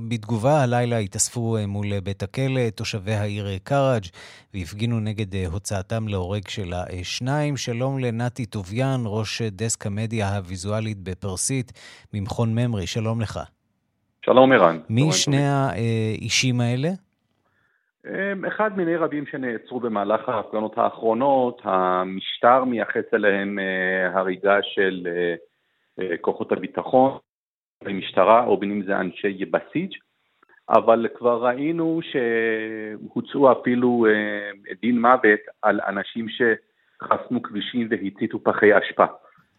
בתגובה, 0.07 0.64
הלילה 0.64 0.97
התאספו 0.97 1.57
אה, 1.57 1.68
מול 1.68 1.99
בית 1.99 2.24
הכלא 2.24 2.70
תושבי 2.76 3.14
העיר 3.14 3.47
קראג' 3.64 4.03
והפגינו 4.53 4.99
נגד 4.99 5.45
הוצאתם 5.45 6.07
להורג 6.07 6.47
של 6.47 6.74
השניים. 6.74 7.57
שלום 7.57 7.99
לנתי 7.99 8.45
טוביאן, 8.45 9.01
ראש 9.05 9.41
דסק 9.41 9.86
המדיה 9.86 10.36
הוויזואלית 10.36 10.97
בפרסית 10.97 11.72
ממכון 12.14 12.55
ממרי. 12.55 12.88
שלום 12.88 13.22
לך. 13.22 13.39
שלום 14.26 14.51
ערן. 14.51 14.80
מי 14.89 15.12
שני 15.12 15.47
האישים 15.47 16.62
האלה? 16.62 16.89
אחד 18.47 18.78
מיני 18.78 18.95
רבים 18.95 19.26
שנעצרו 19.26 19.80
במהלך 19.80 20.30
ההפגנות 20.30 20.78
האחרונות, 20.78 21.62
המשטר 21.64 22.64
מייחס 22.64 23.14
אליהם 23.14 23.60
אה, 23.60 24.20
הריגה 24.20 24.58
של 24.64 25.08
אה, 25.08 25.36
אה, 25.99 26.18
כוחות 26.18 26.52
הביטחון, 26.52 27.18
המשטרה, 27.82 28.45
או 28.45 28.58
בין 28.58 28.72
אם 28.72 28.84
זה 28.84 28.99
אנשי 28.99 29.45
בסיג', 29.45 29.93
אבל 30.70 31.08
כבר 31.18 31.45
ראינו 31.45 31.99
שהוצאו 32.02 33.52
אפילו 33.52 34.06
דין 34.82 35.02
מוות 35.02 35.39
על 35.62 35.80
אנשים 35.88 36.26
שחסמו 36.30 37.41
כבישים 37.41 37.88
והציתו 37.89 38.43
פחי 38.43 38.78
אשפה. 38.78 39.06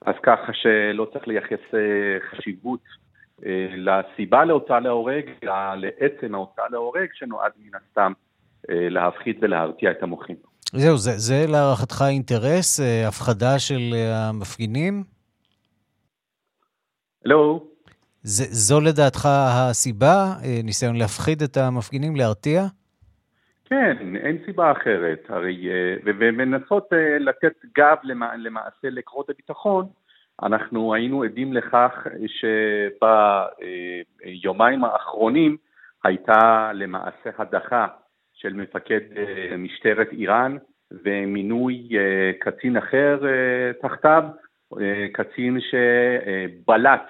אז 0.06 0.14
ככה 0.22 0.52
שלא 0.52 1.04
צריך 1.12 1.28
לייחס 1.28 1.60
חשיבות 2.30 2.80
לסיבה 3.76 4.44
להוצאה 4.44 4.80
להורג, 4.80 5.24
לעצם 5.76 6.34
ההוצאה 6.34 6.64
להורג 6.70 7.08
שנועד 7.12 7.52
מן 7.56 7.70
הסתם 7.74 8.12
להפחית 8.68 9.38
ולהרתיע 9.42 9.90
את 9.90 10.02
המוחים. 10.02 10.36
זהו, 10.72 10.96
זה, 10.96 11.10
זה 11.10 11.44
להערכתך 11.48 12.04
אינטרס, 12.08 12.80
אה, 12.80 13.08
הפחדה 13.08 13.58
של 13.58 13.94
אה, 13.94 14.28
המפגינים? 14.28 15.04
לא. 17.24 17.62
זה, 18.22 18.44
זו 18.44 18.80
לדעתך 18.80 19.28
הסיבה, 19.30 20.34
ניסיון 20.64 20.96
להפחיד 20.96 21.42
את 21.42 21.56
המפגינים, 21.56 22.16
להרתיע? 22.16 22.62
כן, 23.64 24.16
אין 24.16 24.38
סיבה 24.46 24.72
אחרת. 24.72 25.26
הרי, 25.28 25.68
ומנסות 26.04 26.88
לתת 27.20 27.52
גב 27.78 27.96
למעשה 28.36 28.90
לכוחות 28.90 29.30
הביטחון, 29.30 29.86
אנחנו 30.42 30.94
היינו 30.94 31.22
עדים 31.22 31.52
לכך 31.52 32.06
שביומיים 34.24 34.84
האחרונים 34.84 35.56
הייתה 36.04 36.70
למעשה 36.74 37.30
הדחה 37.38 37.86
של 38.42 38.52
מפקד 38.52 39.00
אה, 39.16 39.56
משטרת 39.56 40.08
איראן 40.12 40.56
ומינוי 41.04 41.88
אה, 41.98 42.30
קצין 42.40 42.76
אחר 42.76 43.26
אה, 43.26 43.72
תחתיו, 43.82 44.22
קצין 45.12 45.58
שבלט 45.60 47.08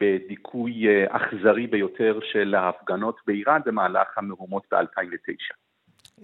בדיכוי 0.00 0.86
אכזרי 1.08 1.66
ביותר 1.66 2.18
של 2.32 2.54
ההפגנות 2.54 3.16
באיראן 3.26 3.60
במהלך 3.66 4.18
המהומות 4.18 4.62
ב-2009. 4.72 5.65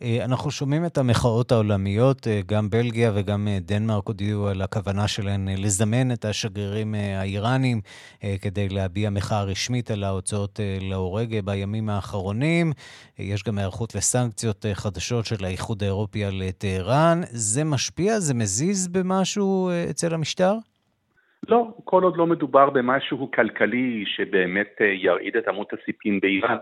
אה, 0.00 0.24
אנחנו 0.24 0.50
שומעים 0.50 0.86
את 0.86 0.98
המחאות 0.98 1.52
העולמיות, 1.52 2.26
אה, 2.26 2.40
גם 2.46 2.70
בלגיה 2.70 3.10
וגם 3.14 3.48
אה, 3.48 3.58
דנמרק 3.60 4.06
הודיעו 4.06 4.48
על 4.48 4.62
הכוונה 4.62 5.08
שלהן 5.08 5.48
לזמן 5.58 6.12
את 6.12 6.24
השגרירים 6.24 6.94
האיראנים 6.94 7.80
כדי 8.42 8.68
להביע 8.68 9.10
מחאה 9.10 9.44
רשמית 9.44 9.90
על 9.90 10.04
ההוצאות 10.04 10.60
להורג 10.80 11.40
בימים 11.44 11.88
האחרונים. 11.88 12.72
יש 13.18 13.44
גם 13.44 13.58
היערכות 13.58 13.94
לסנקציות 13.94 14.66
חדשות 14.72 15.24
של 15.24 15.44
האיחוד 15.44 15.82
האירופי 15.82 16.24
על 16.24 16.42
טהרן. 16.58 17.20
זה 17.22 17.64
משפיע? 17.64 18.20
זה 18.20 18.34
מזיז 18.34 18.88
במשהו 18.88 19.70
אצל 19.90 20.14
המשטר? 20.14 20.54
לא, 21.48 21.68
כל 21.84 22.02
עוד 22.02 22.16
לא 22.16 22.26
מדובר 22.26 22.70
במשהו 22.70 23.30
כלכלי 23.30 24.04
שבאמת 24.06 24.80
ירעיד 25.02 25.36
את 25.36 25.48
אמות 25.48 25.68
הסיפים 25.72 26.20
באיראן. 26.20 26.56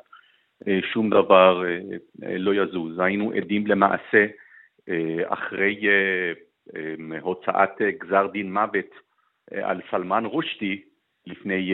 אה, 0.69 0.79
שום 0.93 1.11
דבר 1.11 1.65
אה, 1.65 1.79
אה, 2.27 2.39
לא 2.39 2.55
יזוז. 2.55 2.99
היינו 2.99 3.33
עדים 3.33 3.67
למעשה 3.67 4.27
אחרי 5.27 5.81
הוצאת 7.21 7.83
גזר 7.99 8.27
דין 8.27 8.53
מוות 8.53 8.91
על 9.51 9.81
סלמן 9.91 10.25
רושדי 10.25 10.83
לפני 11.27 11.73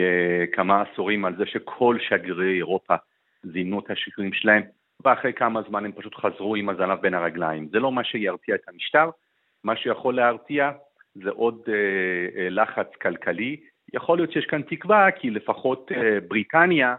כמה 0.51 0.81
עשורים 0.81 1.25
על 1.25 1.35
זה 1.35 1.45
שכל 1.45 1.97
שגרירי 1.99 2.55
אירופה 2.55 2.95
זימנו 3.43 3.79
את 3.79 3.91
השגרירים 3.91 4.33
שלהם 4.33 4.63
ואחרי 5.03 5.33
כמה 5.33 5.61
זמן 5.69 5.85
הם 5.85 5.91
פשוט 5.91 6.15
חזרו 6.15 6.55
עם 6.55 6.69
הזנב 6.69 7.01
בין 7.01 7.13
הרגליים. 7.13 7.67
זה 7.71 7.79
לא 7.79 7.91
מה 7.91 8.03
שירתיע 8.03 8.55
את 8.55 8.61
המשטר, 8.67 9.09
מה 9.63 9.75
שיכול 9.75 10.15
להרתיע 10.15 10.71
זה 11.15 11.29
עוד 11.29 11.61
לחץ 12.49 12.87
כלכלי. 13.01 13.57
יכול 13.93 14.17
להיות 14.17 14.31
שיש 14.31 14.45
כאן 14.45 14.61
תקווה 14.61 15.11
כי 15.11 15.29
לפחות 15.29 15.91
בריטניה 16.27 16.95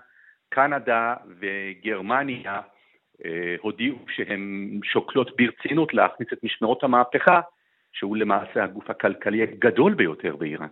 קנדה 0.48 1.14
וגרמניה 1.40 2.60
אה, 3.24 3.56
הודיעו 3.60 3.98
שהן 4.08 4.80
שוקלות 4.84 5.36
ברצינות 5.36 5.94
להכניס 5.94 6.28
את 6.32 6.44
משמרות 6.44 6.84
המהפכה, 6.84 7.40
שהוא 7.92 8.16
למעשה 8.16 8.64
הגוף 8.64 8.90
הכלכלי 8.90 9.42
הגדול 9.42 9.94
ביותר 9.94 10.36
באיראן, 10.36 10.68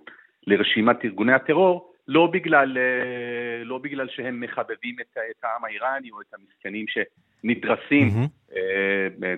לרשימת 0.46 1.04
ארגוני 1.04 1.32
הטרור, 1.32 1.92
לא 2.08 2.26
בגלל, 2.26 2.78
אה, 2.78 3.64
לא 3.64 3.78
בגלל 3.78 4.08
שהם 4.08 4.40
מחבבים 4.40 4.96
את, 5.00 5.16
את 5.30 5.44
העם 5.44 5.64
האיראני 5.64 6.10
או 6.10 6.20
את 6.20 6.34
המסכנים 6.34 6.86
שנדרסים 6.88 8.08
mm-hmm. 8.08 8.56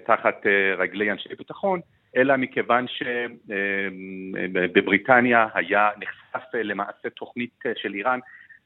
תחת 0.07 0.47
רגלי 0.79 1.11
אנשי 1.11 1.35
ביטחון, 1.39 1.81
אלא 2.17 2.37
מכיוון 2.37 2.87
שבבריטניה 4.49 5.49
היה 5.55 5.91
נחשף 5.99 6.55
למעשה 6.55 7.11
תוכנית 7.11 7.63
של 7.77 7.95
איראן 7.95 8.19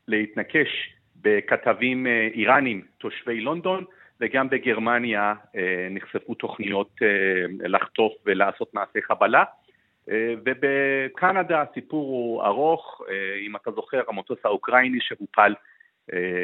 להתנקש 0.08 0.94
בכתבים 1.22 2.06
אה, 2.06 2.28
איראנים 2.34 2.82
תושבי 2.98 3.40
לונדון, 3.40 3.84
וגם 4.20 4.48
בגרמניה 4.48 5.34
אה, 5.56 5.88
נחשפו 5.90 6.34
תוכניות 6.34 6.90
אה, 7.02 7.68
לחטוף 7.68 8.12
ולעשות 8.26 8.74
מעשי 8.74 9.02
חבלה. 9.02 9.44
ובקנדה 10.44 11.62
הסיפור 11.62 12.08
הוא 12.08 12.42
ארוך, 12.42 13.00
אם 13.46 13.56
אתה 13.56 13.70
זוכר, 13.70 14.02
המטוס 14.08 14.38
האוקראיני 14.44 14.98
שהופל 15.00 15.54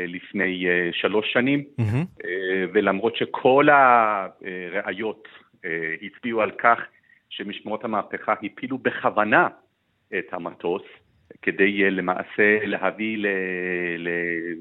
לפני 0.06 0.66
שלוש 0.92 1.32
שנים, 1.32 1.64
mm-hmm. 1.80 2.26
ולמרות 2.72 3.16
שכל 3.16 3.68
הראיות 3.70 5.28
הצביעו 6.02 6.42
על 6.42 6.50
כך 6.50 6.78
שמשמרות 7.28 7.84
המהפכה 7.84 8.34
הפילו 8.42 8.78
בכוונה 8.78 9.48
את 10.18 10.32
המטוס, 10.32 10.82
כדי 11.42 11.84
אה, 11.84 11.90
למעשה 11.90 12.58
להביא 12.62 13.26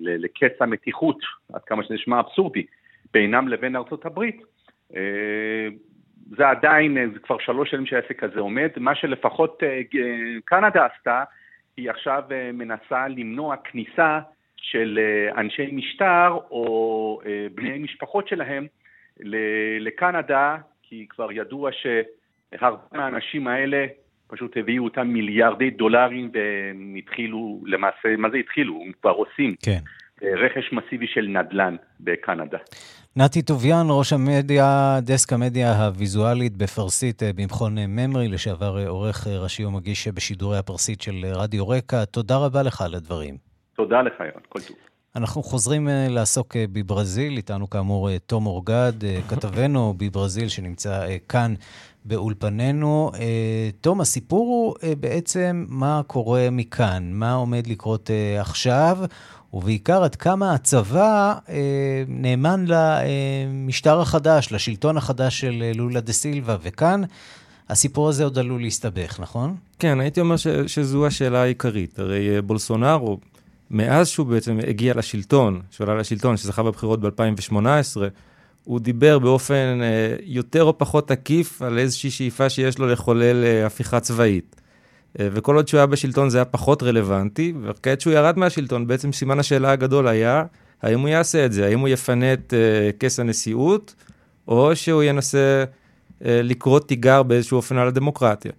לקץ 0.03 0.61
המתיחות, 0.61 1.17
עד 1.53 1.61
כמה 1.61 1.83
שזה 1.83 1.93
נשמע 1.93 2.19
אבסורדי, 2.19 2.65
בינם 3.13 3.47
לבין 3.47 3.75
ארצות 3.75 4.05
הברית. 4.05 4.41
אה, 4.95 5.67
זה 6.37 6.49
עדיין, 6.49 7.11
זה 7.13 7.19
כבר 7.19 7.37
שלוש 7.39 7.71
שנים 7.71 7.85
שהעסק 7.85 8.23
הזה 8.23 8.39
עומד. 8.39 8.69
מה 8.77 8.95
שלפחות 8.95 9.63
קנדה 10.45 10.85
עשתה, 10.85 11.23
היא 11.77 11.89
עכשיו 11.89 12.23
מנסה 12.53 13.07
למנוע 13.07 13.55
כניסה 13.57 14.19
של 14.57 14.99
אנשי 15.37 15.69
משטר 15.71 16.37
או 16.51 17.21
בני 17.55 17.77
משפחות 17.77 18.27
שלהם 18.27 18.67
לקנדה, 19.79 20.57
כי 20.83 21.05
כבר 21.09 21.31
ידוע 21.31 21.71
שהרבה 21.71 22.81
מהאנשים 22.91 23.47
האלה 23.47 23.85
פשוט 24.27 24.57
הביאו 24.57 24.83
אותם 24.83 25.07
מיליארדי 25.07 25.69
דולרים 25.69 26.31
והם 26.33 26.95
התחילו, 26.97 27.61
למעשה, 27.65 28.17
מה 28.17 28.29
זה 28.29 28.37
התחילו? 28.37 28.81
הם 28.85 28.91
כבר 29.01 29.11
עושים. 29.11 29.55
כן. 29.63 29.79
רכש 30.21 30.73
מסיבי 30.73 31.07
של 31.07 31.27
נדל"ן 31.27 31.75
בקנדה. 31.99 32.57
נתי 33.15 33.41
טוביאן, 33.41 33.85
ראש 33.89 34.13
המדיה, 34.13 34.97
דסק 35.01 35.33
המדיה 35.33 35.85
הוויזואלית 35.85 36.57
בפרסית 36.57 37.21
במכון 37.35 37.77
ממרי, 37.77 38.27
לשעבר 38.27 38.87
עורך 38.87 39.27
ראשי 39.27 39.65
ומגיש 39.65 40.07
בשידורי 40.07 40.57
הפרסית 40.57 41.01
של 41.01 41.25
רדיו 41.33 41.69
רקע. 41.69 42.05
תודה 42.05 42.37
רבה 42.37 42.63
לך 42.63 42.81
על 42.81 42.95
הדברים. 42.95 43.35
תודה 43.75 44.01
לך, 44.01 44.13
יון, 44.19 44.41
כל 44.49 44.59
טוב. 44.59 44.77
אנחנו 45.15 45.43
חוזרים 45.43 45.87
לעסוק 46.09 46.55
בברזיל, 46.73 47.37
איתנו 47.37 47.69
כאמור 47.69 48.17
תום 48.17 48.45
אורגד, 48.45 48.93
כתבנו 49.29 49.93
בברזיל 49.97 50.47
שנמצא 50.47 51.07
כאן 51.29 51.53
באולפנינו. 52.07 53.11
תום, 53.81 54.01
הסיפור 54.01 54.47
הוא 54.47 54.95
בעצם 54.99 55.65
מה 55.69 56.01
קורה 56.07 56.47
מכאן, 56.51 57.09
מה 57.13 57.33
עומד 57.33 57.67
לקרות 57.67 58.09
עכשיו, 58.39 58.97
ובעיקר 59.53 60.03
עד 60.03 60.15
כמה 60.15 60.53
הצבא 60.53 61.33
נאמן 62.07 62.65
למשטר 62.67 63.99
החדש, 64.01 64.51
לשלטון 64.51 64.97
החדש 64.97 65.39
של 65.39 65.71
לולה 65.75 66.01
דה 66.01 66.13
סילבה, 66.13 66.57
וכאן 66.61 67.01
הסיפור 67.69 68.09
הזה 68.09 68.23
עוד 68.23 68.37
עלול 68.37 68.61
להסתבך, 68.61 69.19
נכון? 69.19 69.55
כן, 69.79 69.99
הייתי 69.99 70.19
אומר 70.21 70.37
ש- 70.37 70.47
שזו 70.67 71.07
השאלה 71.07 71.41
העיקרית. 71.41 71.99
הרי 71.99 72.41
בולסונארו, 72.41 73.17
מאז 73.71 74.07
שהוא 74.07 74.27
בעצם 74.27 74.59
הגיע 74.67 74.93
לשלטון, 74.95 75.61
שעלה 75.71 75.95
לשלטון, 75.95 76.37
שזכה 76.37 76.63
בבחירות 76.63 76.99
ב-2018, 77.01 77.57
הוא 78.67 78.79
דיבר 78.79 79.19
באופן 79.19 79.79
אה, 79.81 80.15
יותר 80.23 80.63
או 80.63 80.77
פחות 80.77 81.11
עקיף 81.11 81.61
על 81.61 81.79
איזושהי 81.79 82.11
שאיפה 82.11 82.49
שיש 82.49 82.79
לו 82.79 82.87
לחולל 82.87 83.43
אה, 83.43 83.65
הפיכה 83.65 83.99
צבאית. 83.99 84.55
אה, 85.19 85.27
וכל 85.31 85.55
עוד 85.55 85.67
שהוא 85.67 85.77
היה 85.77 85.85
בשלטון 85.85 86.29
זה 86.29 86.37
היה 86.37 86.45
פחות 86.45 86.83
רלוונטי, 86.83 87.53
וכעת 87.63 88.01
שהוא 88.01 88.13
ירד 88.13 88.39
מהשלטון, 88.39 88.87
בעצם 88.87 89.11
סימן 89.13 89.39
השאלה 89.39 89.71
הגדול 89.71 90.07
היה, 90.07 90.43
האם 90.81 90.99
הוא 90.99 91.09
יעשה 91.09 91.45
את 91.45 91.53
זה? 91.53 91.65
האם 91.65 91.79
הוא 91.79 91.87
יפנה 91.87 92.33
את 92.33 92.53
כס 92.99 93.19
הנשיאות, 93.19 93.95
או 94.47 94.75
שהוא 94.75 95.03
ינסה 95.03 95.63
לקרוא 96.21 96.79
תיגר 96.79 97.23
באיזשהו 97.23 97.57
אופן 97.57 97.77
על 97.77 97.87
הדמוקרטיה. 97.87 98.51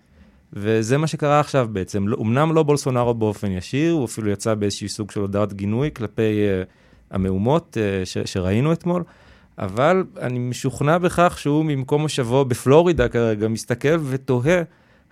וזה 0.52 0.98
מה 0.98 1.06
שקרה 1.06 1.40
עכשיו 1.40 1.68
בעצם. 1.72 2.06
אמנם 2.20 2.54
לא 2.54 2.62
בולסונארו 2.62 3.14
באופן 3.14 3.50
ישיר, 3.50 3.92
הוא 3.92 4.04
אפילו 4.04 4.30
יצא 4.30 4.54
באיזשהו 4.54 4.88
סוג 4.88 5.10
של 5.10 5.20
הודעת 5.20 5.52
גינוי 5.52 5.90
כלפי 5.94 6.46
המהומות 7.10 7.76
שראינו 8.24 8.72
אתמול, 8.72 9.02
אבל 9.58 10.04
אני 10.20 10.38
משוכנע 10.38 10.98
בכך 10.98 11.38
שהוא 11.38 11.64
ממקום 11.64 12.02
מושבו 12.02 12.44
בפלורידה 12.44 13.08
כרגע 13.08 13.48
מסתכל 13.48 13.98
ותוהה 14.04 14.62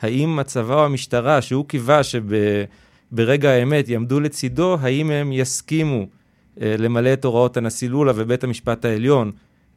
האם 0.01 0.39
הצבא 0.39 0.75
או 0.75 0.85
המשטרה, 0.85 1.43
שהוא 1.43 1.65
קיווה 1.67 2.01
שברגע 2.03 3.51
האמת 3.51 3.89
יעמדו 3.89 4.21
לצידו, 4.21 4.77
האם 4.81 5.11
הם 5.11 5.33
יסכימו 5.33 6.03
uh, 6.03 6.61
למלא 6.79 7.13
את 7.13 7.25
הוראות 7.25 7.57
הנשיא 7.57 7.89
לולה 7.89 8.13
ובית 8.17 8.45
המשפט 8.45 8.85
העליון 8.85 9.33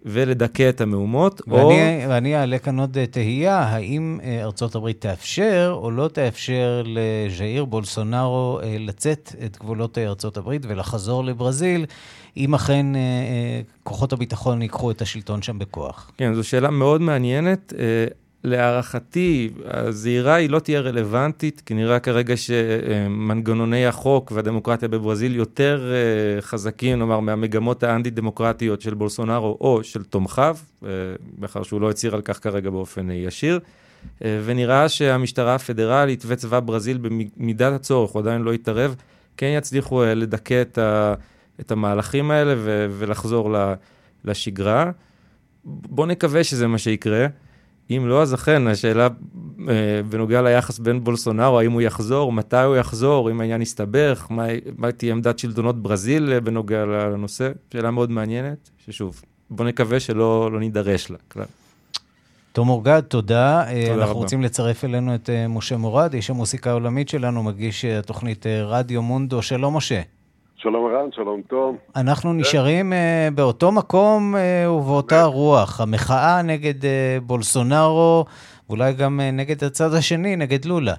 ולדכא 0.06 0.70
את 0.70 0.82
המהומות, 0.82 1.42
ואני, 1.48 2.06
או... 2.06 2.10
ואני 2.10 2.36
אעלה 2.36 2.60
כאן 2.60 2.80
עוד 2.80 2.98
תהייה, 3.12 3.60
האם 3.60 4.20
ארצות 4.42 4.76
הברית 4.76 5.02
תאפשר 5.02 5.78
או 5.82 5.92
לא 5.92 6.08
תאפשר 6.08 6.84
לז'איר 6.86 7.66
בולסונארו 7.66 8.60
לצאת 8.80 9.36
את 9.46 9.58
גבולות 9.58 9.98
ארצות 9.98 10.38
הברית 10.38 10.62
ולחזור 10.68 11.24
לברזיל, 11.24 11.86
אם 12.38 12.54
אכן 12.54 12.86
כוחות 13.84 14.14
הביטחון 14.14 14.62
ייקחו 14.62 14.92
את 14.92 15.02
השלטון 15.02 15.42
שם 15.42 15.60
בכוח? 15.60 16.12
כן, 16.18 16.34
זו 16.34 16.44
שאלה 16.44 16.70
מאוד 16.70 17.02
מעניינת. 17.02 17.74
להערכתי, 18.44 19.50
הזהירה 19.66 20.34
היא 20.34 20.50
לא 20.50 20.60
תהיה 20.60 20.80
רלוונטית, 20.80 21.62
כי 21.66 21.74
נראה 21.74 22.00
כרגע 22.00 22.38
שמנגנוני 22.38 23.86
החוק 23.86 24.32
והדמוקרטיה 24.36 24.88
בברזיל 24.88 25.36
יותר 25.36 25.92
חזקים, 26.42 27.00
נאמר, 27.00 27.20
מהמגמות 27.20 27.84
האנטי-דמוקרטיות 27.84 28.82
של 28.82 28.94
בולסונארו 28.94 29.58
או 29.62 29.84
של 29.84 30.04
תומכיו, 30.04 30.58
מאחר 31.38 31.64
שהוא 31.64 31.82
לא 31.82 31.90
הצהיר 31.90 32.16
על 32.16 32.22
כך 32.22 32.44
כרגע 32.44 32.70
באופן 32.70 33.12
ישיר. 33.12 33.60
ונראה 34.22 34.90
שהמשטרה 34.90 35.56
הפדרלית 35.56 36.24
וצבא 36.28 36.60
ברזיל 36.60 36.98
במידת 36.98 37.74
הצורך, 37.74 38.12
הוא 38.12 38.20
עדיין 38.22 38.42
לא 38.42 38.54
יתערב, 38.54 38.96
כן 39.38 39.54
יצליחו 39.58 40.04
לדכא 40.06 40.62
את, 40.62 40.78
ה, 40.78 41.14
את 41.60 41.72
המהלכים 41.72 42.32
האלה 42.32 42.54
ו, 42.58 42.88
ולחזור 42.92 43.56
לשגרה. 44.26 44.92
בואו 45.66 46.08
נקווה 46.08 46.44
שזה 46.44 46.68
מה 46.68 46.78
שיקרה. 46.78 47.28
אם 47.92 48.08
לא, 48.08 48.22
אז 48.22 48.34
אכן, 48.34 48.68
השאלה 48.68 49.08
אה, 49.70 50.02
בנוגע 50.10 50.42
ליחס 50.42 50.80
בין 50.80 51.04
בולסונארו, 51.04 51.60
האם 51.60 51.72
הוא 51.72 51.82
יחזור, 51.82 52.32
מתי 52.32 52.58
הוא 52.58 52.76
יחזור, 52.76 53.32
אם 53.32 53.42
העניין 53.42 53.62
יסתבך, 53.62 54.28
מה, 54.30 54.46
מה 54.78 54.92
תהיה 54.92 55.12
עמדת 55.12 55.40
שלטונות 55.40 55.82
ברזיל 55.82 56.40
בנוגע 56.40 56.86
לנושא, 56.86 57.52
שאלה 57.74 57.92
מאוד 57.92 58.12
מעניינת, 58.12 58.70
ששוב, 58.86 59.22
בוא 59.50 59.66
נקווה 59.66 60.00
שלא 60.00 60.50
לא 60.52 60.60
נידרש 60.60 61.10
לה 61.10 61.18
כלל. 61.28 61.46
תום 62.52 62.70
אורגד, 62.70 63.00
תודה. 63.00 63.64
תודה 63.66 63.94
אנחנו 63.94 64.02
רבה. 64.02 64.12
רוצים 64.12 64.42
לצרף 64.42 64.86
אלינו 64.86 65.16
את 65.16 65.30
משה 65.50 65.78
מורד, 65.78 66.14
איש 66.14 66.30
המוסיקה 66.30 66.70
העולמית 66.70 67.10
שלנו, 67.10 67.44
מגיש 67.44 67.86
התוכנית 67.86 68.46
רדיו 68.48 69.02
מונדו. 69.02 69.42
שלום, 69.42 69.78
משה. 69.78 70.02
שלום 70.62 70.86
ערן, 70.86 71.12
שלום 71.12 71.42
תום. 71.42 71.78
אנחנו 71.96 72.34
נשארים 72.34 72.94
uh, 72.94 72.96
באותו 73.36 73.72
מקום 73.72 74.36
uh, 74.36 74.70
ובאותה 74.70 75.24
רוח. 75.24 75.82
המחאה 75.82 76.42
נגד 76.44 76.82
uh, 76.82 76.88
בולסונארו, 77.24 78.26
ואולי 78.70 78.94
גם 78.94 79.20
uh, 79.20 79.36
נגד 79.36 79.64
הצד 79.64 79.94
השני, 79.98 80.36
נגד 80.36 80.66
לולה. 80.66 80.94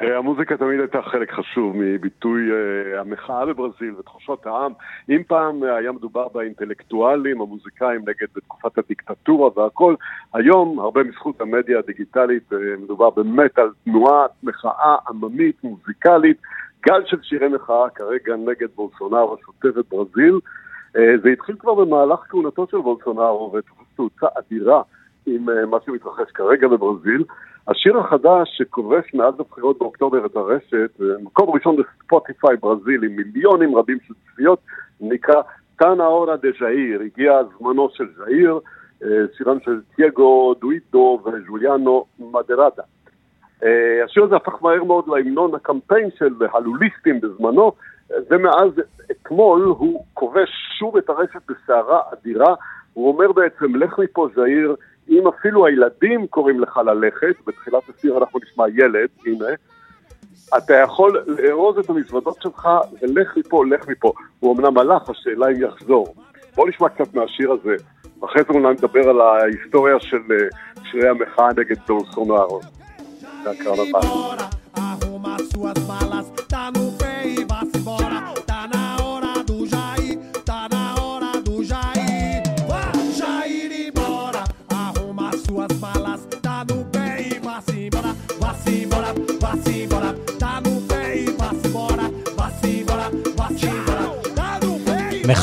המוזיקה 0.00 0.56
תמיד 0.56 0.80
הייתה 0.80 0.98
חלק 1.02 1.32
חשוב 1.32 1.76
מביטוי 1.76 2.42
uh, 2.50 3.00
המחאה 3.00 3.46
בברזיל 3.46 3.94
ותחושות 3.98 4.46
העם. 4.46 4.72
אם 5.10 5.22
פעם 5.26 5.62
uh, 5.62 5.66
היה 5.66 5.92
מדובר 5.92 6.28
באינטלקטואלים, 6.34 7.40
המוזיקאים 7.40 8.00
נגד 8.00 8.26
בתקופת 8.36 8.78
הדיקטטורה 8.78 9.50
והכל, 9.56 9.94
היום, 10.34 10.80
הרבה 10.80 11.02
מזכות 11.02 11.40
המדיה 11.40 11.78
הדיגיטלית, 11.78 12.52
uh, 12.52 12.82
מדובר 12.82 13.10
באמת 13.10 13.58
על 13.58 13.70
תנועת 13.84 14.30
מחאה 14.42 14.96
עממית, 15.08 15.64
מוזיקלית. 15.64 16.36
גל 16.88 17.02
של 17.06 17.16
שירי 17.22 17.48
מחאה 17.48 17.90
כרגע 17.90 18.36
נגד 18.36 18.68
בולסונארו 18.74 19.36
שוטף 19.46 19.78
את 19.78 19.84
ברזיל. 19.90 20.40
זה 20.92 21.28
התחיל 21.32 21.56
כבר 21.58 21.74
במהלך 21.74 22.20
כהונתו 22.28 22.66
של 22.70 22.76
בולסונארו 22.76 23.52
ותופס 23.52 23.86
תאוצה 23.96 24.26
אדירה 24.38 24.82
עם 25.26 25.70
מה 25.70 25.78
שמתרחש 25.86 26.30
כרגע 26.34 26.68
בברזיל. 26.68 27.24
השיר 27.68 27.98
החדש 27.98 28.48
שכובש 28.56 29.14
מאז 29.14 29.34
הבחירות 29.40 29.78
באוקטובר 29.78 30.26
את 30.26 30.36
הרשת, 30.36 31.00
מקום 31.22 31.50
ראשון 31.54 31.76
בספוטיפיי 31.76 32.56
ברזיל 32.56 33.04
עם 33.04 33.16
מיליונים 33.16 33.76
רבים 33.76 33.98
של 34.06 34.14
צפיות, 34.14 34.58
נקרא 35.00 35.42
טאנה 35.76 36.06
אורה 36.06 36.36
דה 36.36 36.48
ז'איר, 36.60 37.00
הגיע 37.00 37.40
זמנו 37.58 37.88
של 37.92 38.06
ז'איר, 38.16 38.60
שירם 39.36 39.60
של 39.64 39.80
טייגו 39.96 40.54
דואידו 40.60 41.20
וז'וליאנו 41.24 42.04
מדרדה. 42.18 42.82
השיר 44.04 44.24
הזה 44.24 44.36
הפך 44.36 44.62
מהר 44.62 44.84
מאוד 44.84 45.04
להמנון 45.08 45.54
הקמפיין 45.54 46.08
של 46.18 46.34
הלוליסטים 46.52 47.20
בזמנו, 47.20 47.72
ומאז 48.30 48.70
אתמול 49.10 49.62
הוא 49.62 50.04
כובש 50.14 50.50
שוב 50.78 50.96
את 50.96 51.08
הרשת 51.08 51.40
בסערה 51.48 52.00
אדירה, 52.12 52.54
הוא 52.92 53.08
אומר 53.08 53.32
בעצם, 53.32 53.76
לך 53.76 53.98
מפה 53.98 54.28
זעיר, 54.34 54.76
אם 55.08 55.28
אפילו 55.28 55.66
הילדים 55.66 56.26
קוראים 56.26 56.60
לך 56.60 56.76
ללכת, 56.76 57.34
בתחילת 57.46 57.82
השיר 57.88 58.18
אנחנו 58.18 58.40
נשמע 58.42 58.64
ילד, 58.68 59.08
הנה, 59.26 59.46
אתה 60.58 60.74
יכול 60.74 61.24
לארוז 61.26 61.78
את 61.78 61.90
המזוודות 61.90 62.42
שלך 62.42 62.68
ולך 63.02 63.36
מפה, 63.36 63.64
לך 63.66 63.88
מפה. 63.88 64.12
הוא 64.40 64.56
אמנם 64.56 64.78
הלך, 64.78 65.10
השאלה 65.10 65.46
אם 65.48 65.62
יחזור. 65.62 66.14
בואו 66.54 66.68
נשמע 66.68 66.88
קצת 66.88 67.14
מהשיר 67.14 67.52
הזה, 67.52 67.76
ואחרי 68.20 68.42
זה 68.42 68.48
אולי 68.48 68.72
נדבר 68.72 69.08
על 69.08 69.20
ההיסטוריה 69.20 70.00
של 70.00 70.22
שירי 70.90 71.08
המחאה 71.08 71.48
נגד 71.56 71.76
Cacau 73.44 73.76
barriga. 73.92 74.50
Arruma 74.72 75.36
suas 75.52 75.78
malas, 75.86 76.26
tá 76.48 76.70
no 76.70 76.83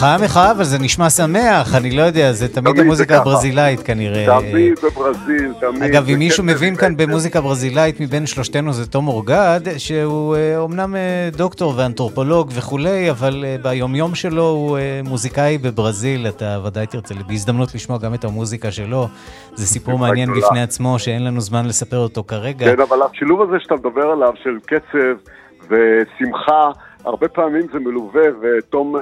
מחאה, 0.02 0.18
מחאה, 0.18 0.52
אבל 0.52 0.64
זה 0.64 0.80
נשמע 0.80 1.10
שמח, 1.10 1.76
אני 1.76 1.92
לא 1.92 2.02
יודע, 2.02 2.32
זה 2.32 2.48
תמיד 2.48 2.80
המוזיקה 2.80 3.18
הברזילאית 3.18 3.80
כנראה. 3.80 4.40
תמיד 4.42 4.80
בברזיל, 4.84 5.54
תמיד. 5.60 5.84
אגב, 5.84 6.10
אם 6.10 6.20
מישהו 6.20 6.44
מבין 6.44 6.76
כאן 6.76 6.98
במוזיקה 6.98 7.42
ברזילאית 7.42 8.00
מבין 8.00 8.26
שלושתנו 8.26 8.74
זה 8.74 8.88
תום 8.88 9.08
אורגד, 9.08 9.60
שהוא 9.78 10.36
אומנם 10.58 10.96
דוקטור 11.32 11.74
ואנתרופולוג 11.78 12.52
וכולי, 12.54 13.12
אבל 13.12 13.46
ביומיום 13.62 14.16
שלו 14.16 14.44
הוא 14.44 14.78
מוזיקאי 15.04 15.58
בברזיל, 15.58 16.28
אתה 16.28 16.60
ודאי 16.66 16.88
תרצה 16.88 17.16
בהזדמנות 17.28 17.76
לשמוע 17.76 17.98
גם 17.98 18.14
את 18.14 18.24
המוזיקה 18.24 18.72
שלו. 18.72 19.08
זה 19.56 19.68
סיפור 19.68 20.00
מעניין 20.00 20.34
בפני 20.34 20.62
עצמו, 20.62 21.00
שאין 21.00 21.24
לנו 21.24 21.42
זמן 21.42 21.66
לספר 21.66 21.98
אותו 21.98 22.24
כרגע. 22.24 22.66
כן, 22.76 22.82
אבל 22.82 22.98
השילוב 23.12 23.42
הזה 23.42 23.58
שאתה 23.60 23.76
מדבר 23.76 24.06
עליו, 24.12 24.34
של 24.44 24.58
קצב 24.66 25.32
ושמחה, 25.70 26.70
הרבה 27.06 27.28
פעמים 27.28 27.62
זה 27.74 27.80
מלווה, 27.80 28.24
ותום 28.42 28.96
אה, 28.96 29.02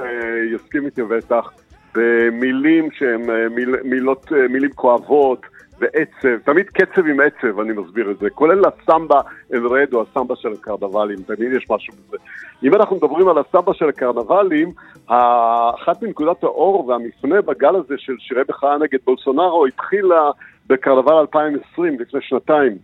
יסכים 0.54 0.86
איתי 0.86 1.02
בטח, 1.02 1.52
במילים 1.94 2.88
שהן 2.92 3.30
אה, 3.30 3.48
מיל, 3.48 3.76
מילות, 3.84 4.32
אה, 4.32 4.48
מילים 4.48 4.70
כואבות 4.74 5.42
ועצב, 5.78 6.36
תמיד 6.44 6.66
קצב 6.66 7.06
עם 7.06 7.20
עצב, 7.20 7.60
אני 7.60 7.72
מסביר 7.72 8.10
את 8.10 8.18
זה, 8.18 8.30
כולל 8.30 8.62
הסמבה 8.64 9.20
אל-רד 9.52 9.94
או 9.94 10.02
הסמבה 10.02 10.36
של 10.36 10.52
הקרנבלים, 10.52 11.18
תמיד 11.26 11.52
יש 11.52 11.66
משהו 11.70 11.94
בזה. 11.94 12.16
אם 12.62 12.74
אנחנו 12.74 12.96
מדברים 12.96 13.28
על 13.28 13.38
הסמבה 13.38 13.74
של 13.74 13.88
הקרנבלים, 13.88 14.68
אחת 15.06 16.02
מנקודת 16.02 16.42
האור 16.42 16.88
והמפנה 16.88 17.42
בגל 17.42 17.76
הזה 17.76 17.94
של 17.98 18.12
שירי 18.18 18.42
מחאה 18.48 18.78
נגד 18.78 18.98
בולסונארו 19.04 19.66
התחילה 19.66 20.30
בקרנבל 20.66 21.12
2020, 21.12 22.00
לפני 22.00 22.20
שנתיים. 22.22 22.76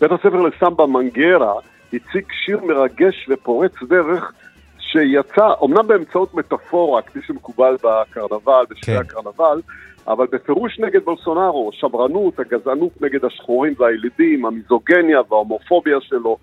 בית 0.00 0.12
הספר 0.12 0.40
לסמבה 0.40 0.86
מנגרה 0.86 1.54
הציג 1.92 2.24
שיר 2.44 2.64
מרגש 2.64 3.28
ופורץ 3.28 3.72
דרך 3.88 4.32
שיצא, 4.78 5.48
אמנם 5.64 5.86
באמצעות 5.86 6.34
מטאפורה, 6.34 7.02
כפי 7.02 7.18
שמקובל 7.26 7.76
בקרנבל, 7.82 8.64
בשירי 8.70 8.96
כן. 8.96 9.02
הקרנבל, 9.02 9.60
אבל 10.06 10.26
בפירוש 10.32 10.78
נגד 10.78 11.04
בולסונארו, 11.04 11.70
שמרנות, 11.72 12.38
הגזענות 12.40 13.02
נגד 13.02 13.24
השחורים 13.24 13.74
והילידים, 13.78 14.46
המיזוגניה 14.46 15.20
וההומופוביה 15.28 15.96
שלו, 16.00 16.36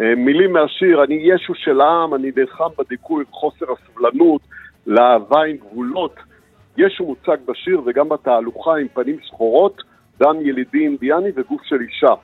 אה, 0.00 0.14
מילים 0.16 0.52
מהשיר, 0.52 1.04
אני 1.04 1.14
ישו 1.14 1.54
של 1.54 1.80
העם, 1.80 2.14
אני 2.14 2.30
נלחם 2.36 2.68
בדיכוי 2.78 3.24
חוסר 3.30 3.66
הסבלנות, 3.72 4.40
לאהבה 4.86 5.42
עם 5.42 5.56
גבולות. 5.56 6.16
ישו 6.76 7.04
מוצג 7.04 7.36
בשיר 7.46 7.80
וגם 7.86 8.08
בתהלוכה 8.08 8.76
עם 8.76 8.88
פנים 8.94 9.16
שחורות, 9.22 9.82
דם 10.18 10.36
ילידי 10.40 10.78
אינדיאני 10.78 11.28
וגוף 11.36 11.62
של 11.64 11.80
אישה. 11.80 12.14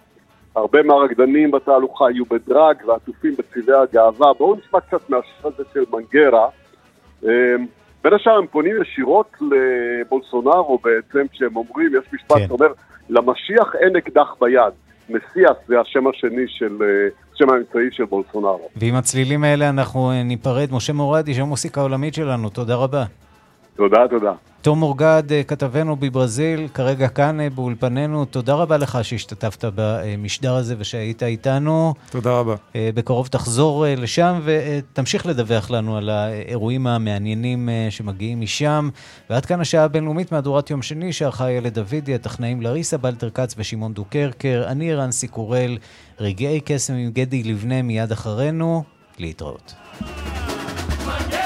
הרבה 0.59 0.83
מהרקדנים 0.83 1.51
בתהלוכה 1.51 2.09
היו 2.09 2.25
בדרג 2.25 2.77
ועטופים 2.87 3.35
בצבעי 3.39 3.77
הגאווה. 3.77 4.33
בואו 4.39 4.57
נשמע 4.57 4.81
קצת 4.81 5.11
מהשיר 5.11 5.47
הזה 5.55 5.63
של 5.75 5.85
מנגרה. 5.93 6.49
אמ, 7.23 7.67
בין 8.05 8.13
השאר 8.13 8.39
הם 8.39 8.47
פונים 8.47 8.83
ישירות 8.83 9.37
לבולסונארו 9.41 10.79
בעצם, 10.85 11.27
כשהם 11.33 11.57
אומרים, 11.57 11.91
יש 11.95 12.13
משפט 12.13 12.37
כן. 12.37 12.49
שאומר, 12.49 12.69
למשיח 13.09 13.75
אין 13.81 13.97
אקדח 13.97 14.35
ביד. 14.41 14.73
מסיאס 15.09 15.57
זה 15.67 15.81
השם 15.81 16.07
השני 16.07 16.45
של, 16.49 16.79
אה, 16.83 17.09
השם 17.35 17.51
האמצעי 17.51 17.89
של 17.93 18.05
בולסונארו. 18.05 18.69
ועם 18.77 18.95
הצלילים 18.95 19.45
האלה 19.45 19.69
אנחנו 19.69 20.11
אה, 20.11 20.23
ניפרד. 20.23 20.69
משה 20.73 20.93
מורד, 20.93 21.27
איש 21.27 21.39
המוסיקה 21.39 21.81
העולמית 21.81 22.15
שלנו, 22.15 22.51
תודה 22.51 22.75
רבה. 22.75 23.05
תודה, 23.79 24.09
תודה. 24.11 24.33
תום 24.63 24.83
אורגד, 24.83 25.23
אה, 25.31 25.43
כתבנו 25.43 25.97
בברזיל, 25.97 26.69
כרגע 26.75 27.09
כאן 27.09 27.41
אה, 27.41 27.51
באולפנינו, 27.51 28.25
תודה 28.25 28.55
רבה 28.55 28.77
לך 28.77 28.99
שהשתתפת 29.03 29.65
במשדר 29.75 30.55
הזה 30.55 30.75
ושהיית 30.79 31.23
איתנו. 31.23 31.95
תודה 32.11 32.33
רבה. 32.33 32.55
אה, 32.77 32.91
בקרוב 32.95 33.27
תחזור 33.27 33.85
לשם 33.89 34.41
ותמשיך 34.45 35.27
לדווח 35.27 35.71
לנו 35.71 35.97
על 35.97 36.09
האירועים 36.11 36.87
המעניינים 36.87 37.69
שמגיעים 37.91 38.41
משם. 38.41 38.89
ועד 39.31 39.47
כאן 39.47 39.61
השעה 39.61 39.85
הבינלאומית 39.85 40.33
מהדורת 40.33 40.71
יום 40.71 40.83
שני, 40.83 41.13
שערכה 41.13 41.51
ילד 41.51 41.79
דוידי, 41.79 42.15
הטכנאים 42.15 42.63
לריסה 42.63 42.99
בלטר 42.99 43.31
כץ 43.31 43.55
ושמעון 43.59 43.93
דוקרקר. 43.93 44.65
אני 44.67 44.95
רנסי 44.95 45.29
קורל, 45.29 45.79
רגעי 46.21 46.61
קסם 46.65 46.95
עם 46.95 47.11
גדי 47.11 47.43
לבנה 47.43 47.83
מיד 47.83 48.13
אחרינו, 48.13 48.83
להתראות. 49.19 49.75
Yeah. 51.31 51.38